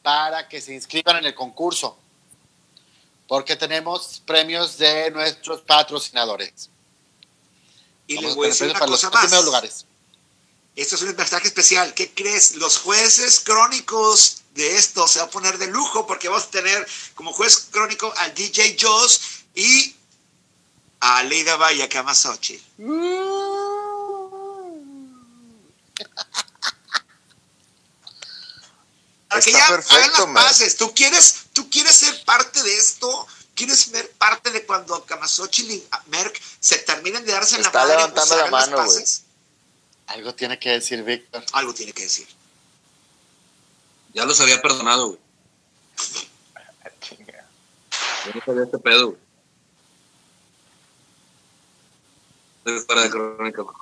para 0.00 0.46
que 0.46 0.60
se 0.60 0.74
inscriban 0.74 1.16
en 1.16 1.24
el 1.24 1.34
concurso. 1.34 1.98
Porque 3.26 3.56
tenemos 3.56 4.22
premios 4.26 4.76
de 4.78 5.10
nuestros 5.10 5.62
patrocinadores. 5.62 6.68
Y 8.06 8.16
Vamos 8.16 8.28
les 8.28 8.36
voy 8.36 8.46
a 8.46 8.50
decir 8.50 8.66
una 8.66 8.74
para 8.78 8.90
los 8.90 9.00
cosa 9.00 9.10
primeros 9.10 9.32
más. 9.32 9.44
lugares. 9.44 9.86
Esto 10.76 10.96
es 10.96 11.02
un 11.02 11.16
mensaje 11.16 11.46
especial. 11.46 11.94
¿Qué 11.94 12.12
crees? 12.12 12.56
Los 12.56 12.78
jueces 12.78 13.40
crónicos 13.40 14.42
de 14.54 14.76
esto 14.76 15.06
se 15.08 15.20
va 15.20 15.26
a 15.26 15.30
poner 15.30 15.56
de 15.58 15.68
lujo 15.68 16.06
porque 16.06 16.28
vamos 16.28 16.44
a 16.44 16.50
tener 16.50 16.86
como 17.14 17.32
juez 17.32 17.68
crónico 17.70 18.12
al 18.18 18.34
DJ 18.34 18.76
Joss 18.80 19.20
y 19.54 19.94
a 21.00 21.22
Leida 21.22 21.56
Vaya 21.56 21.88
Kamasochi. 21.88 22.60
Para 29.28 29.40
que 29.42 29.50
Está 29.50 29.58
ya 29.66 29.68
perfecto, 29.68 30.22
hagan 30.22 30.34
las 30.34 30.44
paces. 30.44 30.76
¿Tú 30.76 30.94
quieres, 30.94 31.43
¿Tú 31.54 31.70
quieres 31.70 31.94
ser 31.94 32.22
parte 32.24 32.62
de 32.62 32.76
esto? 32.76 33.26
¿Quieres 33.54 33.78
ser 33.80 34.10
parte 34.12 34.50
de 34.50 34.66
cuando 34.66 35.04
Kamasochi 35.06 35.62
y 35.72 35.88
Merck 36.08 36.38
se 36.60 36.78
terminen 36.78 37.24
de 37.24 37.32
darse 37.32 37.54
en 37.56 37.62
la 37.62 37.68
Está 37.68 37.78
madre 37.80 37.96
levantando 37.96 38.36
la 38.36 38.46
mano, 38.50 38.76
güey. 38.76 38.86
paces? 38.88 39.22
Algo 40.08 40.34
tiene 40.34 40.58
que 40.58 40.70
decir 40.70 41.02
Víctor. 41.02 41.42
Algo 41.52 41.72
tiene 41.72 41.92
que 41.92 42.02
decir. 42.02 42.28
Ya 44.12 44.24
los 44.24 44.38
había 44.40 44.60
perdonado, 44.60 45.06
güey. 45.08 45.18
Yo 48.26 48.32
no 48.34 48.40
sabía 48.44 48.64
este 48.64 48.78
pedo, 48.78 49.06
güey. 49.08 49.18
Estoy 52.58 52.80
fuera 52.80 53.02
de 53.02 53.10
crónica, 53.10 53.62
güey. 53.62 53.76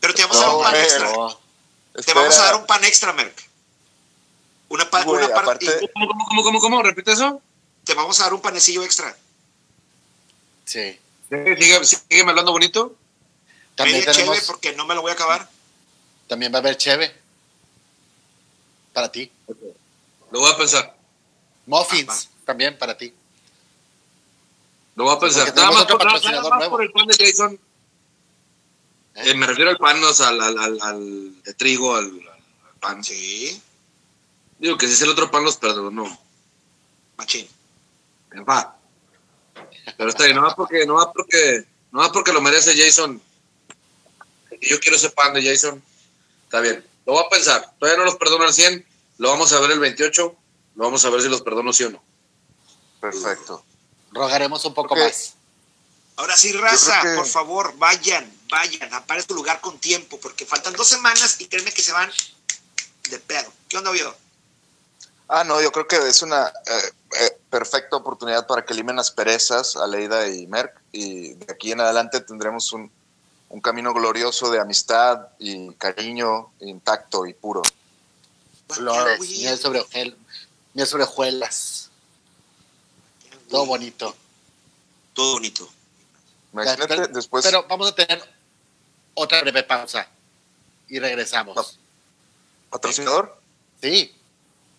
Pero 0.00 0.14
te 0.14 0.22
vamos 0.26 0.36
a 0.36 0.40
dar 0.46 0.54
un 0.56 0.62
pan 0.64 0.76
extra. 0.76 1.12
No, 1.12 1.40
Te 2.04 2.14
vamos 2.14 2.38
a 2.38 2.42
dar 2.44 2.56
un 2.56 2.66
pan 2.66 2.84
extra, 2.84 3.12
Merck. 3.12 3.47
Una 4.68 4.88
pan, 4.90 5.04
Güey, 5.04 5.24
una 5.24 5.34
pan- 5.34 5.44
aparte- 5.44 5.90
¿Cómo, 5.94 6.08
cómo, 6.08 6.24
cómo, 6.26 6.42
cómo, 6.42 6.60
cómo? 6.60 6.82
¿Repite 6.82 7.12
eso? 7.12 7.40
te 7.84 7.94
vamos 7.94 8.20
a 8.20 8.24
dar 8.24 8.34
un 8.34 8.42
panecillo 8.42 8.82
extra. 8.84 9.16
sí. 10.64 10.98
Sigue, 11.30 11.84
sígueme 11.84 12.30
hablando 12.30 12.52
bonito. 12.52 12.96
También 13.74 13.98
Media 13.98 14.12
tenemos, 14.12 14.34
cheve 14.36 14.46
porque 14.46 14.72
no 14.74 14.86
me 14.86 14.94
lo 14.94 15.02
voy 15.02 15.10
a 15.10 15.14
acabar. 15.14 15.46
también 16.26 16.50
va 16.52 16.56
a 16.56 16.60
haber 16.60 16.76
cheve. 16.78 17.14
Para 18.94 19.12
ti. 19.12 19.30
Lo 20.30 20.40
voy 20.40 20.50
a 20.50 20.56
pensar. 20.56 20.96
Muffins, 21.66 22.08
Ah, 22.32 22.40
también 22.46 22.78
para 22.78 22.96
ti. 22.96 23.12
Lo 24.96 25.04
voy 25.04 25.16
a 25.16 25.20
pensar. 25.20 25.42
Nada 25.48 25.54
tenemos 25.54 25.74
más, 25.74 25.82
otro 25.84 25.98
por, 25.98 26.06
nada 26.06 26.16
patrocinador 26.18 26.50
más 26.50 26.58
nuevo. 26.60 26.70
por 26.76 26.82
el 26.82 26.92
pan 26.92 27.06
de 27.08 27.16
Jason. 27.26 27.60
¿Eh? 29.16 29.30
Eh, 29.30 29.34
me 29.34 29.46
refiero 29.46 29.70
al 29.70 29.76
pan, 29.78 30.02
o 30.02 30.12
sea, 30.14 30.28
al, 30.28 30.40
al, 30.40 30.58
al, 30.58 30.78
al 30.80 31.42
de 31.42 31.54
trigo, 31.54 31.94
al, 31.94 32.06
al 32.06 32.78
pan. 32.80 33.04
Sí, 33.04 33.60
Digo 34.58 34.76
que 34.76 34.86
si 34.86 34.94
es 34.94 35.02
el 35.02 35.10
otro 35.10 35.30
pan, 35.30 35.44
los 35.44 35.56
perdono. 35.56 36.18
machín. 37.16 37.48
Va. 38.48 38.76
Pero 39.96 40.10
está 40.10 40.24
bien, 40.24 40.36
no 40.36 40.42
más 40.42 40.54
porque, 40.54 40.84
no 40.86 40.94
más 40.94 41.06
porque, 41.14 41.64
no 41.92 42.00
más 42.00 42.10
porque 42.10 42.32
lo 42.32 42.40
merece 42.40 42.76
Jason. 42.76 43.20
Y 44.60 44.68
Yo 44.68 44.80
quiero 44.80 44.96
ese 44.96 45.10
pan 45.10 45.32
de 45.34 45.42
Jason. 45.42 45.82
Está 46.44 46.60
bien. 46.60 46.84
Lo 47.06 47.14
voy 47.14 47.24
a 47.24 47.28
pensar. 47.28 47.72
Todavía 47.78 47.98
no 47.98 48.04
los 48.04 48.16
perdono 48.16 48.44
al 48.44 48.52
100. 48.52 48.84
Lo 49.18 49.30
vamos 49.30 49.52
a 49.52 49.60
ver 49.60 49.70
el 49.72 49.78
28. 49.80 50.36
Lo 50.76 50.84
vamos 50.84 51.04
a 51.04 51.10
ver 51.10 51.22
si 51.22 51.28
los 51.28 51.42
perdono 51.42 51.72
sí 51.72 51.84
o 51.84 51.90
no. 51.90 52.02
Perfecto. 53.00 53.64
Rogaremos 54.12 54.64
un 54.64 54.74
poco 54.74 54.94
más. 54.96 55.34
Ahora 56.16 56.36
sí, 56.36 56.52
raza, 56.52 57.00
que- 57.02 57.14
por 57.14 57.26
favor, 57.26 57.74
vayan, 57.78 58.30
vayan, 58.50 58.92
aparece 58.92 59.28
tu 59.28 59.34
lugar 59.34 59.60
con 59.60 59.78
tiempo, 59.78 60.18
porque 60.18 60.44
faltan 60.46 60.72
dos 60.74 60.88
semanas 60.88 61.40
y 61.40 61.46
créeme 61.46 61.72
que 61.72 61.80
se 61.82 61.92
van 61.92 62.10
de 63.08 63.18
pedo. 63.20 63.52
¿Qué 63.68 63.76
onda, 63.78 63.90
Oviedo? 63.90 64.16
Ah, 65.28 65.44
no, 65.44 65.60
yo 65.60 65.70
creo 65.72 65.86
que 65.86 65.96
es 66.08 66.22
una 66.22 66.46
eh, 66.48 66.92
eh, 67.20 67.38
perfecta 67.50 67.96
oportunidad 67.96 68.46
para 68.46 68.64
que 68.64 68.72
limen 68.74 68.96
las 68.96 69.10
perezas 69.10 69.76
a 69.76 69.86
Leida 69.86 70.26
y 70.28 70.46
Merck 70.46 70.80
y 70.90 71.34
de 71.34 71.52
aquí 71.52 71.70
en 71.72 71.80
adelante 71.80 72.20
tendremos 72.20 72.72
un, 72.72 72.90
un 73.50 73.60
camino 73.60 73.92
glorioso 73.92 74.50
de 74.50 74.58
amistad 74.58 75.28
y 75.38 75.70
cariño 75.74 76.50
intacto 76.60 77.26
y 77.26 77.34
puro. 77.34 77.62
Flores, 78.70 79.20
miel 79.20 79.58
sobre, 79.58 79.80
ojel- 79.82 80.16
miel 80.74 80.86
sobre 80.86 81.04
hojuelas. 81.04 81.90
Todo 83.50 83.66
bonito. 83.66 84.14
Todo 85.14 85.32
bonito. 85.34 85.68
Imagínate 86.54 86.86
pero, 86.88 87.06
después 87.08 87.44
pero 87.44 87.66
vamos 87.68 87.90
a 87.90 87.94
tener 87.94 88.22
otra 89.14 89.40
breve 89.42 89.62
pausa 89.62 90.08
y 90.88 90.98
regresamos. 90.98 91.78
patrocinador. 92.70 93.38
Sí, 93.82 94.14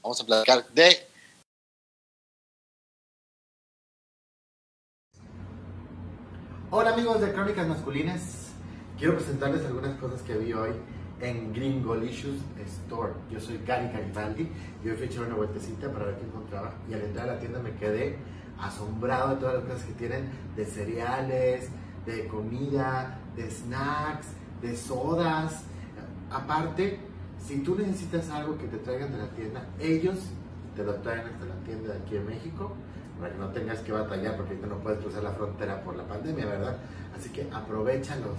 vamos 0.02 0.22
a 0.22 0.26
platicar 0.26 0.66
de 0.74 1.10
Hola 6.72 6.94
amigos 6.94 7.20
de 7.20 7.34
Crónicas 7.34 7.68
Masculinas, 7.68 8.52
quiero 8.98 9.16
presentarles 9.16 9.66
algunas 9.66 10.00
cosas 10.00 10.22
que 10.22 10.38
vi 10.38 10.54
hoy 10.54 10.70
en 11.20 11.52
Gringolicious 11.52 12.38
Store. 12.84 13.14
Yo 13.32 13.40
soy 13.40 13.60
Gary 13.66 13.92
Garibaldi 13.92 14.48
y 14.84 14.90
hoy 14.90 14.96
fui 14.96 15.08
a 15.08 15.10
echar 15.10 15.24
una 15.24 15.36
vueltecita 15.36 15.92
para 15.92 16.06
ver 16.06 16.18
qué 16.18 16.26
encontraba 16.26 16.76
y 16.88 16.94
al 16.94 17.02
entrar 17.02 17.28
a 17.28 17.34
la 17.34 17.40
tienda 17.40 17.60
me 17.60 17.76
quedé 17.76 18.18
asombrado 18.60 19.30
de 19.30 19.36
todas 19.38 19.56
las 19.56 19.64
cosas 19.64 19.84
que 19.86 19.94
tienen 19.94 20.30
de 20.56 20.66
cereales, 20.66 21.70
de 22.06 22.28
comida, 22.28 23.20
de 23.36 23.50
snacks, 23.50 24.28
de 24.62 24.78
sodas. 24.78 25.64
Aparte, 26.30 27.00
si 27.46 27.60
tú 27.60 27.76
necesitas 27.76 28.30
algo 28.30 28.58
que 28.58 28.68
te 28.68 28.78
traigan 28.78 29.12
de 29.12 29.18
la 29.18 29.30
tienda, 29.30 29.66
ellos 29.80 30.18
te 30.76 30.84
lo 30.84 30.96
traen 30.96 31.28
hasta 31.28 31.46
la 31.46 31.56
tienda 31.66 31.94
de 31.94 32.00
aquí 32.00 32.16
en 32.16 32.26
México 32.26 32.74
para 33.20 33.34
que 33.34 33.40
no 33.40 33.50
tengas 33.50 33.80
que 33.80 33.92
batallar 33.92 34.38
porque 34.38 34.56
no 34.56 34.78
puedes 34.78 35.00
cruzar 35.00 35.24
la 35.24 35.32
frontera 35.32 35.82
por 35.84 35.96
la 35.96 36.08
pandemia, 36.08 36.46
¿verdad? 36.46 36.78
Así 37.18 37.30
que 37.30 37.50
aprovechalos. 37.52 38.38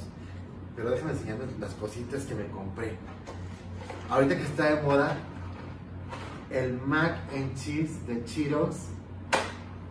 Pero 0.75 0.91
déjame 0.91 1.13
enseñarles 1.13 1.59
las 1.59 1.75
cositas 1.75 2.25
que 2.25 2.35
me 2.35 2.47
compré. 2.47 2.97
Ahorita 4.09 4.37
que 4.37 4.43
está 4.43 4.75
de 4.75 4.83
moda 4.83 5.17
el 6.51 6.81
mac 6.81 7.17
and 7.35 7.55
cheese 7.57 8.07
de 8.07 8.25
Cheetos, 8.25 8.77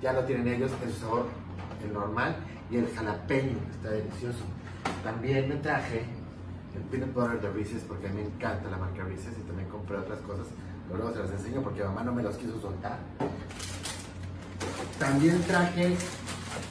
ya 0.02 0.14
lo 0.14 0.24
tienen 0.26 0.48
ellos 0.48 0.72
su 0.72 1.00
sabor, 1.00 1.26
el 1.86 1.94
normal 1.94 2.36
y 2.70 2.78
el 2.78 2.90
jalapeño, 2.94 3.58
está 3.72 3.92
delicioso. 3.92 4.44
También 5.04 5.48
me 5.48 5.56
traje 5.56 6.06
el 6.80 6.86
peanut 6.86 7.14
butter 7.14 7.42
de 7.42 7.52
Reese's 7.52 7.84
porque 7.84 8.08
a 8.08 8.10
mí 8.10 8.22
me 8.22 8.28
encanta 8.28 8.70
la 8.70 8.78
marca 8.78 9.04
Reese's 9.04 9.38
y 9.38 9.42
también 9.42 9.68
compré 9.70 9.98
otras 9.98 10.20
cosas. 10.22 10.48
Luego 10.90 11.14
se 11.14 11.20
las 11.20 11.32
enseño 11.32 11.62
porque 11.62 11.84
mamá 11.84 12.04
no 12.04 12.14
me 12.14 12.24
los 12.24 12.36
quiso 12.38 12.60
soltar. 12.60 12.98
También 14.98 15.42
traje 15.44 15.96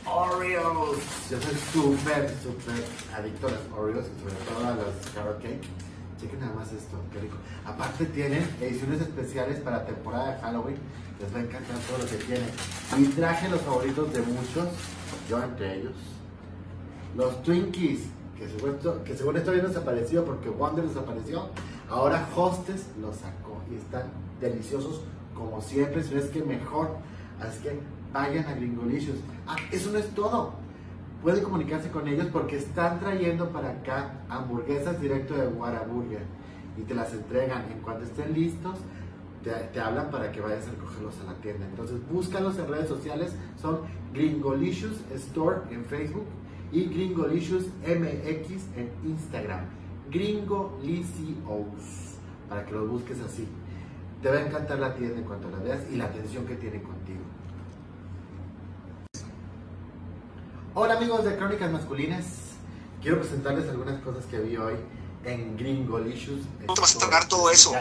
Oreos. 0.04 0.98
Yo 1.30 1.40
soy 1.40 1.54
súper, 1.72 2.30
súper 2.42 2.84
adicto 3.14 3.48
a 3.48 3.50
los 3.50 3.60
Oreos 3.78 4.06
y 4.06 4.20
sobre 4.20 4.34
todo 4.44 4.66
a 4.66 4.74
los 4.74 4.94
carrot 5.14 5.42
cake. 5.42 5.62
Chequen 6.20 6.40
nada 6.40 6.54
más 6.54 6.72
esto, 6.72 6.96
qué 7.12 7.20
rico. 7.20 7.36
Aparte 7.64 8.06
tienen 8.06 8.48
ediciones 8.60 9.02
especiales 9.02 9.60
para 9.60 9.86
temporada 9.86 10.34
de 10.34 10.40
Halloween. 10.40 10.76
Les 11.20 11.34
va 11.34 11.38
a 11.38 11.42
encantar 11.42 11.76
todo 11.80 11.98
lo 11.98 12.06
que 12.06 12.16
tienen. 12.16 12.50
Y 12.98 13.04
traje 13.14 13.48
los 13.48 13.60
favoritos 13.60 14.12
de 14.12 14.22
muchos, 14.22 14.68
yo 15.28 15.42
entre 15.42 15.76
ellos. 15.76 15.94
Los 17.16 17.42
Twinkies, 17.42 18.08
que 18.38 18.48
según, 18.48 19.04
que 19.04 19.16
según 19.16 19.36
esto 19.36 19.50
habían 19.50 19.66
desaparecido 19.66 20.24
porque 20.24 20.48
Wonder 20.48 20.86
desapareció. 20.86 21.48
Ahora 21.90 22.28
Hostess 22.34 22.86
los 23.00 23.16
sacó 23.16 23.60
y 23.70 23.74
están 23.74 24.04
deliciosos 24.40 25.02
como 25.34 25.60
siempre, 25.60 26.02
si 26.02 26.14
no 26.14 26.20
es 26.20 26.26
que 26.26 26.42
mejor. 26.42 26.96
Así 27.40 27.62
que 27.62 27.80
vayan 28.12 28.46
a 28.46 28.54
Gringolicious. 28.54 29.18
Ah, 29.46 29.56
eso 29.72 29.90
no 29.90 29.98
es 29.98 30.08
todo. 30.14 30.52
Pueden 31.22 31.42
comunicarse 31.42 31.90
con 31.90 32.06
ellos 32.06 32.28
porque 32.32 32.58
están 32.58 33.00
trayendo 33.00 33.50
para 33.50 33.70
acá 33.70 34.20
hamburguesas 34.28 35.00
directo 35.00 35.34
de 35.34 35.48
Whataburger 35.48 36.22
y 36.76 36.82
te 36.82 36.94
las 36.94 37.12
entregan. 37.12 37.64
En 37.72 37.80
cuanto 37.80 38.04
estén 38.04 38.32
listos, 38.34 38.76
te, 39.42 39.50
te, 39.50 39.80
hablan 39.80 40.10
para 40.10 40.30
que 40.30 40.40
vayas 40.40 40.68
a 40.68 40.70
recogerlos 40.70 41.14
a 41.20 41.32
la 41.32 41.34
tienda. 41.40 41.66
Entonces, 41.66 41.98
búscalos 42.08 42.56
en 42.58 42.68
redes 42.68 42.88
sociales. 42.88 43.34
Son 43.60 43.80
Gringolicious 44.12 45.00
Store 45.12 45.62
en 45.70 45.84
Facebook 45.84 46.24
y 46.72 46.84
Gringolicious 46.84 47.64
MX 47.82 48.50
en 48.76 48.92
Instagram. 49.04 49.66
Gringolicious, 50.10 52.16
para 52.48 52.64
que 52.64 52.72
los 52.72 52.88
busques 52.88 53.18
así. 53.20 53.46
Te 54.22 54.28
va 54.28 54.36
a 54.36 54.46
encantar 54.46 54.78
la 54.78 54.94
tienda 54.94 55.18
en 55.18 55.24
cuanto 55.24 55.48
la 55.50 55.58
veas 55.58 55.80
y 55.90 55.96
la 55.96 56.06
atención 56.06 56.44
que 56.46 56.56
tienen 56.56 56.82
contigo. 56.82 57.20
Hola 60.74 60.94
amigos 60.94 61.24
de 61.24 61.36
Crónicas 61.36 61.70
Masculinas. 61.70 62.24
Quiero 63.00 63.20
presentarles 63.20 63.68
algunas 63.68 64.00
cosas 64.02 64.24
que 64.26 64.38
vi 64.40 64.56
hoy 64.56 64.74
en 65.24 65.56
Gringolicious. 65.56 66.40
¿Cómo 66.66 66.74
te 66.74 66.80
vas 66.80 66.96
a 66.96 66.98
tragar 66.98 67.28
todo 67.28 67.50
eso? 67.50 67.72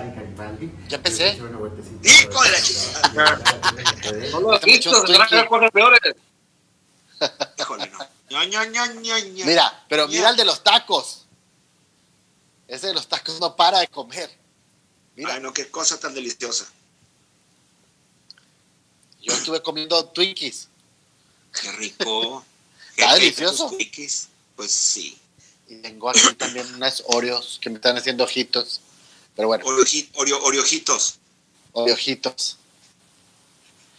Ya 0.87 0.97
empecé. 0.97 1.35
¡Hijo 2.03 2.43
de 2.43 2.51
la 2.51 2.61
chica! 2.61 3.39
No 4.31 4.39
lo 4.41 4.51
has 4.53 4.61
visto, 4.61 4.91
se 5.05 5.13
van 5.13 5.21
a 5.21 5.27
quedar 5.27 5.47
cosas 5.47 5.71
peores. 5.71 5.99
Híjole, 7.57 7.89
no. 7.91 8.16
Ña. 8.29 9.45
Mira, 9.45 9.85
pero 9.87 10.07
mira 10.07 10.29
el 10.29 10.35
de 10.35 10.45
los 10.45 10.63
tacos. 10.63 11.25
Ese 12.67 12.87
de 12.87 12.93
los 12.93 13.07
tacos 13.07 13.39
no 13.39 13.55
para 13.55 13.79
de 13.79 13.87
comer. 13.87 14.29
Mira, 15.15 15.35
Ay, 15.35 15.41
no, 15.41 15.53
qué 15.53 15.69
cosa 15.71 15.99
tan 15.99 16.13
deliciosa. 16.13 16.67
yo 19.21 19.33
estuve 19.33 19.61
comiendo 19.61 20.05
Twinkies 20.05 20.67
Qué 21.61 21.71
rico. 21.73 22.45
Está 22.97 23.13
delicioso. 23.15 23.69
cookies. 23.69 24.27
Pues 24.55 24.71
sí. 24.71 25.17
y 25.67 25.75
tengo 25.77 26.09
aquí 26.09 26.33
también 26.35 26.73
unas 26.75 27.03
Oreos 27.07 27.57
que 27.61 27.69
me 27.69 27.75
están 27.75 27.97
haciendo 27.97 28.23
ojitos. 28.23 28.81
Pero 29.35 29.47
bueno, 29.49 29.65
Orioji- 29.65 30.09
Oreo- 30.15 30.39
Oriojitos. 30.43 31.15
oreojitos. 31.73 32.57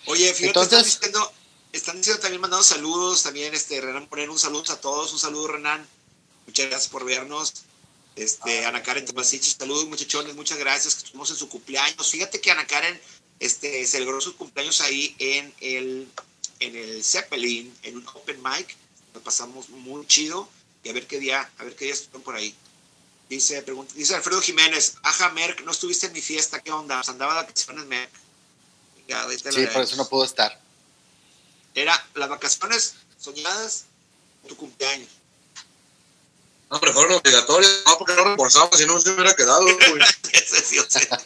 Oye, 0.07 0.27
fíjate, 0.35 0.47
Entonces- 0.47 0.87
están 0.87 1.11
diciendo, 1.13 1.33
están 1.73 1.97
diciendo 1.97 2.21
también 2.21 2.41
mandando 2.41 2.65
saludos, 2.65 3.23
también 3.23 3.55
este 3.55 3.81
Renan 3.81 4.07
poner 4.07 4.31
un 4.31 4.39
saludo 4.39 4.73
a 4.73 4.81
todos, 4.81 5.13
un 5.13 5.19
saludo 5.19 5.49
Renan, 5.49 5.87
muchas 6.47 6.67
gracias 6.67 6.91
por 6.91 7.05
vernos. 7.05 7.65
Este, 8.17 8.65
Ana 8.67 8.83
Karen 8.83 9.07
Tomasichi, 9.07 9.51
saludos 9.51 9.87
muchachones, 9.87 10.35
muchas 10.35 10.59
gracias, 10.59 10.95
que 10.95 11.05
estuvimos 11.05 11.31
en 11.31 11.37
su 11.37 11.49
cumpleaños. 11.49 12.11
Fíjate 12.11 12.41
que 12.41 12.51
Ana 12.51 12.67
Karen 12.67 13.01
este, 13.39 13.87
celebró 13.87 14.21
su 14.21 14.37
cumpleaños 14.37 14.81
ahí 14.81 15.15
en 15.21 15.55
el, 15.61 16.09
en 16.59 16.77
el 16.77 17.05
Zeppelin, 17.05 17.73
en 17.83 17.99
un 17.99 18.09
open 18.09 18.43
mic, 18.43 18.77
nos 19.15 19.23
pasamos 19.23 19.69
muy 19.69 20.05
chido, 20.07 20.49
y 20.83 20.89
a 20.89 20.93
ver 20.93 21.07
qué 21.07 21.21
día, 21.21 21.49
a 21.59 21.65
ver 21.65 21.77
qué 21.77 21.85
día 21.85 21.95
estuvieron 21.95 22.23
por 22.23 22.35
ahí. 22.35 22.55
Dice, 23.29 23.63
pregunta, 23.63 23.93
dice 23.95 24.15
Alfredo 24.15 24.41
Jiménez, 24.41 24.97
ajá, 25.03 25.31
Merck, 25.31 25.61
no 25.61 25.71
estuviste 25.71 26.07
en 26.07 26.13
mi 26.13 26.23
fiesta, 26.23 26.61
¿qué 26.61 26.73
onda? 26.73 27.01
Andaba 27.07 27.35
de 27.35 27.43
vacaciones, 27.43 27.85
Merck. 27.85 28.11
Ya, 29.07 29.27
Sí, 29.31 29.67
por 29.73 29.83
eso 29.83 29.97
no 29.97 30.09
puedo 30.09 30.25
estar. 30.25 30.61
Era 31.75 32.07
las 32.15 32.29
vacaciones 32.29 32.95
soñadas, 33.19 33.85
tu 34.47 34.57
cumpleaños. 34.57 35.09
No, 36.71 36.81
pero 36.81 36.93
fueron 36.93 37.13
obligatorias. 37.15 37.83
No, 37.87 37.97
porque 37.99 38.15
no 38.15 38.25
reembolsamos, 38.25 38.77
si 38.77 38.85
no 38.87 39.01
se 39.01 39.11
hubiera 39.11 39.35
quedado, 39.35 39.67
sí, 40.65 40.79
o 40.79 40.91
sea, 40.91 41.19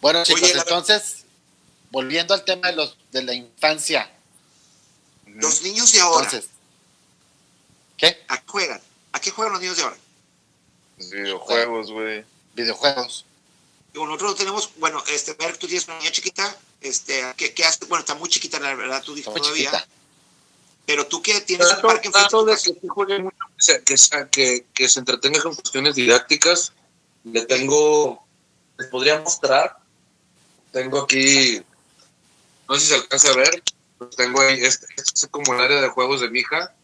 Bueno, 0.00 0.22
chicos, 0.24 0.42
Oye, 0.42 0.54
la- 0.54 0.62
entonces, 0.62 1.24
volviendo 1.90 2.34
al 2.34 2.44
tema 2.44 2.68
de 2.68 2.74
los 2.74 2.96
de 3.12 3.22
la 3.22 3.34
infancia. 3.34 4.10
Los 5.26 5.62
niños 5.62 5.92
de 5.92 6.00
ahora, 6.00 6.24
Entonces, 6.26 6.50
¿qué? 7.96 8.24
¿a 8.28 8.38
qué 8.38 8.44
juegan? 8.46 8.80
¿A 9.12 9.20
qué 9.20 9.30
juegan 9.30 9.52
los 9.52 9.62
niños 9.62 9.76
de 9.76 9.82
ahora? 9.84 9.96
Videojuegos, 10.98 11.90
güey. 11.92 12.24
Videojuegos. 12.54 13.24
Digo, 13.92 14.06
nosotros 14.06 14.30
no 14.32 14.36
tenemos, 14.36 14.70
bueno, 14.78 15.02
este, 15.08 15.34
Merck, 15.38 15.58
tú 15.58 15.66
tienes 15.66 15.86
una 15.88 15.98
niña 15.98 16.12
chiquita, 16.12 16.56
este, 16.80 17.24
¿qué, 17.36 17.52
qué 17.54 17.64
hace? 17.64 17.84
Bueno, 17.86 18.00
está 18.00 18.14
muy 18.14 18.28
chiquita, 18.28 18.60
la 18.60 18.74
verdad, 18.74 19.02
tú 19.02 19.12
muy 19.12 19.22
todavía. 19.22 19.70
chiquita. 19.70 19.86
Pero 20.86 21.06
tú 21.06 21.20
que 21.22 21.40
tienes 21.42 21.66
un 21.66 21.72
Trato, 21.74 21.88
parque 21.88 22.06
enfrente 22.08 22.28
trato 22.30 22.44
de 22.44 22.56
que 22.56 22.88
juegue 22.88 23.18
mucho, 23.20 23.36
que 23.56 23.62
se, 23.62 23.82
que, 23.84 23.96
se- 23.98 24.28
que, 24.30 24.66
que 24.74 24.88
se 24.88 24.98
entretenga 25.00 25.42
con 25.42 25.54
cuestiones 25.54 25.94
didácticas. 25.94 26.72
Le 27.24 27.44
tengo, 27.46 28.24
les 28.78 28.88
podría 28.88 29.20
mostrar. 29.20 29.76
Tengo 30.72 31.00
aquí, 31.02 31.62
no 32.68 32.74
sé 32.76 32.80
si 32.80 32.86
se 32.88 32.94
alcanza 32.94 33.30
a 33.30 33.36
ver, 33.36 33.62
pero 33.98 34.10
tengo 34.10 34.40
ahí, 34.40 34.64
este, 34.64 34.86
este 34.96 35.12
es 35.14 35.28
como 35.30 35.52
el 35.54 35.60
área 35.60 35.80
de 35.80 35.88
juegos 35.88 36.20
de 36.22 36.30
mi 36.30 36.40
hija. 36.40 36.74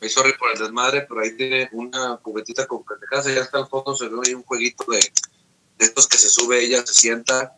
Me 0.00 0.08
sorry 0.08 0.34
por 0.34 0.50
el 0.52 0.58
desmadre, 0.58 1.02
pero 1.08 1.20
ahí 1.20 1.36
tiene 1.36 1.68
una 1.72 2.16
cubetita 2.18 2.66
con 2.66 2.84
pendejadas. 2.84 3.26
Allá 3.26 3.40
está 3.42 3.58
al 3.58 3.68
fondo, 3.68 3.96
se 3.96 4.08
ve 4.08 4.16
ahí 4.26 4.34
un 4.34 4.42
jueguito 4.42 4.84
de, 4.90 5.12
de 5.78 5.86
estos 5.86 6.06
que 6.06 6.18
se 6.18 6.28
sube, 6.28 6.62
ella 6.62 6.84
se 6.86 6.94
sienta 6.94 7.56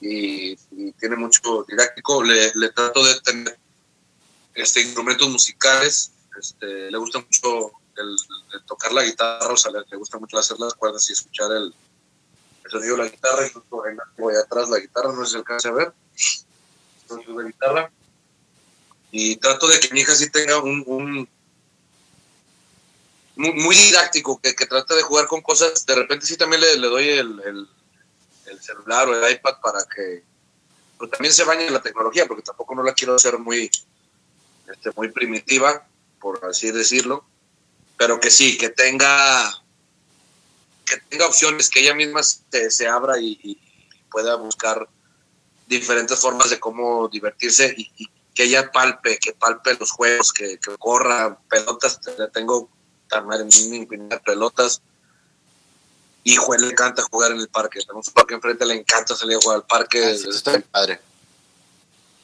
y, 0.00 0.56
tiene 0.98 1.16
mucho 1.16 1.64
didáctico. 1.68 2.22
Le, 2.22 2.52
le 2.54 2.70
trato 2.70 3.04
de 3.04 3.20
tener 3.20 3.58
este, 4.54 4.82
instrumentos 4.82 5.28
musicales. 5.28 6.12
Este, 6.38 6.90
le 6.90 6.98
gusta 6.98 7.18
mucho 7.18 7.72
el, 7.96 8.16
tocar 8.66 8.92
la 8.92 9.04
guitarra, 9.04 9.52
o 9.52 9.56
sea, 9.56 9.72
le, 9.72 9.96
gusta 9.96 10.18
mucho 10.18 10.38
hacer 10.38 10.58
las 10.58 10.74
cuerdas 10.74 11.08
y 11.08 11.12
escuchar 11.12 11.50
el, 11.52 11.74
sonido 12.70 12.96
de 12.96 13.04
la 13.04 13.08
guitarra. 13.08 13.46
Incluso 13.46 13.82
voy 14.18 14.34
atrás 14.36 14.68
la 14.68 14.78
guitarra, 14.78 15.12
no 15.12 15.24
se 15.24 15.38
alcance 15.38 15.68
a 15.68 15.72
ver. 15.72 15.92
Entonces, 17.02 17.46
guitarra. 17.46 17.90
Y 19.12 19.36
trato 19.36 19.68
de 19.68 19.80
que 19.80 19.94
mi 19.94 20.00
hija 20.00 20.14
sí 20.14 20.30
tenga 20.30 20.58
un 20.58 21.28
muy, 23.36 23.52
muy 23.52 23.76
didáctico, 23.76 24.40
que, 24.40 24.54
que 24.54 24.66
trate 24.66 24.94
de 24.94 25.02
jugar 25.02 25.26
con 25.26 25.42
cosas. 25.42 25.86
De 25.86 25.94
repente 25.94 26.26
sí 26.26 26.36
también 26.36 26.62
le, 26.62 26.78
le 26.78 26.88
doy 26.88 27.08
el, 27.08 27.40
el, 27.44 27.68
el 28.46 28.60
celular 28.60 29.08
o 29.08 29.14
el 29.14 29.32
iPad 29.32 29.60
para 29.62 29.84
que 29.84 30.24
pues, 30.98 31.10
también 31.10 31.32
se 31.32 31.44
bañe 31.44 31.70
la 31.70 31.82
tecnología, 31.82 32.26
porque 32.26 32.42
tampoco 32.42 32.74
no 32.74 32.82
la 32.82 32.94
quiero 32.94 33.14
hacer 33.14 33.38
muy, 33.38 33.70
este, 34.70 34.90
muy 34.96 35.10
primitiva, 35.10 35.86
por 36.20 36.44
así 36.44 36.70
decirlo, 36.70 37.24
pero 37.96 38.18
que 38.18 38.30
sí, 38.30 38.56
que 38.56 38.70
tenga, 38.70 39.62
que 40.84 40.96
tenga 41.08 41.26
opciones, 41.26 41.68
que 41.70 41.80
ella 41.80 41.94
misma 41.94 42.22
se, 42.22 42.70
se 42.70 42.88
abra 42.88 43.18
y, 43.20 43.60
pueda 44.10 44.36
buscar 44.36 44.88
diferentes 45.66 46.18
formas 46.18 46.48
de 46.48 46.58
cómo 46.58 47.06
divertirse 47.08 47.74
y, 47.76 47.90
y 47.98 48.08
que 48.34 48.44
ella 48.44 48.70
palpe, 48.72 49.18
que 49.18 49.34
palpe 49.34 49.74
los 49.74 49.90
juegos, 49.90 50.32
que, 50.32 50.58
que 50.58 50.78
corra 50.78 51.38
pelotas, 51.50 52.00
le 52.16 52.28
también 53.08 53.42
infinidad 53.72 54.18
de 54.18 54.18
pelotas. 54.20 54.82
Hijo, 56.24 56.54
él 56.54 56.62
le 56.62 56.68
encanta 56.68 57.02
jugar 57.10 57.30
en 57.32 57.38
el 57.38 57.48
parque. 57.48 57.80
Tenemos 57.80 58.08
un 58.08 58.14
parque 58.14 58.34
enfrente, 58.34 58.66
le 58.66 58.74
encanta 58.74 59.14
salir 59.14 59.36
a 59.36 59.40
jugar 59.40 59.56
al 59.58 59.66
parque. 59.66 60.04
Ah, 60.04 60.14
sí, 60.14 60.22
eso 60.28 60.30
está 60.30 60.50
bien 60.52 60.64
padre. 60.70 61.00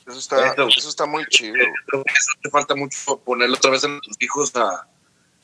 Eso 0.06 0.18
está, 0.18 0.48
Eso. 0.48 0.68
eso 0.68 0.88
está 0.88 1.06
muy 1.06 1.24
chido. 1.26 1.54
Creo 1.86 2.02
que 2.02 2.12
eso 2.12 2.32
te 2.42 2.50
falta 2.50 2.74
mucho 2.74 3.18
ponerle 3.18 3.56
otra 3.56 3.70
vez 3.70 3.84
a 3.84 3.88
nuestros 3.88 4.16
hijos 4.20 4.50
a, 4.56 4.88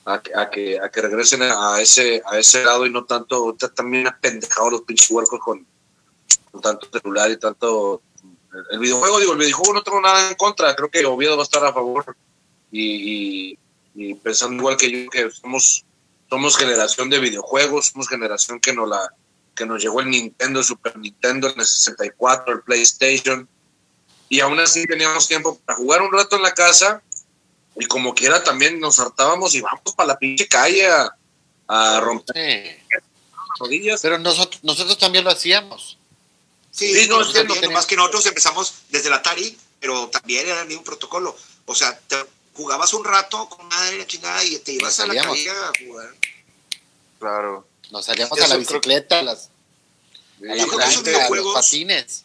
a, 0.05 0.21
que- 0.21 0.35
a 0.35 0.51
que, 0.51 0.81
a 0.81 0.89
que 0.91 1.01
regresen 1.01 1.43
a 1.43 1.81
ese, 1.81 2.21
a 2.27 2.37
ese 2.39 2.65
lado 2.65 2.85
y 2.85 2.91
no 2.91 3.05
tanto, 3.05 3.37
ahorita 3.37 3.69
también 3.73 4.09
apendejado 4.09 4.71
los 4.71 4.83
pinches 4.83 5.09
huercos 5.11 5.39
con, 5.39 5.65
con 6.51 6.61
tanto 6.61 6.89
celular 6.91 7.31
y 7.31 7.37
tanto... 7.37 8.03
El 8.73 8.79
videojuego, 8.81 9.21
digo, 9.21 9.33
el 9.35 9.39
videojuego 9.39 9.75
no 9.75 9.83
tengo 9.85 10.01
nada 10.01 10.31
en 10.31 10.35
contra, 10.35 10.75
creo 10.75 10.91
que 10.91 11.05
Oviedo 11.07 11.37
va 11.37 11.43
a 11.43 11.45
estar 11.45 11.65
a 11.65 11.73
favor 11.73 12.17
y, 12.73 13.51
y, 13.53 13.59
y 13.95 14.15
pensando 14.15 14.57
igual 14.57 14.77
que 14.77 14.91
yo, 15.05 15.11
que 15.11 15.31
somos, 15.31 15.85
somos 16.31 16.57
generación 16.57 17.11
de 17.11 17.19
videojuegos, 17.19 17.87
somos 17.87 18.09
generación 18.09 18.61
que 18.61 18.73
nos, 18.73 18.89
la, 18.89 19.13
que 19.55 19.67
nos 19.67 19.83
llegó 19.83 20.01
el 20.01 20.11
Nintendo, 20.11 20.61
el 20.61 20.65
Super 20.65 20.97
Nintendo, 20.99 21.49
el 21.49 21.55
64, 21.67 22.55
el 22.55 22.63
PlayStation, 22.63 23.49
y 24.29 24.41
aún 24.41 24.59
así 24.61 24.87
teníamos 24.87 25.27
tiempo 25.27 25.59
para 25.65 25.77
jugar 25.77 26.03
un 26.03 26.13
rato 26.13 26.37
en 26.37 26.43
la 26.43 26.53
casa 26.53 27.03
Y 27.81 27.87
como 27.87 28.13
quiera 28.15 28.43
también 28.45 28.81
nos 28.81 28.99
hartábamos 28.99 29.55
y 29.55 29.61
vamos 29.61 29.95
para 29.97 30.09
la 30.09 30.19
pinche 30.19 30.47
calle 30.49 30.87
a, 30.89 31.17
a 31.69 32.01
romper 32.01 32.35
Sí. 32.37 32.97
rodillas. 33.59 34.01
Pero 34.03 34.19
nosotros, 34.19 34.63
nosotros 34.65 34.99
también 34.99 35.25
lo 35.25 35.31
hacíamos. 35.31 35.97
Sí, 36.71 36.93
Sí, 36.93 37.09
no, 37.09 37.19
más 37.73 37.87
que 37.87 37.97
nosotros 37.97 38.27
empezamos 38.27 38.75
desde 38.91 39.09
el 39.09 39.15
Atari, 39.15 39.57
pero 39.81 40.09
también 40.09 40.47
era 40.47 40.63
el 40.63 40.69
mismo 40.69 40.83
protocolo. 40.85 41.37
O 41.67 41.75
sea, 41.75 41.99
te 41.99 42.17
jugabas 42.59 42.93
un 42.93 43.05
rato 43.05 43.49
con 43.49 43.69
madre 43.69 43.99
la 43.99 44.07
chingada 44.07 44.43
y 44.43 44.59
te 44.59 44.73
ibas 44.73 44.99
a 44.99 45.07
la 45.07 45.15
calle 45.23 45.49
a 45.49 45.73
jugar. 45.87 46.15
Claro. 47.21 47.67
Nos 47.93 48.05
salíamos 48.05 48.37
Eso 48.37 48.45
a 48.47 48.49
la 48.49 48.57
bicicleta, 48.57 49.21
a 49.21 49.23
las, 49.23 49.45
a 50.43 50.45
la 50.45 50.57
Yo 50.57 50.67
creo 50.67 50.79
que 50.81 50.85
esos 50.87 51.03
plancha, 51.03 51.11
a 51.11 51.29
los 51.29 51.31
videojuegos- 51.31 51.55
patines. 51.55 52.25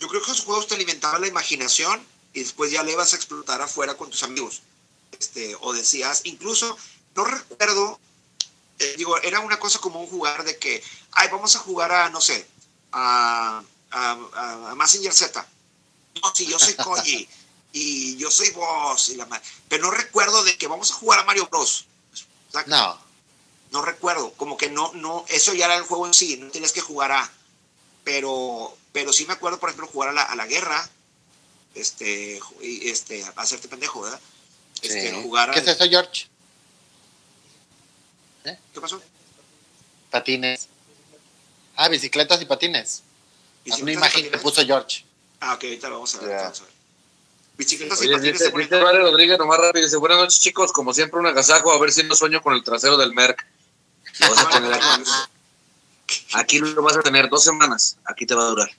Yo 0.00 0.08
creo 0.08 0.20
que 0.20 0.32
esos 0.32 0.44
juegos 0.44 0.66
te 0.66 0.74
alimentaban 0.74 1.20
la 1.20 1.28
imaginación 1.28 2.04
y 2.34 2.40
después 2.40 2.72
ya 2.72 2.82
le 2.82 2.90
ibas 2.92 3.12
a 3.12 3.16
explotar 3.16 3.62
afuera 3.62 3.96
con 3.96 4.10
tus 4.10 4.24
amigos. 4.24 4.62
Este, 5.18 5.56
o 5.60 5.72
decías, 5.72 6.22
incluso, 6.24 6.76
no 7.14 7.24
recuerdo, 7.24 8.00
eh, 8.80 8.94
digo, 8.96 9.16
era 9.22 9.38
una 9.38 9.60
cosa 9.60 9.78
como 9.78 10.00
un 10.00 10.08
jugar 10.08 10.42
de 10.44 10.58
que, 10.58 10.82
ay, 11.12 11.28
vamos 11.30 11.54
a 11.54 11.60
jugar 11.60 11.92
a, 11.92 12.10
no 12.10 12.20
sé, 12.20 12.44
a, 12.90 13.62
a, 13.92 14.10
a, 14.34 14.70
a 14.72 14.74
Mazinger 14.74 15.12
Z. 15.12 15.46
No, 16.20 16.34
si 16.34 16.46
yo 16.46 16.58
soy 16.58 16.74
Koji 16.84 17.28
y 17.72 18.16
yo 18.16 18.30
soy 18.30 18.50
vos, 18.50 19.08
y 19.08 19.16
la 19.16 19.26
ma- 19.26 19.40
pero 19.68 19.84
no 19.84 19.90
recuerdo 19.90 20.44
de 20.44 20.56
que 20.58 20.66
vamos 20.66 20.90
a 20.90 20.94
jugar 20.94 21.20
a 21.20 21.24
Mario 21.24 21.46
Bros. 21.50 21.86
O 22.48 22.52
sea, 22.52 22.64
No, 22.66 22.98
no 23.70 23.82
recuerdo, 23.82 24.32
como 24.34 24.56
que 24.56 24.68
no, 24.70 24.92
no, 24.94 25.24
eso 25.28 25.54
ya 25.54 25.64
era 25.66 25.76
el 25.76 25.82
juego 25.82 26.06
en 26.06 26.14
sí, 26.14 26.36
no 26.36 26.50
tenías 26.50 26.72
que 26.72 26.80
jugar 26.82 27.12
a, 27.12 27.30
pero, 28.04 28.76
pero 28.92 29.12
sí 29.12 29.24
me 29.26 29.32
acuerdo, 29.32 29.58
por 29.58 29.70
ejemplo, 29.70 29.88
jugar 29.88 30.10
a 30.10 30.12
la, 30.12 30.22
a 30.22 30.36
la 30.36 30.46
guerra, 30.46 30.88
este, 31.74 32.38
este, 32.60 33.24
hacerte 33.36 33.68
pendejo, 33.68 34.02
¿verdad? 34.02 34.20
Este, 34.82 35.10
sí. 35.10 35.22
jugar 35.22 35.50
¿Qué 35.52 35.60
al- 35.60 35.68
es 35.68 35.74
eso, 35.76 35.88
George? 35.88 36.26
¿Qué 38.74 38.80
pasó? 38.80 39.00
Patines. 40.10 40.68
Ah, 41.76 41.88
bicicletas 41.88 42.42
y 42.42 42.44
patines. 42.44 43.02
Haz 43.70 43.80
una 43.80 43.92
¿Bicicletas 43.92 43.92
y 43.92 43.92
imagen 44.18 44.30
que 44.30 44.38
puso 44.38 44.62
George. 44.66 45.04
Ah, 45.40 45.54
ok, 45.54 45.64
ahorita 45.64 45.88
lo 45.88 45.94
vamos 45.96 46.14
a 46.14 46.18
ver. 46.20 46.28
Ya. 46.30 46.42
vamos 46.42 46.60
a 46.60 46.64
ver. 46.64 46.71
Bicicletas 47.56 48.00
y 48.02 48.06
Oye, 48.06 48.14
patines 48.14 48.32
dice, 48.32 48.44
se 48.46 48.52
ponen- 48.52 48.68
dice 48.68 48.80
Vale 48.80 48.98
Rodríguez 49.00 49.38
nomás 49.38 49.58
rápido, 49.58 49.84
dice, 49.84 49.96
buenas 49.96 50.18
noches 50.18 50.40
chicos, 50.40 50.72
como 50.72 50.94
siempre 50.94 51.20
un 51.20 51.26
agasajo, 51.26 51.72
a 51.72 51.78
ver 51.78 51.92
si 51.92 52.02
no 52.02 52.14
sueño 52.14 52.40
con 52.42 52.54
el 52.54 52.64
trasero 52.64 52.96
del 52.96 53.12
Merck. 53.12 53.46
Lo 54.20 54.30
vas 54.30 54.46
a 54.46 54.48
tener 54.50 54.72
aquí. 54.74 55.02
Aquí 56.34 56.58
lo 56.58 56.82
vas 56.82 56.96
a 56.96 57.02
tener 57.02 57.28
dos 57.28 57.44
semanas, 57.44 57.96
aquí 58.04 58.26
te 58.26 58.34
va 58.34 58.42
a 58.42 58.46
durar. 58.46 58.70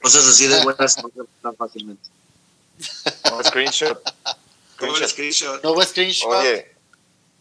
Cosas 0.00 0.26
así 0.26 0.46
de 0.46 0.62
buenas 0.62 0.96
no 1.02 1.10
tan 1.42 1.56
fácilmente. 1.56 2.08
Un 3.32 3.44
screenshot. 3.44 4.00
Screenshot. 4.74 5.08
screenshot. 5.08 5.64
No 5.64 5.82
screenshot. 5.82 6.28
Oye, 6.28 6.72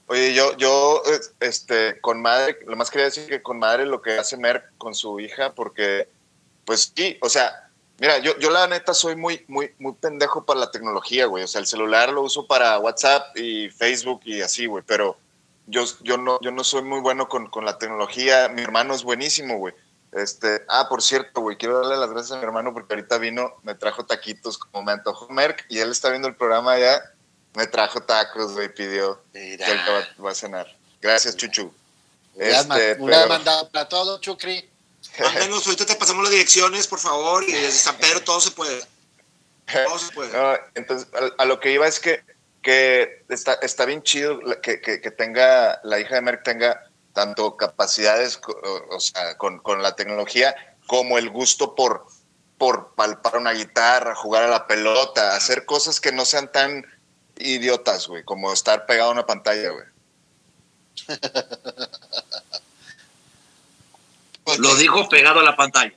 oye, 0.08 0.34
yo, 0.34 0.58
yo, 0.58 1.04
este, 1.40 2.00
con 2.02 2.22
madre, 2.22 2.60
lo 2.66 2.76
más 2.76 2.90
quería 2.90 3.06
decir 3.06 3.28
que 3.28 3.42
con 3.44 3.60
madre 3.60 3.86
lo 3.86 4.02
que 4.02 4.18
hace 4.18 4.38
Merck 4.38 4.76
con 4.78 4.96
su 4.96 5.20
hija, 5.20 5.54
porque, 5.54 6.10
pues 6.66 6.92
sí, 6.96 7.18
o 7.22 7.30
sea, 7.30 7.67
mira, 8.00 8.18
yo, 8.20 8.38
yo 8.40 8.50
la 8.50 8.68
neta 8.68 8.94
soy 8.94 9.16
muy, 9.16 9.44
muy, 9.48 9.74
muy 9.80 9.94
pendejo 9.94 10.46
para 10.46 10.60
la 10.60 10.72
tecnología, 10.72 11.26
güey. 11.26 11.44
O 11.44 11.48
sea, 11.48 11.62
el 11.62 11.68
celular 11.68 12.10
lo 12.10 12.22
uso 12.22 12.48
para 12.48 12.78
WhatsApp 12.80 13.36
y 13.38 13.70
Facebook 13.70 14.22
y 14.26 14.42
así, 14.42 14.66
güey, 14.66 14.84
pero 14.86 15.18
yo, 15.66 15.84
yo 16.02 16.18
no, 16.18 16.40
yo 16.42 16.52
no 16.52 16.64
soy 16.64 16.82
muy 16.84 17.00
bueno 17.02 17.28
con, 17.28 17.48
con 17.50 17.66
la 17.66 17.78
tecnología. 17.78 18.48
Mi 18.50 18.62
hermano 18.62 18.94
es 18.94 19.04
buenísimo, 19.04 19.58
güey. 19.58 19.74
Este, 20.14 20.64
ah, 20.70 20.88
por 20.90 21.02
cierto, 21.04 21.42
güey, 21.42 21.58
quiero 21.58 21.80
darle 21.80 21.98
las 21.98 22.10
gracias 22.10 22.32
a 22.32 22.38
mi 22.38 22.44
hermano 22.46 22.74
porque 22.74 22.94
ahorita 22.94 23.18
vino, 23.18 23.54
me 23.64 23.76
trajo 23.76 24.06
taquitos 24.06 24.58
como 24.58 24.84
me 24.84 24.94
antojó 24.94 25.28
Merck 25.30 25.66
y 25.70 25.80
él 25.80 25.92
está 25.92 26.10
viendo 26.10 26.28
el 26.28 26.36
programa 26.36 26.78
ya. 26.80 27.02
Me 27.54 27.68
trajo 27.68 28.00
tacos, 28.02 28.54
güey, 28.54 28.74
pidió 28.74 29.22
Mira. 29.34 29.66
que 29.66 29.72
ahorita 29.72 29.92
va, 29.92 30.24
va 30.26 30.32
a 30.32 30.36
cenar. 30.36 30.76
Gracias, 31.02 31.36
Chuchu. 31.36 31.74
Este, 32.36 32.68
ma- 32.68 32.76
hubieras 32.76 33.24
pero- 33.24 33.28
mandado 33.30 33.70
para 33.70 33.90
todo, 33.90 34.20
Chucri. 34.20 34.70
Mándanos, 35.24 35.66
ahorita 35.66 35.86
te 35.86 35.96
pasamos 35.96 36.24
las 36.24 36.32
direcciones, 36.32 36.88
por 36.88 37.00
favor, 37.00 37.44
y 37.44 37.52
desde 37.52 37.72
San 37.72 37.98
Pedro 37.98 38.22
todo 38.22 38.40
se 38.40 38.52
puede. 38.52 38.82
Todo 39.86 40.00
se 40.00 40.12
puede. 40.14 40.32
No, 40.38 40.58
entonces, 40.76 41.08
a, 41.14 41.42
a 41.42 41.46
lo 41.46 41.60
que 41.60 41.72
iba 41.72 41.88
es 41.88 42.00
que, 42.00 42.24
que 42.62 43.26
está, 43.30 43.54
está 43.56 43.86
bien 43.86 44.04
chido 44.04 44.40
que, 44.62 44.82
que, 44.82 45.02
que 45.02 45.12
tenga, 45.12 45.80
la 45.84 46.00
hija 46.00 46.16
de 46.16 46.22
Merck 46.22 46.44
tenga 46.44 46.84
tanto 47.14 47.58
capacidades, 47.58 48.40
o 48.92 49.00
sea, 49.00 49.38
con, 49.38 49.58
con 49.60 49.82
la 49.82 49.96
tecnología, 49.96 50.56
como 50.86 51.18
el 51.18 51.32
gusto 51.32 51.74
por, 51.74 52.06
por 52.60 52.94
palpar 52.94 53.38
una 53.38 53.54
guitarra, 53.54 54.14
jugar 54.14 54.44
a 54.44 54.48
la 54.48 54.68
pelota, 54.68 55.36
hacer 55.36 55.66
cosas 55.66 56.00
que 56.00 56.12
no 56.12 56.26
sean 56.26 56.52
tan 56.52 56.86
idiotas, 57.38 58.08
güey, 58.08 58.24
como 58.24 58.54
estar 58.54 58.86
pegado 58.86 59.10
a 59.10 59.14
una 59.14 59.26
pantalla, 59.26 59.72
güey. 59.72 59.86
Lo 64.58 64.76
dijo 64.76 65.10
pegado 65.10 65.40
a 65.40 65.44
la 65.44 65.56
pantalla. 65.56 65.94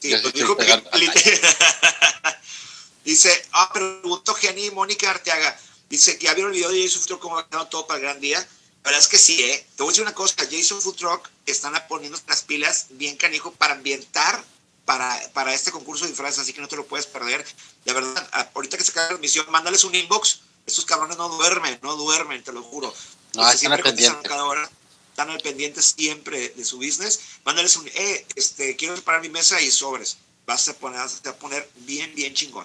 Sí, 0.00 0.10
lo 0.16 0.30
dijo 0.30 0.56
pegando 0.56 0.88
que- 0.90 1.40
Dice, 3.04 3.46
ah, 3.52 3.70
preguntó 3.72 4.34
Gianni 4.34 4.66
y 4.66 4.70
Mónica 4.70 5.10
Arteaga. 5.10 5.58
Dice 5.88 6.18
que 6.18 6.26
ya 6.26 6.34
vieron 6.34 6.52
el 6.52 6.58
video 6.58 6.70
de 6.70 6.82
Jason 6.82 7.00
Food 7.00 7.06
Truck 7.08 7.20
cómo 7.20 7.38
ha 7.38 7.48
quedado 7.48 7.66
todo 7.68 7.86
para 7.86 7.98
el 7.98 8.02
gran 8.04 8.20
día. 8.20 8.38
La 8.38 8.90
verdad 8.90 9.00
es 9.00 9.08
que 9.08 9.18
sí, 9.18 9.42
¿eh? 9.42 9.66
Te 9.76 9.82
voy 9.82 9.88
a 9.88 9.92
decir 9.92 10.02
una 10.02 10.14
cosa, 10.14 10.34
Jason 10.50 10.80
Food 10.82 10.96
Truck 10.96 11.28
están 11.46 11.74
poniendo 11.88 12.18
las 12.26 12.42
pilas 12.42 12.86
bien 12.90 13.16
canijo 13.16 13.52
para 13.52 13.74
ambientar 13.74 14.44
para, 14.84 15.18
para 15.34 15.52
este 15.52 15.70
concurso 15.70 16.04
de 16.04 16.10
disfraces, 16.10 16.40
así 16.40 16.52
que 16.52 16.60
no 16.60 16.68
te 16.68 16.76
lo 16.76 16.86
puedes 16.86 17.06
perder. 17.06 17.44
De 17.84 17.92
verdad, 17.92 18.50
ahorita 18.54 18.78
que 18.78 18.84
se 18.84 18.90
acabe 18.90 19.04
la 19.04 19.08
transmisión, 19.10 19.46
mándales 19.50 19.84
un 19.84 19.94
inbox. 19.94 20.40
Estos 20.66 20.84
cabrones 20.84 21.16
no 21.16 21.28
duermen, 21.30 21.78
no 21.82 21.96
duermen, 21.96 22.42
te 22.44 22.52
lo 22.52 22.62
juro. 22.62 22.94
No, 23.34 23.42
están 23.42 23.58
siempre 23.58 23.78
al 23.80 23.84
contestan 23.84 24.14
pendiente. 24.16 24.28
cada 24.28 24.44
hora. 24.44 24.70
Están 25.18 25.30
al 25.30 25.40
pendiente 25.40 25.82
siempre 25.82 26.50
de 26.50 26.64
su 26.64 26.76
business. 26.76 27.18
Mándales 27.44 27.76
un, 27.76 27.88
eh, 27.88 28.24
este, 28.36 28.76
quiero 28.76 28.94
separar 28.94 29.20
mi 29.20 29.28
mesa 29.28 29.60
y 29.60 29.68
sobres. 29.68 30.16
Vas 30.46 30.68
a 30.68 30.74
poner, 30.74 31.00
vas 31.00 31.20
a 31.26 31.34
poner 31.34 31.68
bien, 31.78 32.14
bien 32.14 32.32
chingón. 32.34 32.64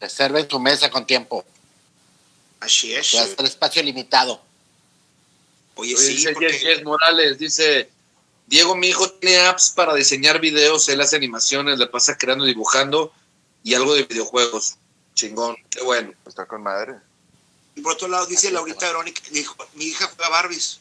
Reserven 0.00 0.48
tu 0.48 0.58
mesa 0.58 0.88
con 0.88 1.06
tiempo. 1.06 1.44
Así 2.60 2.94
es. 2.94 3.14
Va 3.14 3.20
a 3.20 3.46
espacio 3.46 3.82
limitado. 3.82 4.40
Oye, 5.74 5.94
Oye, 5.94 6.02
sí, 6.02 6.14
dice 6.14 6.32
porque 6.32 6.82
Morales, 6.84 7.38
dice, 7.38 7.90
Diego, 8.46 8.74
mi 8.74 8.86
hijo 8.86 9.10
tiene 9.10 9.40
apps 9.40 9.68
para 9.68 9.92
diseñar 9.92 10.40
videos, 10.40 10.88
él 10.88 11.02
hace 11.02 11.16
animaciones, 11.16 11.78
le 11.78 11.86
pasa 11.86 12.16
creando, 12.16 12.46
dibujando 12.46 13.12
y 13.62 13.74
algo 13.74 13.94
de 13.94 14.04
videojuegos. 14.04 14.76
Chingón, 15.14 15.58
qué 15.68 15.82
bueno. 15.82 16.14
Está 16.26 16.46
con 16.46 16.62
madre. 16.62 16.94
y 17.74 17.82
por 17.82 17.92
otro 17.92 18.08
lado 18.08 18.24
dice 18.24 18.50
Laurita 18.50 18.86
Verónica, 18.86 19.20
dijo, 19.32 19.54
mi 19.74 19.84
hija 19.84 20.06
juega 20.06 20.30
Barbies. 20.30 20.80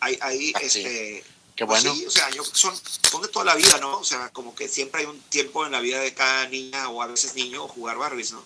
Ahí, 0.00 0.18
ahí 0.20 0.52
Ah, 0.54 0.60
sí. 0.60 0.66
este... 0.80 1.24
Qué 1.56 1.66
pues 1.66 1.82
bueno. 1.82 1.96
sí, 1.98 2.06
o 2.06 2.10
sea, 2.10 2.30
yo, 2.30 2.44
son, 2.44 2.72
son 3.10 3.20
de 3.22 3.26
toda 3.28 3.44
la 3.44 3.56
vida, 3.56 3.78
¿no? 3.80 3.98
O 3.98 4.04
sea, 4.04 4.28
como 4.30 4.54
que 4.54 4.68
siempre 4.68 5.00
hay 5.00 5.06
un 5.08 5.20
tiempo 5.22 5.66
en 5.66 5.72
la 5.72 5.80
vida 5.80 5.98
de 6.00 6.14
cada 6.14 6.46
niña 6.46 6.88
o 6.88 7.02
a 7.02 7.08
veces 7.08 7.34
niño 7.34 7.66
jugar 7.66 7.98
Barbies, 7.98 8.30
¿no? 8.30 8.44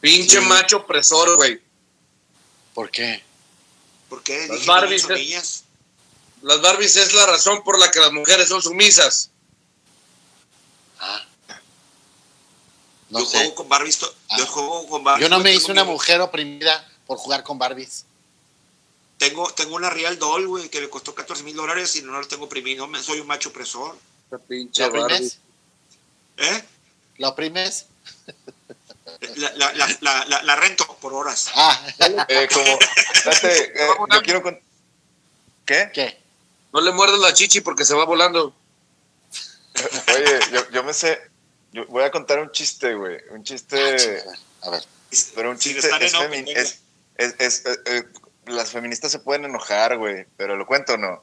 Pinche 0.00 0.40
Sí. 0.40 0.46
macho 0.46 0.76
opresor, 0.78 1.34
güey. 1.36 1.62
¿Por 2.74 2.90
qué? 2.90 3.22
¿Por 4.10 4.22
qué? 4.22 4.46
Las 4.48 4.58
Dije 4.58 4.66
Barbies 4.70 5.04
es- 5.04 5.08
niñas. 5.18 5.64
Las 6.42 6.60
Barbies 6.60 6.96
es 6.96 7.14
la 7.14 7.24
razón 7.24 7.64
por 7.64 7.78
la 7.78 7.90
que 7.90 8.00
las 8.00 8.12
mujeres 8.12 8.48
son 8.48 8.60
sumisas. 8.60 9.30
Ah. 11.00 11.24
No 13.08 13.20
yo 13.20 13.24
sé. 13.24 13.38
juego 13.38 13.54
con 13.54 13.68
Barbies. 13.70 13.98
to- 13.98 14.14
Ah. 14.28 14.36
Yo 14.38 14.46
juego 14.46 14.86
con 14.88 15.02
Barbies. 15.04 15.26
Yo 15.26 15.34
no 15.34 15.42
me 15.42 15.54
hice 15.54 15.72
una 15.72 15.84
mujer 15.84 16.20
oprimida 16.20 16.86
por 17.06 17.16
jugar 17.16 17.42
con 17.44 17.58
Barbies. 17.58 18.04
Tengo, 19.18 19.48
tengo 19.54 19.76
una 19.76 19.88
Real 19.90 20.18
Doll, 20.18 20.46
güey, 20.46 20.68
que 20.68 20.80
me 20.80 20.88
costó 20.90 21.14
14 21.14 21.42
mil 21.42 21.56
dólares 21.56 21.96
y 21.96 22.02
no 22.02 22.20
la 22.20 22.26
tengo 22.28 22.44
oprimido. 22.44 22.86
Soy 23.02 23.20
un 23.20 23.26
macho 23.26 23.48
opresor. 23.48 23.96
Pinche 24.48 24.82
¿La 24.82 24.88
Barbie. 24.88 25.04
oprimes? 25.14 25.38
¿Eh? 26.36 26.64
¿La 27.18 27.28
oprimes? 27.30 27.86
La, 29.36 29.52
la, 29.54 29.72
la, 29.72 29.96
la, 30.00 30.24
la- 30.26 30.42
la 30.42 30.56
rento 30.56 30.86
por 31.00 31.14
horas. 31.14 31.50
Ah, 31.54 31.80
Eh, 32.28 32.48
como, 32.52 32.78
espérate, 33.14 33.72
eh, 33.84 33.88
yo 34.12 34.22
quiero 34.22 34.42
con... 34.42 34.60
¿Qué? 35.64 35.90
¿qué? 35.94 36.18
No 36.74 36.80
le 36.82 36.92
muerdas 36.92 37.18
la 37.20 37.32
chichi 37.32 37.60
porque 37.62 37.84
se 37.84 37.94
va 37.94 38.04
volando. 38.04 38.54
Oye, 40.14 40.40
yo, 40.52 40.70
yo 40.70 40.84
me 40.84 40.92
sé, 40.92 41.18
yo 41.72 41.86
voy 41.86 42.04
a 42.04 42.10
contar 42.10 42.38
un 42.40 42.50
chiste, 42.52 42.94
güey, 42.94 43.18
un 43.30 43.42
chiste, 43.44 44.22
A 44.62 44.70
ver. 44.70 44.84
pero 45.34 45.50
un 45.50 45.58
Si 45.58 45.70
chiste 45.72 45.86
están 45.86 46.02
es, 46.02 46.12
en 46.14 46.20
femi- 46.20 46.42
Open, 46.42 46.56
es, 46.56 46.78
es, 47.16 47.34
es, 47.38 47.62
eh, 47.86 48.04
las 48.46 48.70
feministas 48.70 49.12
se 49.12 49.18
pueden 49.18 49.44
enojar, 49.44 49.96
güey, 49.98 50.26
pero 50.36 50.56
lo 50.56 50.66
cuento 50.66 50.94
o 50.94 50.96
no. 50.96 51.22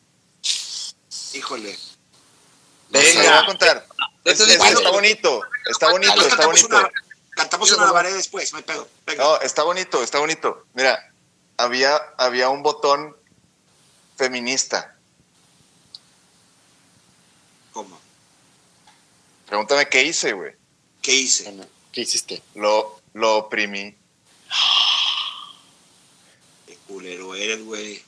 Híjole. 1.33 1.77
Venga. 2.89 3.21
voy 3.21 3.27
a 3.27 3.45
contar. 3.45 3.87
Es- 4.23 4.39
es 4.39 4.47
es- 4.49 4.57
bueno. 4.57 4.79
está 4.79 4.91
bonito, 4.91 5.41
está 5.69 5.89
bonito, 5.91 6.13
Cantamos 6.13 6.29
está 6.29 6.45
bonito. 6.47 6.67
una, 6.77 6.91
cantamos 7.31 7.71
una 7.71 7.91
baré 7.91 8.13
después, 8.13 8.51
no 8.51 8.57
hay 8.59 8.63
pedo. 8.63 8.87
Venga. 9.05 9.23
No, 9.23 9.41
está 9.41 9.63
bonito, 9.63 10.03
está 10.03 10.19
bonito. 10.19 10.65
Mira, 10.73 11.11
había, 11.57 11.95
había 12.17 12.49
un 12.49 12.61
botón 12.61 13.15
feminista. 14.17 14.95
¿Cómo? 17.73 17.99
Pregúntame 19.47 19.87
qué 19.89 20.03
hice, 20.03 20.33
güey. 20.33 20.53
¿Qué 21.01 21.13
hice? 21.13 21.53
¿Qué 21.91 22.01
hiciste? 22.01 22.41
Lo, 22.55 23.01
lo 23.13 23.37
oprimí. 23.37 23.95
Culero 27.03 27.35
eres, 27.35 27.63
güey. 27.63 28.01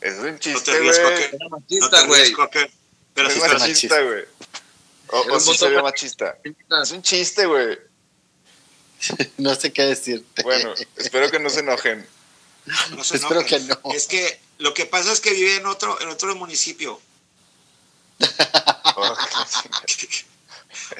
Es 0.00 0.14
un 0.18 0.32
No 0.32 0.38
chiste, 0.38 0.72
te 0.72 0.80
güey. 0.80 1.02
Cocker. 1.02 1.38
No 1.80 1.90
te 1.90 1.96
ríes, 1.96 2.06
güey. 2.08 2.32
Cocker. 2.32 2.70
Pero 3.14 3.30
sí 3.30 3.38
es 3.38 3.44
está 3.44 3.58
machista, 3.58 4.00
güey. 4.02 4.24
O, 5.08 5.18
o 5.20 5.34
un 5.34 5.40
sí 5.40 5.54
se 5.54 5.66
para- 5.66 5.82
machista. 5.82 6.38
Es 6.82 6.90
un 6.90 7.02
chiste, 7.02 7.46
güey. 7.46 7.78
No 9.36 9.54
sé 9.54 9.72
qué 9.72 9.82
decirte. 9.82 10.42
Bueno, 10.42 10.74
espero 10.96 11.30
que 11.30 11.38
no 11.38 11.50
se 11.50 11.60
enojen. 11.60 12.06
No 12.96 13.04
se 13.04 13.16
Espero 13.16 13.40
enojen. 13.40 13.68
que 13.68 13.74
no. 13.84 13.94
Es 13.94 14.06
que 14.06 14.40
lo 14.58 14.72
que 14.72 14.86
pasa 14.86 15.12
es 15.12 15.20
que 15.20 15.32
vive 15.32 15.56
en 15.56 15.66
otro, 15.66 16.00
en 16.00 16.08
otro 16.08 16.34
municipio. 16.34 16.98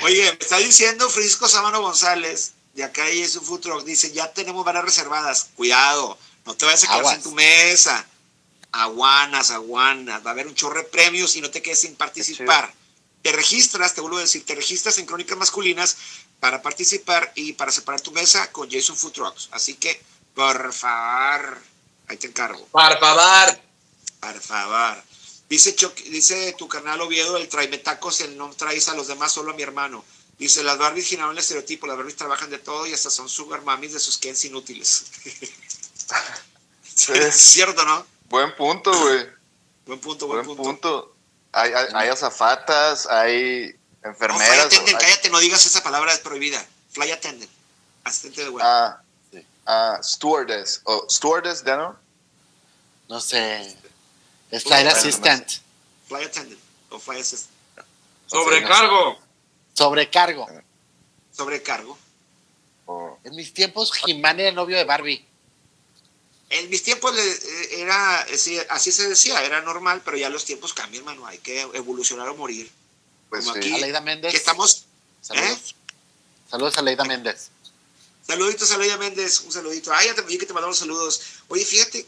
Oye, 0.03 0.23
me 0.25 0.39
está 0.39 0.59
diciendo 0.59 1.09
Francisco 1.09 1.49
Samano 1.49 1.81
González, 1.81 2.53
de 2.75 2.85
acá 2.85 3.11
y 3.11 3.23
es 3.23 3.37
un 3.37 3.45
food 3.45 3.61
truck, 3.61 3.85
dice, 3.85 4.13
ya 4.13 4.33
tenemos 4.33 4.65
varas 4.65 4.85
reservadas. 4.85 5.49
Cuidado, 5.55 6.19
no 6.45 6.55
te 6.57 6.65
vayas 6.67 6.85
a 6.85 6.87
quedar 6.89 6.99
Aguas. 7.01 7.17
en 7.17 7.23
tu 7.23 7.33
mesa. 7.33 8.07
Aguanas, 8.73 9.51
aguanas. 9.51 10.25
Va 10.25 10.31
a 10.31 10.33
haber 10.33 10.47
un 10.47 10.55
chorro 10.55 10.81
de 10.81 10.85
premios 10.89 11.37
y 11.37 11.41
no 11.41 11.51
te 11.51 11.63
quedes 11.63 11.81
sin 11.81 11.95
participar. 11.97 12.73
Te 13.23 13.33
registras, 13.33 13.95
te 13.95 14.01
vuelvo 14.01 14.19
a 14.19 14.23
decir, 14.23 14.45
te 14.45 14.55
registras 14.55 14.99
en 14.99 15.07
Crónicas 15.07 15.39
Masculinas 15.39 15.97
para 16.41 16.61
participar 16.61 17.33
y 17.37 17.55
para 17.55 17.73
separar 17.73 18.01
tu 18.01 18.13
mesa 18.13 18.51
con 18.53 18.71
Jason 18.71 18.97
Food 18.97 19.13
Trucks. 19.13 19.49
Así 19.53 19.75
que, 19.75 20.03
por 20.35 20.73
favor, 20.75 21.59
ahí 22.09 22.17
te 22.19 22.27
encargo. 22.27 22.67
Por 22.67 22.99
favor. 23.01 23.59
Por 24.21 24.41
favor. 24.41 25.03
Dice, 25.49 25.75
Chuck- 25.77 26.03
dice 26.05 26.55
tu 26.59 26.67
canal 26.69 27.01
Oviedo, 27.01 27.37
el 27.37 27.49
tráeme-tacos, 27.49 28.21
el 28.23 28.37
no 28.37 28.51
traes 28.51 28.89
a 28.89 28.95
los 28.95 29.07
demás, 29.07 29.33
solo 29.33 29.53
a 29.53 29.55
mi 29.55 29.63
hermano. 29.63 30.05
Dice, 30.39 30.65
las 30.65 30.79
Barbies 30.79 31.07
giraron 31.07 31.33
el 31.33 31.39
estereotipo, 31.39 31.87
las 31.87 31.97
Barbies 31.97 32.17
trabajan 32.17 32.51
de 32.51 32.59
todo 32.59 32.87
y 32.87 32.93
hasta 32.93 33.09
son 33.09 33.29
sugar 33.29 33.63
mamis 33.63 33.93
de 33.93 34.01
sus 34.01 34.19
Kens 34.19 34.45
inútiles. 34.47 35.05
Sí, 36.83 37.13
es 37.13 37.35
cierto, 37.37 37.85
¿no? 37.85 38.07
Buen 38.29 38.55
punto, 38.57 38.93
güey. 38.99 39.27
Buen 39.87 40.01
punto, 40.01 40.27
buen, 40.27 40.45
Buen 40.45 40.57
punto. 40.57 40.63
punto. 40.63 41.17
Hay, 41.53 41.73
hay, 41.73 41.87
hay 41.95 42.09
azafatas, 42.09 43.07
hay 43.07 43.67
No, 43.69 43.69
fly 43.69 44.11
enfermeras. 44.11 44.67
attendant, 44.67 44.89
hay- 44.89 45.07
cállate, 45.09 45.31
no 45.31 45.39
digas 45.41 45.65
esa 45.67 45.83
palabra, 45.83 46.13
es 46.13 46.21
prohibida. 46.21 46.65
Fly 46.93 47.11
attendant, 47.11 47.51
asistente 48.05 48.45
de 48.45 48.51
vuelo. 48.51 48.67
ah, 48.69 49.01
Sí. 49.33 49.47
ah, 49.67 49.99
stewardess. 50.03 50.81
O 50.85 51.07
stewardess, 51.11 51.65
¿ya 51.65 51.77
no? 51.77 51.99
No 53.09 53.21
sé. 53.21 53.77
Es 54.51 54.63
Flight 54.65 54.87
Assistant. 54.87 55.49
Fly 56.09 56.25
attendant 56.25 56.61
o 56.91 56.99
fly 56.99 57.21
assistant. 57.21 57.51
Sobrecargo. 58.27 59.19
Sobrecargo. 59.75 60.47
Sobrecargo. 61.33 61.99
O- 62.87 63.19
En 63.25 63.35
mis 63.35 63.53
tiempos, 63.53 63.93
Jimán 63.93 64.39
era 64.41 64.49
el 64.51 64.55
novio 64.55 64.77
de 64.77 64.85
Barbie. 64.85 65.27
En 66.55 66.71
mis 66.71 66.85
tiempos 66.85 67.19
eh, 67.19 67.81
era, 67.81 68.23
eh, 68.29 68.39
sí, 68.39 68.59
así 68.69 68.93
se 68.93 69.09
decía, 69.09 69.45
era 69.45 69.61
normal, 69.61 70.03
pero 70.05 70.17
ya 70.17 70.31
los 70.31 70.45
tiempos 70.45 70.73
cambian, 70.73 71.03
hermano. 71.03 71.27
Hay 71.27 71.39
que 71.39 71.61
evolucionar 71.61 72.29
o 72.29 72.37
morir. 72.37 72.71
pues 73.29 73.45
Como 73.45 73.55
sí. 73.55 73.59
aquí. 73.59 73.75
Aleida 73.75 74.01
Méndez. 74.01 74.31
Que 74.31 74.37
estamos 74.39 74.85
Saludos. 75.21 75.75
Saludos 76.49 76.77
a 76.77 76.81
Aleida 76.81 77.05
Méndez. 77.05 77.51
Saluditos 78.27 78.71
a 78.73 78.79
Leia 78.79 78.97
Méndez, 78.97 79.41
un 79.41 79.53
saludito. 79.53 79.93
Ay, 79.93 80.07
ya 80.07 80.15
te 80.15 80.23
vi 80.23 80.39
que 80.39 80.47
te 80.47 80.55
mandaron 80.55 80.75
saludos. 80.75 81.21
Oye, 81.49 81.65
fíjate, 81.65 82.07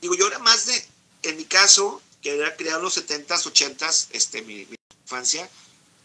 digo, 0.00 0.14
yo 0.14 0.26
era 0.26 0.38
más 0.38 0.66
de, 0.66 0.86
en 1.24 1.36
mi 1.36 1.44
caso, 1.44 2.00
que 2.22 2.38
era 2.38 2.56
criado 2.56 2.78
en 2.78 2.84
los 2.84 2.96
70s, 2.96 3.26
80s, 3.26 4.08
este, 4.12 4.42
mi, 4.42 4.64
mi 4.66 4.76
infancia, 5.02 5.48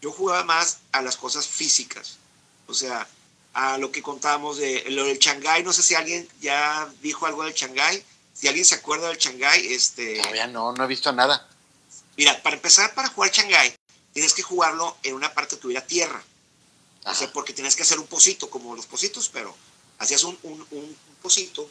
yo 0.02 0.12
jugaba 0.12 0.44
más 0.44 0.78
a 0.92 1.00
las 1.00 1.16
cosas 1.16 1.46
físicas. 1.46 2.18
O 2.66 2.74
sea, 2.74 3.08
a 3.56 3.78
lo 3.78 3.90
que 3.90 4.02
contábamos 4.02 4.58
de 4.58 4.84
lo 4.90 5.06
del 5.06 5.18
Shanghái. 5.18 5.62
No 5.62 5.72
sé 5.72 5.82
si 5.82 5.94
alguien 5.94 6.28
ya 6.42 6.92
dijo 7.00 7.24
algo 7.24 7.42
del 7.42 7.54
Shanghái. 7.54 8.04
Si 8.34 8.48
alguien 8.48 8.66
se 8.66 8.74
acuerda 8.74 9.08
del 9.08 9.16
Shanghái, 9.16 9.72
este. 9.72 10.18
Todavía 10.18 10.46
no, 10.46 10.72
no 10.72 10.84
he 10.84 10.86
visto 10.86 11.10
nada. 11.10 11.48
Mira, 12.18 12.42
para 12.42 12.56
empezar, 12.56 12.94
para 12.94 13.08
jugar 13.08 13.30
Shanghái, 13.32 13.74
tienes 14.12 14.34
que 14.34 14.42
jugarlo 14.42 14.98
en 15.02 15.14
una 15.14 15.32
parte 15.32 15.58
que 15.58 15.66
hubiera 15.66 15.86
tierra. 15.86 16.22
O 17.06 17.14
sea, 17.14 17.28
Ajá. 17.28 17.32
porque 17.32 17.54
tenías 17.54 17.74
que 17.74 17.82
hacer 17.82 17.98
un 17.98 18.06
pocito, 18.06 18.50
como 18.50 18.76
los 18.76 18.84
pocitos, 18.84 19.30
pero 19.32 19.56
hacías 19.98 20.22
un, 20.24 20.38
un, 20.42 20.66
un 20.70 20.96
pocito 21.22 21.66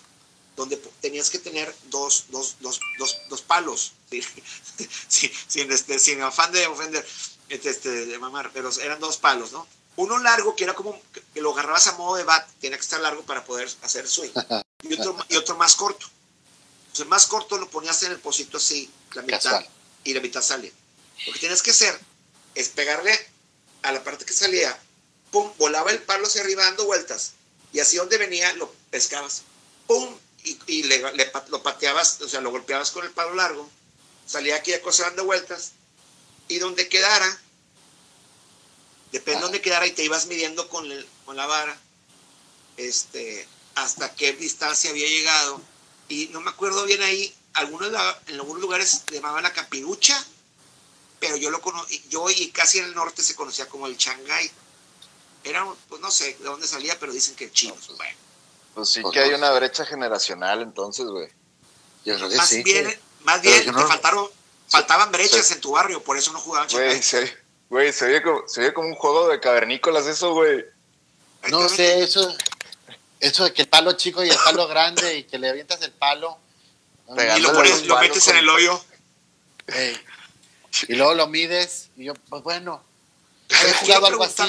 donde 0.56 0.78
tenías 1.02 1.30
que 1.30 1.38
tener 1.38 1.76
dos, 1.90 2.26
dos, 2.30 2.56
dos, 2.62 2.80
dos, 2.98 3.16
dos 3.30 3.42
palos, 3.44 3.92
¿sí? 4.10 4.24
Sí, 5.08 5.32
sin, 5.48 5.72
este, 5.72 6.00
sin 6.00 6.20
afán 6.22 6.52
de 6.52 6.66
ofender, 6.66 7.06
este, 7.50 7.70
este, 7.70 8.06
de 8.08 8.18
mamar, 8.18 8.50
pero 8.54 8.72
eran 8.82 9.00
dos 9.00 9.18
palos, 9.18 9.52
¿no? 9.52 9.68
Uno 9.98 10.18
largo, 10.20 10.56
que 10.56 10.66
era 10.66 10.74
como 10.74 11.02
que 11.34 11.42
lo 11.42 11.54
agarrabas 11.54 11.88
a 11.88 11.94
modo 11.94 12.18
de 12.18 12.24
bat, 12.24 12.48
tenía 12.60 12.78
que 12.78 12.84
estar 12.84 13.00
largo 13.00 13.24
para 13.24 13.46
poder 13.46 13.70
hacer 13.82 14.08
swing, 14.08 14.32
y 14.84 14.94
otro, 14.94 15.18
y 15.30 15.36
otro 15.38 15.56
más 15.56 15.76
corto. 15.76 16.08
El 16.98 17.06
más 17.08 17.26
corto 17.28 17.58
lo 17.58 17.70
ponías 17.70 18.04
en 18.04 18.12
el 18.12 18.20
pocito 18.20 18.58
así, 18.58 18.90
la 19.14 19.22
mitad, 19.22 19.42
Casual. 19.42 19.70
y 20.04 20.14
la 20.14 20.22
mitad 20.22 20.42
salía. 20.42 20.72
Lo 21.26 21.34
que 21.34 21.40
tienes 21.40 21.62
que 21.62 21.72
hacer 21.72 21.98
es 22.56 22.70
pegarle 22.70 23.18
a 23.84 23.92
la 23.92 24.04
parte 24.04 24.26
que 24.26 24.34
salía, 24.34 24.78
pum, 25.32 25.52
volaba 25.58 25.92
el 25.92 26.02
palo 26.02 26.28
hacia 26.28 26.42
arriba 26.42 26.64
dando 26.66 26.86
vueltas, 26.86 27.34
y 27.72 27.80
así 27.80 27.98
donde 27.98 28.18
venía 28.18 28.54
lo 28.54 28.74
pescabas, 28.92 29.44
pum, 29.88 30.18
y, 30.44 30.58
y 30.68 30.84
le, 30.84 31.02
lo 31.50 31.64
pateabas, 31.64 32.22
o 32.22 32.30
sea, 32.30 32.42
lo 32.42 32.52
golpeabas 32.52 32.92
con 32.92 33.06
el 33.06 33.12
palo 33.12 33.34
largo, 33.36 33.70
salía 34.26 34.56
aquella 34.58 34.82
cosa 34.82 35.04
dando 35.04 35.26
vueltas, 35.26 35.72
y 36.48 36.60
donde 36.60 36.88
quedara, 36.88 37.42
depende 39.16 39.40
de 39.40 39.44
donde 39.44 39.62
quedara, 39.62 39.86
y 39.88 39.92
te 39.92 40.04
ibas 40.04 40.26
midiendo 40.28 40.68
con, 40.70 40.92
el- 40.92 41.08
con 41.26 41.36
la 41.36 41.46
vara, 41.46 41.78
este, 42.78 43.48
hasta 43.76 44.14
qué 44.16 44.34
distancia 44.34 44.90
había 44.90 45.08
llegado, 45.08 45.62
y 46.08 46.28
no 46.28 46.42
me 46.42 46.50
acuerdo 46.52 46.86
bien 46.86 47.02
ahí, 47.02 47.34
algunos 47.54 47.92
la- 47.92 48.20
en 48.28 48.36
algunos 48.36 48.62
lugares 48.62 49.04
le 49.10 49.18
llamaban 49.18 49.44
la 49.44 49.54
capirucha, 49.54 50.24
pero 51.20 51.38
yo 51.38 51.50
lo 51.50 51.62
conocí, 51.62 52.04
yo 52.10 52.30
y 52.30 52.50
casi 52.52 52.80
en 52.80 52.86
el 52.86 52.96
norte 52.96 53.22
se 53.24 53.36
conocía 53.36 53.68
como 53.68 53.88
el 53.88 53.96
Shanghái. 53.98 54.52
Era, 55.44 55.66
pues 55.90 56.02
no 56.02 56.12
sé 56.12 56.36
de 56.40 56.44
dónde 56.44 56.68
salía, 56.68 56.98
pero 57.00 57.14
dicen 57.14 57.36
que 57.36 57.52
chinos. 57.52 57.88
Bueno, 57.96 58.18
Pues 58.74 58.90
sí 58.90 59.02
Pues 59.02 59.14
que 59.14 59.20
no. 59.20 59.26
hay 59.26 59.34
una 59.34 59.52
brecha 59.52 59.86
generacional, 59.86 60.62
entonces, 60.62 61.06
güey. 61.06 61.30
Yo 62.04 62.16
creo 62.18 62.30
que 62.30 62.36
más 62.36 62.50
sí. 62.50 62.62
bien, 62.64 63.00
más 63.24 63.42
bien 63.42 63.64
te 63.64 63.72
no- 63.72 63.88
faltaron, 63.88 64.28
faltaban 64.68 65.12
brechas 65.12 65.50
en 65.52 65.62
tu 65.62 65.72
barrio, 65.72 66.04
por 66.04 66.18
eso 66.18 66.32
no 66.34 66.40
jugaban 66.42 66.68
Güey, 66.70 67.00
Shanghái. 67.00 67.32
Güey, 67.70 67.92
se 67.94 68.06
oye 68.06 68.22
como, 68.22 68.48
se 68.48 68.74
como 68.74 68.88
un 68.90 68.96
juego 68.96 69.28
de 69.30 69.40
cavernícolas 69.40 70.06
eso, 70.08 70.34
güey. 70.34 70.66
No 71.50 71.68
sé, 71.70 72.02
eso, 72.02 72.36
eso 73.20 73.44
de 73.44 73.54
que 73.54 73.62
el 73.64 73.68
palo 73.68 73.94
chico 73.94 74.24
y 74.24 74.30
el 74.30 74.38
palo 74.38 74.68
grande 74.68 75.18
y 75.18 75.24
que 75.24 75.38
le 75.38 75.50
avientas 75.50 75.82
el 75.82 75.92
palo. 75.92 76.38
Y 77.38 77.40
lo, 77.40 77.54
pones, 77.54 77.86
lo 77.86 78.00
metes 78.00 78.24
con- 78.26 78.34
en 78.34 78.40
el 78.40 78.50
hoyo. 78.50 78.84
Y 80.88 80.96
luego 80.96 81.14
lo 81.14 81.28
mides 81.28 81.90
y 81.96 82.06
yo, 82.06 82.14
pues 82.30 82.44
bueno. 82.44 82.84
¿Has 83.52 83.78
jugado 83.78 84.08
algo 84.08 84.24
así? 84.24 84.44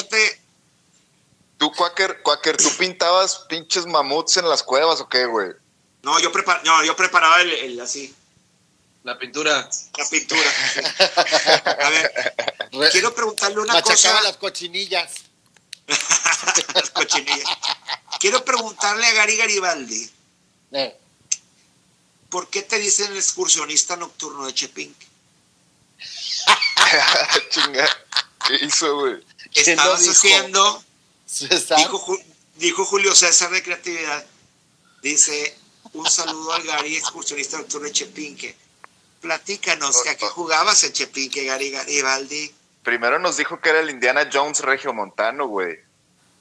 Tú, 1.58 1.72
Quaker, 1.72 2.22
Quaker, 2.22 2.56
¿tú 2.56 2.68
pintabas 2.78 3.44
pinches 3.48 3.86
mamuts 3.86 4.36
en 4.36 4.48
las 4.48 4.62
cuevas 4.62 5.00
o 5.00 5.08
qué, 5.08 5.24
güey? 5.26 5.50
no, 6.02 6.20
yo, 6.20 6.30
prepar, 6.30 6.62
no, 6.64 6.84
yo 6.84 6.94
preparaba 6.94 7.40
el, 7.40 7.50
el 7.50 7.80
así, 7.80 8.14
La 9.04 9.18
pintura. 9.18 9.68
la 9.98 10.04
pintura. 10.08 10.40
A 11.84 11.90
ver, 11.90 12.34
Re- 12.72 12.90
quiero 12.90 13.14
preguntarle 13.14 13.60
una 13.60 13.74
cosa. 13.82 14.20
las 14.22 14.36
cochinillas. 14.36 15.12
las 16.74 16.90
cochinillas. 16.90 17.48
Quiero 18.20 18.44
preguntarle 18.44 19.06
a 19.06 19.12
Gary 19.12 19.36
Garibaldi, 19.36 20.10
Eh, 20.72 20.96
¿por 22.28 22.48
qué 22.50 22.62
te 22.62 22.78
dicen 22.78 23.12
el 23.12 23.18
excursionista 23.18 23.96
nocturno 23.96 24.46
de 24.46 24.54
Chepinque? 24.54 25.06
Chinga, 27.50 27.88
¿qué 28.46 28.54
hizo, 28.66 28.94
güey? 28.96 29.22
¿Quién 29.52 29.76
lo 29.76 29.82
Estabas 29.82 30.00
dijo? 30.00 30.12
haciendo, 30.12 30.84
dijo, 31.76 32.18
dijo 32.56 32.84
Julio 32.84 33.14
César 33.14 33.50
de 33.50 33.62
Creatividad, 33.62 34.24
dice, 35.02 35.56
un 35.92 36.08
saludo 36.10 36.52
al 36.52 36.62
Gary, 36.64 36.96
excursionista 36.96 37.58
nocturno 37.58 37.86
de 37.86 37.92
Chepinque. 37.92 38.56
Platícanos, 39.26 40.06
¿a 40.06 40.14
qué 40.14 40.28
jugabas 40.28 40.84
en 40.84 40.92
Chepinque, 40.92 41.44
Gary 41.44 41.72
Garibaldi? 41.72 42.54
Primero 42.84 43.18
nos 43.18 43.36
dijo 43.36 43.60
que 43.60 43.70
era 43.70 43.80
el 43.80 43.90
Indiana 43.90 44.30
Jones 44.32 44.60
regiomontano, 44.60 45.48
güey. 45.48 45.80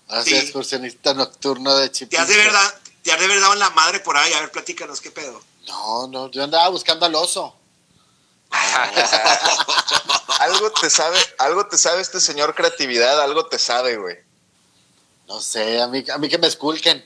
hace 0.07 0.29
sí. 0.29 0.35
excursionista 0.35 1.15
nocturno 1.15 1.75
de 1.77 1.89
¿Te 1.89 1.95
Chipinque. 1.95 2.21
has 2.21 2.27
de 2.27 2.37
verdad, 2.37 2.79
te 3.01 3.11
has 3.11 3.19
de 3.19 3.27
verdad 3.27 3.53
en 3.53 3.59
la 3.59 3.71
madre 3.71 4.01
por 4.01 4.15
ahí? 4.15 4.31
A 4.33 4.41
ver, 4.41 4.51
platícanos, 4.51 5.01
¿qué 5.01 5.09
pedo? 5.09 5.41
No, 5.67 6.07
no, 6.07 6.29
yo 6.29 6.43
andaba 6.43 6.69
buscando 6.69 7.07
al 7.07 7.15
oso. 7.15 7.55
Algo 10.39 10.71
te 10.71 10.89
sabe, 10.91 11.17
algo 11.39 11.65
te 11.65 11.79
sabe 11.79 12.01
este 12.01 12.19
señor 12.19 12.53
creatividad, 12.53 13.19
algo 13.19 13.47
te 13.47 13.57
sabe, 13.57 13.97
güey. 13.97 14.17
No 15.27 15.41
sé, 15.41 15.81
a 15.81 15.87
mí, 15.87 16.05
a 16.13 16.19
mí 16.19 16.29
que 16.29 16.37
me 16.37 16.45
esculquen. 16.47 17.03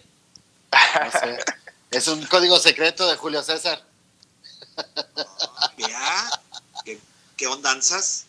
No 0.71 1.11
sé. 1.11 1.39
Es 1.91 2.07
un 2.07 2.23
código 2.27 2.59
secreto 2.59 3.07
de 3.07 3.15
Julio 3.15 3.41
César. 3.41 3.83
Ya, 5.77 6.41
¿qué, 6.83 6.99
qué 7.37 7.47
ondanzas? 7.47 8.25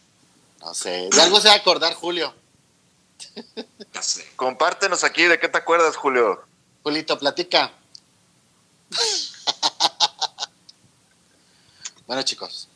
No 0.60 0.74
sé. 0.74 1.08
De 1.10 1.20
algo 1.20 1.40
se 1.40 1.48
va 1.48 1.54
a 1.54 1.56
acordar 1.58 1.94
Julio. 1.94 2.34
Ya 3.92 4.02
sé. 4.02 4.26
Compártenos 4.36 5.04
aquí, 5.04 5.24
¿de 5.24 5.38
qué 5.38 5.48
te 5.48 5.58
acuerdas, 5.58 5.96
Julio? 5.96 6.44
Julito, 6.82 7.18
platica. 7.18 7.72
Bueno, 12.06 12.22
chicos. 12.24 12.66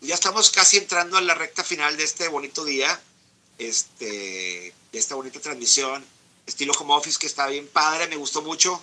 Ya 0.00 0.14
estamos 0.14 0.50
casi 0.50 0.76
entrando 0.76 1.16
a 1.16 1.20
la 1.20 1.34
recta 1.34 1.64
final 1.64 1.96
de 1.96 2.04
este 2.04 2.28
bonito 2.28 2.64
día, 2.64 3.00
este, 3.58 4.72
de 4.92 4.98
esta 4.98 5.16
bonita 5.16 5.40
transmisión, 5.40 6.04
estilo 6.46 6.72
home 6.78 6.94
office 6.94 7.18
que 7.18 7.26
está 7.26 7.48
bien 7.48 7.66
padre, 7.66 8.06
me 8.06 8.14
gustó 8.14 8.42
mucho. 8.42 8.80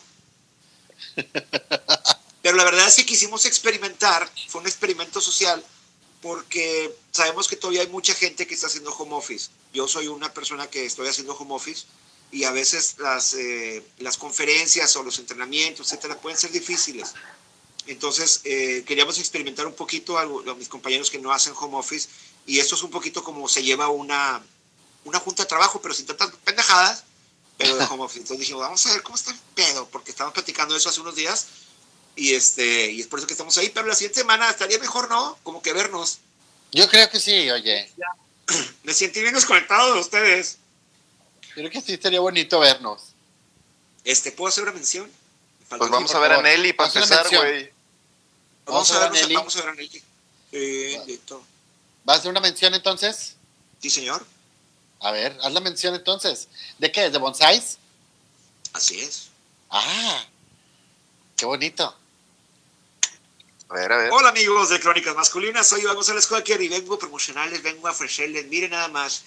Pero 2.46 2.58
la 2.58 2.64
verdad 2.64 2.88
es 2.88 2.94
que 2.94 3.08
quisimos 3.08 3.48
experimentar, 3.48 4.32
fue 4.48 4.62
un 4.62 4.68
experimento 4.68 5.20
social, 5.20 5.66
porque 6.22 6.96
sabemos 7.10 7.48
que 7.48 7.56
todavía 7.56 7.82
hay 7.82 7.88
mucha 7.88 8.14
gente 8.14 8.46
que 8.46 8.54
está 8.54 8.68
haciendo 8.68 8.94
home 8.94 9.16
office. 9.16 9.50
Yo 9.74 9.88
soy 9.88 10.10
una 10.10 10.32
persona 10.32 10.70
que 10.70 10.86
estoy 10.86 11.08
haciendo 11.08 11.34
home 11.34 11.56
office 11.56 11.88
y 12.32 12.44
a 12.44 12.52
veces 12.52 12.98
las, 13.00 13.34
eh, 13.34 13.84
las 13.98 14.18
conferencias 14.18 14.96
o 14.96 15.02
los 15.02 15.18
entrenamientos, 15.18 15.88
etcétera, 15.88 16.22
pueden 16.22 16.38
ser 16.38 16.52
difíciles. 16.52 17.16
Entonces, 17.88 18.42
eh, 18.44 18.84
queríamos 18.86 19.18
experimentar 19.18 19.66
un 19.66 19.74
poquito 19.74 20.20
a, 20.20 20.22
a, 20.22 20.54
mis 20.54 20.70
compañeros 20.70 21.10
que 21.10 21.18
no 21.18 21.34
hacen 21.34 21.54
home 21.60 21.80
office 21.80 22.10
y 22.46 22.60
esto 22.60 22.76
es 22.76 22.84
un 22.84 22.92
poquito 22.92 23.24
como 23.24 23.50
se 23.50 23.64
lleva 23.64 23.90
una, 23.90 24.46
una 25.04 25.20
junta 25.20 25.42
de 25.42 25.50
trabajo, 25.50 25.82
pero 25.82 25.96
sin 25.96 26.06
tantas 26.06 26.30
pendejadas, 26.44 27.06
pero 27.58 27.76
de 27.76 27.86
home 27.90 28.04
office. 28.04 28.20
Entonces 28.20 28.42
dijimos, 28.42 28.62
vamos 28.62 28.86
a 28.86 28.92
ver 28.92 29.02
cómo 29.02 29.16
está 29.16 29.32
el 29.32 29.40
pedo, 29.56 29.90
porque 29.90 30.12
estábamos 30.12 30.36
platicando 30.36 30.76
eso 30.76 30.90
hace 30.90 31.02
unos 31.02 31.16
días 31.16 31.48
y, 32.16 32.34
este, 32.34 32.92
y 32.92 33.02
es 33.02 33.08
por 33.08 33.20
eso 33.20 33.28
que 33.28 33.34
estamos 33.34 33.58
ahí, 33.58 33.70
pero 33.70 33.88
la 33.88 33.96
siguiente 33.96 34.20
semana 34.20 34.50
estaría 34.50 34.80
mejor, 34.80 35.10
¿no? 35.10 35.38
Como 35.44 35.62
que 35.62 35.74
vernos. 35.74 36.20
Yo 36.72 36.90
creo 36.90 37.10
que 37.10 37.20
sí, 37.20 37.50
oye. 37.52 37.92
Me 38.84 38.94
siento 38.94 39.20
bien 39.20 39.34
desconectado 39.34 39.94
de 39.94 40.00
ustedes. 40.00 40.58
Creo 41.54 41.70
que 41.70 41.82
sí 41.82 41.94
estaría 41.94 42.20
bonito 42.20 42.60
vernos. 42.60 43.02
Este, 44.04 44.32
¿puedo 44.32 44.50
hacer 44.50 44.64
una 44.64 44.74
mención? 44.74 45.12
Pues 45.70 45.90
vamos 45.90 46.14
a 46.14 46.20
ver 46.20 46.34
a 46.34 46.42
Nelly 46.42 46.74
para 46.74 46.88
empezar, 46.90 47.28
güey. 47.30 47.72
Vamos, 48.66 48.92
a 48.92 49.00
ver 49.00 49.08
a 49.08 49.12
Nelly. 49.12 49.36
Vamos 49.36 49.56
a 49.56 49.60
ver 49.62 49.70
a 49.70 49.74
Nelly. 49.74 50.04
Eh, 50.52 51.02
listo. 51.08 51.44
¿Vas 52.04 52.18
a 52.18 52.20
hacer 52.20 52.32
una 52.32 52.40
mención 52.40 52.74
entonces? 52.74 53.36
Sí, 53.82 53.90
señor. 53.90 54.26
A 55.00 55.12
ver, 55.12 55.38
haz 55.42 55.52
la 55.52 55.60
mención 55.60 55.96
entonces. 55.96 56.48
¿De 56.78 56.92
qué? 56.92 57.10
¿De 57.10 57.18
bonsais? 57.18 57.78
Así 58.74 59.00
es. 59.00 59.30
Ah, 59.70 60.26
qué 61.36 61.46
bonito. 61.46 61.96
A 63.68 63.74
ver, 63.74 63.92
a 63.92 63.98
ver. 63.98 64.12
Hola 64.12 64.30
amigos 64.30 64.70
de 64.70 64.80
Crónicas 64.80 65.16
Masculinas, 65.16 65.68
soy 65.68 65.82
Iván 65.82 65.96
González 65.96 66.28
Cualquier 66.28 66.62
y 66.62 66.68
vengo 66.68 66.96
a 66.96 67.00
promocionarles, 67.00 67.64
vengo 67.64 67.88
a 67.88 67.92
ofrecerles, 67.92 68.46
miren 68.46 68.72
nada 68.72 68.90
más 68.90 69.24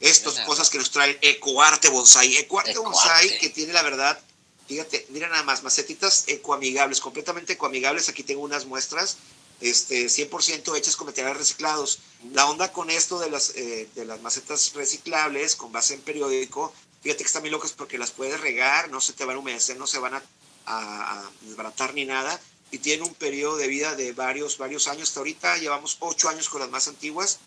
estas 0.00 0.40
cosas 0.40 0.70
que 0.70 0.78
nos 0.78 0.90
trae 0.90 1.18
Ecoarte 1.20 1.90
Bonsai. 1.90 2.36
Ecoarte 2.36 2.78
Bonsai 2.78 3.38
que 3.38 3.50
tiene 3.50 3.74
la 3.74 3.82
verdad, 3.82 4.18
fíjate, 4.66 5.06
miren 5.10 5.30
nada 5.30 5.42
más, 5.42 5.62
macetitas 5.62 6.24
ecoamigables, 6.26 7.00
completamente 7.00 7.52
ecoamigables. 7.52 8.08
Aquí 8.08 8.22
tengo 8.22 8.40
unas 8.40 8.64
muestras, 8.64 9.18
este, 9.60 10.06
100% 10.06 10.74
hechas 10.74 10.96
con 10.96 11.06
materiales 11.06 11.36
reciclados. 11.36 11.98
La 12.32 12.46
onda 12.46 12.72
con 12.72 12.88
esto 12.88 13.18
de 13.18 13.28
las, 13.28 13.50
eh, 13.56 13.90
de 13.94 14.06
las 14.06 14.22
macetas 14.22 14.72
reciclables 14.72 15.54
con 15.54 15.70
base 15.70 15.92
en 15.92 16.00
periódico, 16.00 16.72
fíjate 17.02 17.24
que 17.24 17.26
están 17.26 17.42
bien 17.42 17.52
locas 17.52 17.72
porque 17.72 17.98
las 17.98 18.10
puedes 18.10 18.40
regar, 18.40 18.88
no 18.88 19.02
se 19.02 19.12
te 19.12 19.26
van 19.26 19.36
a 19.36 19.38
humedecer, 19.40 19.76
no 19.76 19.86
se 19.86 19.98
van 19.98 20.14
a, 20.14 20.22
a, 20.64 21.18
a 21.20 21.30
desbaratar 21.42 21.92
ni 21.92 22.06
nada 22.06 22.40
y 22.72 22.78
tiene 22.78 23.04
un 23.04 23.14
periodo 23.14 23.58
de 23.58 23.68
vida 23.68 23.94
de 23.94 24.12
varios, 24.12 24.56
varios 24.56 24.88
años. 24.88 25.08
Hasta 25.08 25.20
ahorita 25.20 25.58
llevamos 25.58 25.98
ocho 26.00 26.30
años 26.30 26.48
con 26.48 26.60
las 26.60 26.70
más 26.70 26.88
antiguas. 26.88 27.38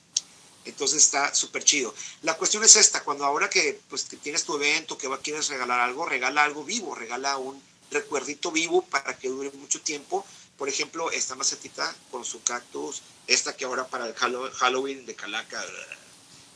Entonces 0.66 1.04
está 1.04 1.34
súper 1.34 1.64
chido. 1.64 1.94
La 2.22 2.38
cuestión 2.38 2.64
es 2.64 2.76
esta, 2.76 3.04
cuando 3.04 3.26
ahora 3.26 3.50
que, 3.50 3.80
pues, 3.90 4.06
tienes 4.06 4.46
tu 4.46 4.56
evento, 4.56 4.98
que 4.98 5.10
quieres 5.24 5.48
regalar 5.50 5.80
algo, 5.80 6.06
regala 6.06 6.44
algo 6.44 6.64
vivo, 6.64 6.94
regala 6.94 7.38
un 7.38 7.62
recuerdito 7.90 8.52
vivo 8.52 8.84
para 8.84 9.18
que 9.18 9.30
dure 9.30 9.52
mucho 9.52 9.82
tiempo. 9.82 10.24
Por 10.58 10.70
ejemplo, 10.70 11.10
esta 11.12 11.36
macetita 11.36 11.94
con 12.12 12.24
su 12.24 12.44
cactus, 12.44 13.02
esta 13.26 13.56
que 13.58 13.66
ahora 13.66 13.88
para 13.88 14.08
el 14.08 14.14
Halloween 14.14 15.08
de 15.08 15.16
Calaca, 15.16 15.64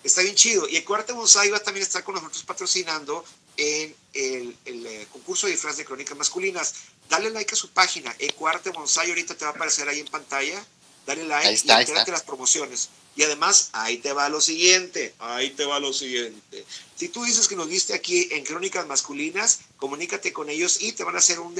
está 0.03 0.21
bien 0.21 0.35
chido. 0.35 0.67
Y 0.69 0.75
el 0.75 0.85
Cuarte 0.85 1.13
Bonsai 1.13 1.49
va 1.49 1.57
a 1.57 1.63
también 1.63 1.85
estar 1.85 2.03
con 2.03 2.15
nosotros 2.15 2.43
patrocinando 2.43 3.25
en 3.59 3.95
el, 4.13 4.57
el, 4.65 4.85
el 4.85 5.07
concurso 5.07 5.45
de 5.45 5.53
disfraz 5.53 5.77
de 5.77 5.85
crónicas 5.85 6.17
masculinas. 6.17 6.73
Dale 7.09 7.29
like 7.31 7.53
a 7.53 7.57
su 7.57 7.69
página, 7.69 8.15
Ecuarte 8.19 8.69
Bonsai, 8.69 9.09
ahorita 9.09 9.35
te 9.35 9.43
va 9.43 9.51
a 9.51 9.53
aparecer 9.53 9.87
ahí 9.89 9.99
en 9.99 10.07
pantalla. 10.07 10.63
Dale 11.05 11.25
like 11.25 11.47
ahí 11.47 11.55
está, 11.55 11.77
y 11.77 11.81
entérate 11.81 12.11
las 12.11 12.23
promociones. 12.23 12.89
Y 13.15 13.23
además, 13.23 13.69
ahí 13.73 13.97
te 13.97 14.13
va 14.13 14.29
lo 14.29 14.39
siguiente, 14.39 15.13
ahí 15.19 15.49
te 15.49 15.65
va 15.65 15.79
lo 15.79 15.91
siguiente. 15.91 16.65
Si 16.95 17.09
tú 17.09 17.23
dices 17.23 17.47
que 17.47 17.55
nos 17.55 17.67
viste 17.67 17.93
aquí 17.93 18.29
en 18.31 18.45
Crónicas 18.45 18.87
Masculinas, 18.87 19.59
comunícate 19.77 20.31
con 20.31 20.49
ellos 20.49 20.77
y 20.79 20.93
te 20.93 21.03
van 21.03 21.15
a 21.15 21.19
hacer 21.19 21.39
un 21.39 21.53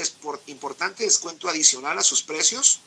importante 0.45 1.03
descuento 1.03 1.49
adicional 1.49 1.97
a 1.97 2.03
sus 2.03 2.21
precios 2.23 2.79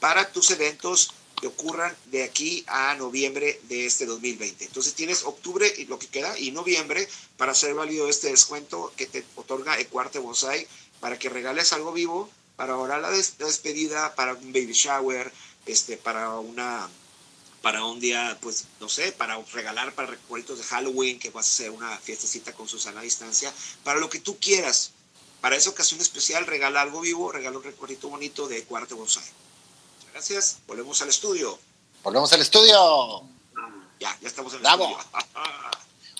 para 0.00 0.30
tus 0.30 0.50
eventos 0.50 1.12
que 1.40 1.46
ocurran 1.46 1.96
de 2.06 2.24
aquí 2.24 2.64
a 2.66 2.94
noviembre 2.94 3.60
de 3.68 3.86
este 3.86 4.06
2020. 4.06 4.64
Entonces 4.64 4.94
tienes 4.94 5.24
octubre 5.24 5.72
y 5.78 5.86
lo 5.86 5.98
que 5.98 6.08
queda 6.08 6.38
y 6.38 6.50
noviembre 6.50 7.08
para 7.36 7.52
hacer 7.52 7.74
válido 7.74 8.08
este 8.08 8.28
descuento 8.28 8.92
que 8.96 9.06
te 9.06 9.24
otorga 9.36 9.78
Ecuarte 9.78 10.18
Bonsai 10.18 10.66
para 11.00 11.18
que 11.18 11.28
regales 11.28 11.72
algo 11.72 11.92
vivo 11.92 12.28
para 12.58 12.72
ahora 12.74 12.98
la, 12.98 13.10
des 13.10 13.34
la 13.38 13.46
despedida, 13.46 14.16
para 14.16 14.34
un 14.34 14.52
baby 14.52 14.72
shower, 14.72 15.32
este, 15.66 15.96
para 15.96 16.40
una 16.40 16.88
para 17.62 17.84
un 17.84 18.00
día, 18.00 18.36
pues, 18.40 18.64
no 18.80 18.88
sé, 18.88 19.12
para 19.12 19.40
regalar 19.52 19.92
para 19.92 20.08
recuerdos 20.08 20.58
de 20.58 20.64
Halloween, 20.64 21.18
que 21.20 21.30
vas 21.30 21.46
a 21.46 21.50
hacer 21.50 21.70
una 21.70 21.96
fiestecita 21.98 22.52
con 22.52 22.68
Susana 22.68 23.00
a 23.00 23.02
distancia, 23.04 23.52
para 23.84 24.00
lo 24.00 24.10
que 24.10 24.18
tú 24.18 24.38
quieras. 24.38 24.92
Para 25.40 25.56
esa 25.56 25.70
ocasión 25.70 26.00
especial, 26.00 26.46
regala 26.46 26.82
algo 26.82 27.00
vivo, 27.00 27.30
regala 27.30 27.58
un 27.58 27.64
recuerdito 27.64 28.08
bonito 28.08 28.48
de 28.48 28.64
Cuarto 28.64 28.96
Bonsai. 28.96 29.24
Gracias. 30.22 30.58
Volvemos 30.66 31.00
al 31.00 31.10
estudio. 31.10 31.56
Volvemos 32.02 32.32
al 32.32 32.40
estudio. 32.40 33.22
Ya, 34.00 34.18
ya 34.20 34.26
estamos 34.26 34.52
en 34.52 34.56
el 34.56 34.62
Bravo. 34.62 34.98
estudio. 34.98 35.22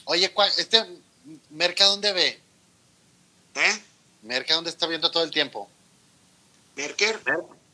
Oye, 0.05 0.33
¿este 0.57 0.87
Merca 1.51 1.85
dónde 1.87 2.13
ve? 2.13 2.41
¿Eh? 3.57 3.83
Merca 4.23 4.55
dónde 4.55 4.71
está 4.71 4.87
viendo 4.87 5.11
todo 5.11 5.25
el 5.25 5.33
tiempo. 5.33 5.69
¿Merker? 6.77 7.21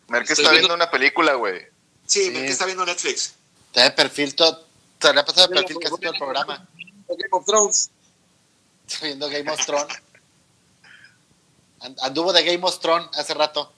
Merck 0.08 0.22
Estoy 0.30 0.44
está 0.44 0.50
viendo- 0.52 0.68
viendo 0.68 0.74
una 0.76 0.90
película, 0.90 1.34
güey. 1.34 1.60
Sí, 2.06 2.24
Sí. 2.24 2.30
Merker 2.30 2.50
está 2.50 2.64
viendo 2.64 2.86
Netflix. 2.86 3.34
Está 3.66 3.82
de 3.82 3.90
perfil 3.90 4.34
todo. 4.34 4.64
Te 4.98 5.12
le 5.12 5.20
ha 5.20 5.24
pasado 5.26 5.48
de 5.48 5.54
perfil 5.56 5.76
casi 5.78 5.94
todo 6.00 6.10
el 6.10 6.18
programa. 6.18 6.66
Game 7.06 7.28
of 7.32 7.44
Thrones. 7.44 7.90
Está 8.88 9.04
viendo 9.04 9.28
Game 9.28 9.50
of 9.52 9.62
Thrones. 9.66 9.94
And- 11.80 12.00
Anduvo 12.00 12.32
de 12.32 12.42
Game 12.44 12.64
of 12.66 12.80
Thrones 12.80 13.10
hace 13.12 13.34
rato. 13.34 13.73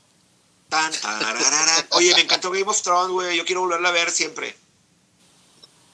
Tan, 0.68 0.92
tararara. 0.92 1.86
Oye, 1.90 2.14
me 2.14 2.22
encantó 2.22 2.50
Game 2.50 2.64
of 2.66 2.80
Thrones, 2.82 3.10
güey. 3.12 3.36
Yo 3.36 3.44
quiero 3.44 3.60
volverla 3.62 3.88
a 3.90 3.92
ver 3.92 4.10
siempre. 4.10 4.56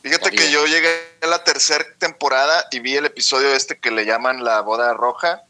Fíjate 0.03 0.31
que 0.31 0.51
yo 0.51 0.66
llegué 0.66 1.16
a 1.23 1.27
la 1.27 1.45
tercera 1.45 1.85
temporada 1.99 2.66
y 2.73 2.81
vi 2.81 2.97
el 2.97 3.07
episodio 3.07 3.55
este 3.55 3.79
que 3.79 3.91
le 3.93 4.05
llaman 4.05 4.43
La 4.43 4.61
Boda 4.61 4.93
Roja. 4.95 5.43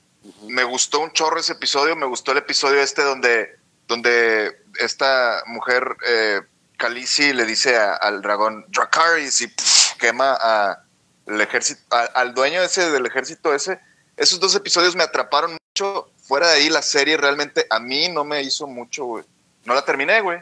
Me 0.42 0.64
gustó 0.64 1.00
un 1.00 1.12
chorro 1.12 1.40
ese 1.40 1.52
episodio. 1.52 1.96
Me 1.96 2.04
gustó 2.06 2.32
el 2.32 2.38
episodio 2.38 2.80
este 2.82 3.02
donde, 3.02 3.56
donde 3.88 4.60
esta 4.78 5.42
mujer, 5.46 5.96
eh, 6.06 6.42
Khaleesi, 6.76 7.32
le 7.32 7.46
dice 7.46 7.76
a- 7.76 7.94
al 7.94 8.20
dragón 8.20 8.66
Dracarys 8.68 9.40
y 9.40 9.46
pff, 9.46 9.92
quema 9.98 10.36
a 10.38 10.82
el 11.26 11.40
ejército, 11.40 11.80
a- 11.94 12.04
al 12.20 12.34
dueño 12.34 12.60
ese 12.62 12.90
del 12.90 13.06
ejército 13.06 13.54
ese. 13.54 13.80
Esos 14.16 14.38
dos 14.38 14.54
episodios 14.54 14.94
me 14.96 15.02
atraparon 15.04 15.52
mucho. 15.52 16.10
Fuera 16.32 16.48
de 16.48 16.54
ahí, 16.54 16.70
la 16.70 16.80
serie 16.80 17.18
realmente 17.18 17.66
a 17.68 17.78
mí 17.78 18.08
no 18.08 18.24
me 18.24 18.42
hizo 18.42 18.66
mucho, 18.66 19.04
güey. 19.04 19.22
No 19.66 19.74
la 19.74 19.84
terminé, 19.84 20.22
güey. 20.22 20.38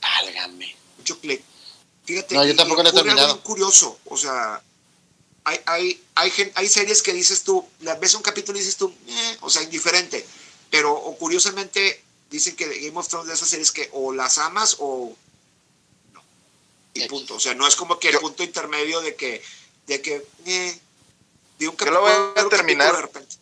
Válgame. 0.00 0.76
Mucho 0.96 1.18
click. 1.18 1.42
Fíjate, 2.04 2.36
No, 2.36 2.44
yo 2.46 2.54
tampoco 2.54 2.80
la 2.84 2.90
he 2.90 2.92
terminado. 2.92 3.42
curioso. 3.42 3.98
O 4.04 4.16
sea, 4.16 4.62
hay, 5.42 5.60
hay, 5.66 6.00
hay, 6.14 6.52
hay 6.54 6.68
series 6.68 7.02
que 7.02 7.12
dices 7.12 7.42
tú, 7.42 7.66
las 7.80 7.98
ves 7.98 8.14
un 8.14 8.22
capítulo 8.22 8.58
y 8.58 8.60
dices 8.60 8.76
tú, 8.76 8.94
eh, 9.08 9.36
o 9.40 9.50
sea, 9.50 9.60
indiferente. 9.64 10.24
Pero 10.70 10.94
o 10.94 11.16
curiosamente 11.18 12.04
dicen 12.30 12.54
que 12.54 12.66
Game 12.66 12.96
of 12.96 13.08
Thrones 13.08 13.26
de 13.26 13.34
esas 13.34 13.48
series 13.48 13.72
que 13.72 13.88
o 13.92 14.12
las 14.12 14.38
amas 14.38 14.76
o 14.78 15.16
no. 16.12 16.22
Y 16.94 17.08
punto. 17.08 17.34
O 17.34 17.40
sea, 17.40 17.54
no 17.54 17.66
es 17.66 17.74
como 17.74 17.98
que 17.98 18.10
el 18.10 18.18
punto 18.18 18.44
intermedio 18.44 19.00
de 19.00 19.16
que, 19.16 19.42
de 19.88 20.00
que, 20.00 20.24
eh, 20.46 20.78
de 21.58 21.66
un 21.68 21.76
Yo 21.76 21.86
la 21.90 21.98
voy 21.98 22.12
a 22.12 22.14
capítulo- 22.36 22.48
terminar. 22.50 22.86
capítulo 22.92 22.96
de 22.96 23.02
repente. 23.20 23.39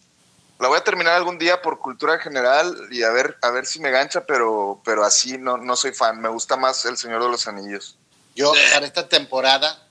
La 0.58 0.66
voy 0.68 0.78
a 0.78 0.82
terminar 0.84 1.14
algún 1.14 1.38
día 1.38 1.62
por 1.62 1.78
cultura 1.78 2.18
general 2.18 2.88
y 2.90 3.04
a 3.04 3.10
ver, 3.10 3.38
a 3.42 3.50
ver 3.50 3.64
si 3.64 3.78
me 3.78 3.90
gancha, 3.92 4.24
pero, 4.26 4.80
pero 4.84 5.04
así 5.04 5.38
no, 5.38 5.56
no 5.56 5.76
soy 5.76 5.92
fan. 5.92 6.20
Me 6.20 6.28
gusta 6.28 6.56
más 6.56 6.84
El 6.84 6.96
Señor 6.96 7.22
de 7.22 7.28
los 7.28 7.46
Anillos. 7.46 7.96
Yo 8.34 8.52
para 8.72 8.86
esta 8.86 9.08
temporada 9.08 9.86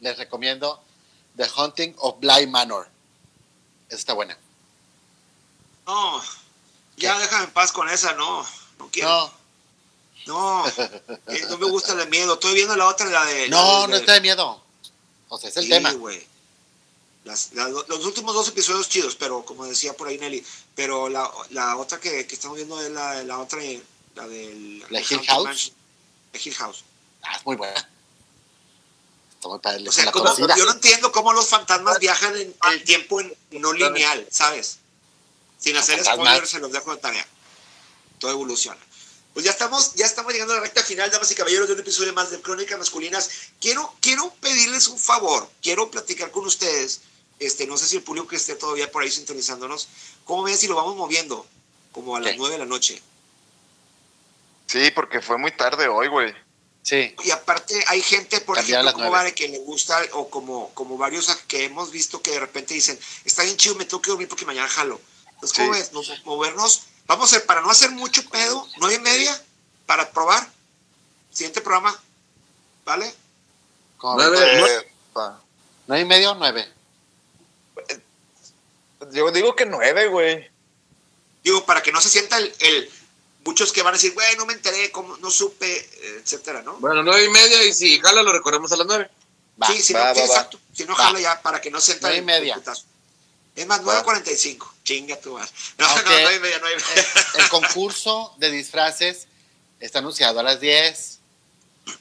les 0.00 0.16
recomiendo 0.18 0.80
The 1.36 1.48
Hunting 1.56 1.94
of 1.98 2.20
Bly 2.20 2.46
Manor. 2.46 2.88
Esa 3.88 3.96
está 3.96 4.12
buena. 4.12 4.36
No, 5.86 6.22
ya 6.96 7.18
déjame 7.18 7.44
en 7.44 7.50
paz 7.50 7.72
con 7.72 7.88
esa, 7.88 8.12
no. 8.14 8.46
No 8.78 8.88
quiero. 8.92 9.08
No, 9.08 10.62
No, 10.64 10.68
eh, 10.68 11.46
no 11.48 11.58
me 11.58 11.66
gusta 11.66 11.92
el 11.92 11.98
de 11.98 12.06
miedo. 12.06 12.34
Estoy 12.34 12.54
viendo 12.54 12.76
la 12.76 12.86
otra, 12.86 13.06
la 13.06 13.24
de. 13.24 13.48
la 13.48 13.56
no, 13.56 13.82
de- 13.82 13.88
no 13.88 13.96
está 13.96 14.12
de 14.12 14.20
miedo. 14.20 14.62
O 15.28 15.36
sea, 15.38 15.50
es 15.50 15.56
el 15.56 15.64
sí, 15.64 15.70
tema. 15.70 15.92
güey. 15.94 16.24
Las- 17.24 17.52
la- 17.52 17.68
los 17.68 18.04
últimos 18.04 18.34
dos 18.34 18.48
episodios 18.48 18.88
chidos, 18.88 19.14
pero 19.16 19.44
como 19.44 19.64
decía 19.66 19.92
por 19.96 20.08
ahí 20.08 20.18
Nelly, 20.18 20.44
pero 20.74 21.08
la, 21.08 21.30
la 21.50 21.76
otra 21.76 22.00
que, 22.00 22.26
que 22.26 22.34
estamos 22.34 22.56
viendo 22.56 22.80
es 22.82 22.90
la, 22.90 23.22
la 23.22 23.38
otra, 23.38 23.60
la 24.16 24.26
del. 24.26 24.84
¿La 24.90 25.00
Hill 25.00 25.24
House? 25.26 25.44
Mansion. 25.44 25.76
de 26.32 26.40
Hill 26.44 26.54
House. 26.54 26.84
Ah, 27.22 27.36
es 27.36 27.46
muy 27.46 27.56
buena. 27.56 27.88
Padre. 29.60 29.88
O 29.88 29.92
sea, 29.92 30.04
la 30.04 30.12
como- 30.12 30.36
yo 30.36 30.64
no 30.64 30.72
entiendo 30.72 31.10
cómo 31.10 31.32
los 31.32 31.48
fantasmas 31.48 31.98
viajan 31.98 32.36
en 32.36 32.54
el 32.70 32.84
tiempo 32.84 33.20
en 33.20 33.36
no 33.50 33.72
lineal, 33.72 34.26
¿sabes? 34.30 34.78
Sin 35.58 35.76
hacer 35.76 35.96
Fantasmas. 35.96 36.26
spoilers, 36.28 36.50
se 36.50 36.58
los 36.60 36.70
dejo 36.72 36.92
de 36.94 37.00
tarea. 37.00 37.26
Todo 38.18 38.30
evoluciona. 38.32 38.80
Pues 39.32 39.44
ya 39.44 39.50
estamos, 39.50 39.94
ya 39.94 40.06
estamos 40.06 40.32
llegando 40.32 40.52
a 40.54 40.56
la 40.58 40.62
recta 40.62 40.82
final, 40.84 41.10
damas 41.10 41.30
y 41.30 41.34
caballeros, 41.34 41.66
de 41.66 41.74
un 41.74 41.80
episodio 41.80 42.12
más 42.12 42.30
de 42.30 42.40
Crónicas 42.40 42.78
Masculinas. 42.78 43.30
Quiero, 43.60 43.92
quiero 44.00 44.32
pedirles 44.40 44.86
un 44.88 44.98
favor, 44.98 45.50
quiero 45.62 45.90
platicar 45.90 46.30
con 46.30 46.44
ustedes. 46.46 47.00
Este, 47.46 47.66
no 47.66 47.76
sé 47.76 47.86
si 47.86 47.96
el 47.96 48.02
público 48.02 48.28
que 48.28 48.36
esté 48.36 48.54
todavía 48.54 48.90
por 48.90 49.02
ahí 49.02 49.10
sintonizándonos, 49.10 49.88
¿cómo 50.24 50.42
ven 50.44 50.56
si 50.56 50.68
lo 50.68 50.76
vamos 50.76 50.96
moviendo? 50.96 51.46
Como 51.90 52.14
a 52.16 52.20
las 52.20 52.36
nueve 52.36 52.54
de 52.54 52.58
la 52.60 52.66
noche. 52.66 53.02
Sí, 54.66 54.90
porque 54.94 55.20
fue 55.20 55.38
muy 55.38 55.50
tarde 55.52 55.88
hoy, 55.88 56.08
güey. 56.08 56.32
Sí. 56.82 57.14
Y 57.22 57.30
aparte 57.30 57.84
hay 57.88 58.00
gente, 58.02 58.40
por 58.40 58.56
Cambiar 58.56 58.80
ejemplo, 58.80 58.92
como 58.92 59.04
nueve. 59.10 59.16
Vare, 59.24 59.34
que 59.34 59.48
le 59.48 59.58
gusta, 59.58 60.00
o 60.12 60.28
como, 60.30 60.70
como 60.74 60.96
varios 60.96 61.26
que 61.46 61.64
hemos 61.64 61.90
visto 61.90 62.22
que 62.22 62.30
de 62.32 62.40
repente 62.40 62.74
dicen, 62.74 62.98
está 63.24 63.42
bien 63.42 63.56
chido, 63.56 63.74
me 63.74 63.84
tengo 63.84 64.00
que 64.02 64.10
dormir 64.10 64.28
porque 64.28 64.46
mañana 64.46 64.68
jalo. 64.68 65.00
Entonces, 65.34 65.58
¿cómo 65.58 65.74
Sí. 65.74 65.80
ves? 65.80 65.92
Nos- 65.92 66.24
movernos, 66.24 66.82
vamos 67.06 67.32
a 67.32 67.36
hacer, 67.36 67.46
para 67.46 67.60
no 67.60 67.70
hacer 67.70 67.90
mucho 67.90 68.28
pedo, 68.30 68.66
nueve 68.78 68.96
y 68.96 68.98
media, 69.00 69.44
para 69.86 70.10
probar. 70.10 70.48
Siguiente 71.32 71.60
programa, 71.60 71.98
¿vale? 72.84 73.12
Como 73.98 74.16
Nueve. 74.16 74.90
pa. 75.12 75.40
¿Nueve 75.86 76.02
y 76.02 76.06
medio 76.06 76.32
o 76.32 76.34
nueve? 76.34 76.68
Yo 79.12 79.30
digo 79.30 79.54
que 79.56 79.66
nueve, 79.66 80.06
güey. 80.08 80.50
Digo, 81.42 81.64
para 81.66 81.82
que 81.82 81.90
no 81.92 82.00
se 82.00 82.08
sienta 82.08 82.38
el, 82.38 82.54
el- 82.60 82.90
muchos 83.44 83.72
que 83.72 83.82
van 83.82 83.94
a 83.94 83.96
decir, 83.96 84.14
güey, 84.14 84.36
no 84.36 84.46
me 84.46 84.52
enteré, 84.52 84.90
cómo, 84.92 85.16
no 85.16 85.30
supe, 85.30 85.88
etcétera, 86.20 86.62
¿no? 86.62 86.74
Bueno, 86.78 87.02
nueve 87.02 87.24
y 87.24 87.28
media 87.28 87.64
y 87.64 87.72
si 87.74 87.98
jala 88.00 88.22
lo 88.22 88.32
recorremos 88.32 88.70
a 88.72 88.76
las 88.76 88.86
nueve. 88.86 89.10
Va. 89.60 89.66
sí, 89.66 89.82
si 89.82 89.92
va, 89.92 90.08
no, 90.08 90.14
sí, 90.14 90.20
va, 90.20 90.26
va. 90.26 90.32
exacto. 90.34 90.60
Si 90.72 90.84
no, 90.84 90.94
jala 90.94 91.18
ya, 91.20 91.42
para 91.42 91.60
que 91.60 91.70
no 91.70 91.80
sienta 91.80 92.06
Nueve 92.08 92.16
y 92.16 92.20
el- 92.20 92.24
media. 92.24 92.54
el 92.54 92.60
putazo. 92.60 92.84
Es 93.54 93.66
más, 93.66 93.82
9.45. 93.82 94.66
Chinga 94.84 95.20
tú 95.20 95.34
vas. 95.34 95.52
No, 95.78 95.86
no, 95.94 96.02
nueve 96.06 96.36
y 96.36 96.40
media, 96.40 96.58
nueve 96.60 96.76
y 96.80 96.96
media. 96.96 97.08
El 97.34 97.48
concurso 97.50 98.34
de 98.38 98.50
disfraces 98.50 99.26
está 99.80 99.98
anunciado 99.98 100.40
a 100.40 100.42
las 100.42 100.60
10. 100.60 101.18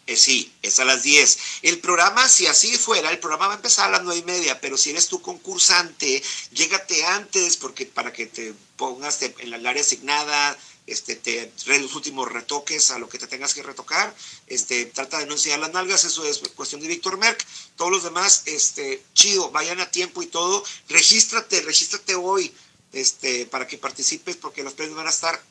Eh, 0.05 0.15
sí, 0.15 0.53
es 0.61 0.79
a 0.79 0.85
las 0.85 1.03
10. 1.03 1.37
El 1.63 1.79
programa, 1.79 2.27
si 2.27 2.45
así 2.45 2.77
fuera, 2.77 3.09
el 3.11 3.19
programa 3.19 3.47
va 3.47 3.53
a 3.53 3.57
empezar 3.57 3.87
a 3.87 3.91
las 3.91 4.03
9 4.03 4.19
y 4.19 4.23
media, 4.23 4.59
pero 4.61 4.77
si 4.77 4.91
eres 4.91 5.07
tu 5.07 5.21
concursante, 5.21 6.21
llégate 6.51 7.03
antes 7.05 7.57
porque 7.57 7.85
para 7.85 8.13
que 8.13 8.27
te 8.27 8.53
pongas 8.77 9.21
en 9.21 9.53
el 9.53 9.65
área 9.65 9.81
asignada, 9.81 10.57
este, 10.87 11.15
te 11.15 11.51
los 11.79 11.95
últimos 11.95 12.31
retoques 12.31 12.91
a 12.91 12.99
lo 12.99 13.07
que 13.07 13.17
te 13.17 13.27
tengas 13.27 13.53
que 13.53 13.63
retocar, 13.63 14.13
este, 14.47 14.85
trata 14.87 15.19
de 15.19 15.25
no 15.25 15.33
enseñar 15.33 15.59
las 15.59 15.71
nalgas, 15.71 16.03
eso 16.03 16.25
es 16.25 16.39
cuestión 16.55 16.81
de 16.81 16.87
Víctor 16.87 17.17
Merck. 17.17 17.45
Todos 17.77 17.91
los 17.91 18.03
demás, 18.03 18.43
este, 18.45 19.03
chido, 19.13 19.51
vayan 19.51 19.79
a 19.79 19.89
tiempo 19.89 20.21
y 20.21 20.27
todo. 20.27 20.63
Regístrate, 20.89 21.61
regístrate 21.61 22.15
hoy, 22.15 22.53
este, 22.91 23.45
para 23.45 23.67
que 23.67 23.77
participes 23.77 24.35
porque 24.35 24.63
los 24.63 24.73
premios 24.73 24.97
van 24.97 25.07
a 25.07 25.11
estar 25.11 25.41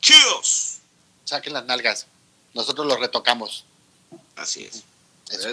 chidos. 0.00 0.78
Saquen 1.24 1.54
las 1.54 1.64
nalgas. 1.64 2.06
Nosotros 2.56 2.86
los 2.86 2.98
retocamos. 2.98 3.64
Así 4.34 4.64
es. 4.64 4.82
Eso. 5.28 5.48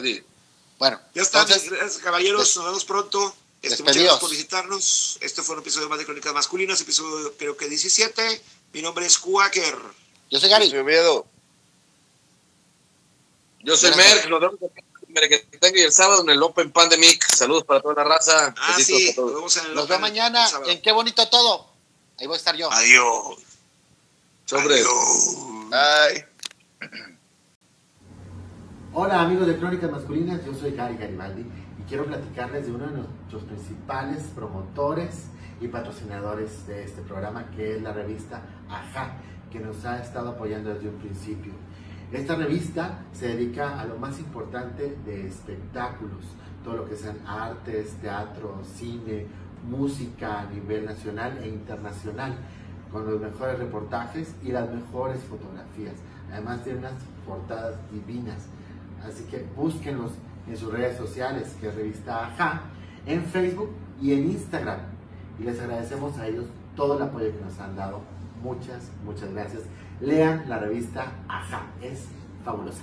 Bueno, 0.80 1.00
Ya 1.14 1.22
está, 1.22 1.42
entonces, 1.42 1.70
gracias, 1.70 2.02
caballeros, 2.02 2.56
nos 2.56 2.66
vemos 2.66 2.86
pronto. 2.86 3.36
Este, 3.62 3.84
muchas 3.84 3.96
despedidos. 3.96 4.04
gracias 4.04 4.20
por 4.20 4.30
visitarnos. 4.32 5.18
Este 5.20 5.42
fue 5.42 5.56
un 5.56 5.62
episodio 5.62 5.90
más 5.90 6.00
de 6.00 6.06
Crónicas 6.06 6.34
Masculinas, 6.34 6.80
episodio 6.80 7.36
creo 7.38 7.58
que 7.58 7.68
17. 7.68 8.42
Mi 8.72 8.82
nombre 8.82 9.06
es 9.06 9.18
Quaker. 9.18 9.78
yo 10.30 10.40
soy 10.40 10.50
Gary. 10.50 10.70
Soy 10.70 10.80
Oviedo. 10.80 11.26
Yo 13.60 13.76
soy 13.76 13.94
Merck, 13.96 14.28
nos 14.30 14.42
vemos 14.42 14.60
el 14.62 15.30
que 15.30 15.40
tenga 15.60 15.80
y 15.80 15.84
el 15.84 15.92
sábado 15.92 16.22
en 16.22 16.30
el 16.30 16.42
Open 16.42 16.72
Pandemic. 16.72 17.24
Saludos 17.34 17.66
para 17.66 17.82
toda 17.82 17.96
la 17.96 18.04
raza. 18.06 18.54
Ah, 18.58 18.76
Besitos 18.78 19.16
sí, 19.16 19.22
nos 19.22 19.34
vemos 19.34 19.58
en 19.58 19.66
el 19.66 19.76
Nos 19.76 19.88
vemos 19.88 20.02
mañana 20.02 20.50
el 20.66 20.72
en 20.72 20.82
Qué 20.82 20.92
Bonito 20.92 21.28
Todo. 21.30 21.68
Ahí 22.18 22.28
voy 22.28 22.36
a 22.36 22.38
estar 22.38 22.56
yo. 22.56 22.72
Adiós. 22.72 23.38
Sobre. 24.46 24.76
Adiós. 24.76 25.38
Ay. 25.72 26.33
Hola 28.92 29.22
amigos 29.22 29.48
de 29.48 29.58
Crónicas 29.58 29.90
Masculinas, 29.90 30.46
yo 30.46 30.54
soy 30.54 30.72
Gary 30.72 30.98
Garibaldi 30.98 31.42
y 31.80 31.84
quiero 31.88 32.06
platicarles 32.06 32.66
de 32.66 32.74
uno 32.74 32.88
de 32.88 32.98
nuestros 32.98 33.44
principales 33.44 34.24
promotores 34.36 35.30
y 35.62 35.68
patrocinadores 35.68 36.68
de 36.68 36.84
este 36.84 37.02
programa 37.02 37.50
que 37.56 37.76
es 37.76 37.82
la 37.82 37.94
revista 37.94 38.42
Aja, 38.70 39.14
que 39.52 39.60
nos 39.60 39.86
ha 39.86 40.02
estado 40.02 40.30
apoyando 40.30 40.74
desde 40.74 40.90
un 40.90 40.96
principio. 40.96 41.54
Esta 42.12 42.36
revista 42.36 43.00
se 43.14 43.30
dedica 43.30 43.80
a 43.80 43.86
lo 43.86 43.98
más 43.98 44.20
importante 44.20 44.98
de 45.06 45.28
espectáculos, 45.28 46.26
todo 46.64 46.78
lo 46.78 46.90
que 46.90 46.96
sean 46.96 47.18
artes, 47.26 47.94
teatro, 48.02 48.62
cine, 48.64 49.26
música 49.68 50.42
a 50.42 50.46
nivel 50.46 50.86
nacional 50.86 51.40
e 51.42 51.48
internacional, 51.48 52.36
con 52.92 53.10
los 53.10 53.20
mejores 53.20 53.58
reportajes 53.58 54.36
y 54.44 54.52
las 54.52 54.70
mejores 54.70 55.24
fotografías. 55.24 55.96
Además 56.34 56.64
tiene 56.64 56.80
unas 56.80 56.94
portadas 57.28 57.76
divinas. 57.92 58.48
Así 59.08 59.24
que 59.26 59.46
búsquenlos 59.56 60.12
en 60.48 60.58
sus 60.58 60.74
redes 60.74 60.98
sociales, 60.98 61.56
que 61.62 61.68
es 61.68 61.76
Revista 61.76 62.28
Aja, 62.28 62.62
en 63.06 63.24
Facebook 63.24 63.70
y 64.02 64.14
en 64.14 64.32
Instagram. 64.32 64.80
Y 65.40 65.44
les 65.44 65.60
agradecemos 65.60 66.18
a 66.18 66.28
ellos 66.28 66.46
todo 66.76 66.98
el 66.98 67.04
apoyo 67.04 67.32
que 67.32 67.44
nos 67.44 67.60
han 67.60 67.76
dado. 67.76 68.02
Muchas, 68.42 68.90
muchas 69.06 69.32
gracias. 69.32 69.62
Lean 70.02 70.44
la 70.50 70.58
revista 70.58 71.12
Aja, 71.28 71.68
es 71.82 72.08
fabulosa. 72.44 72.82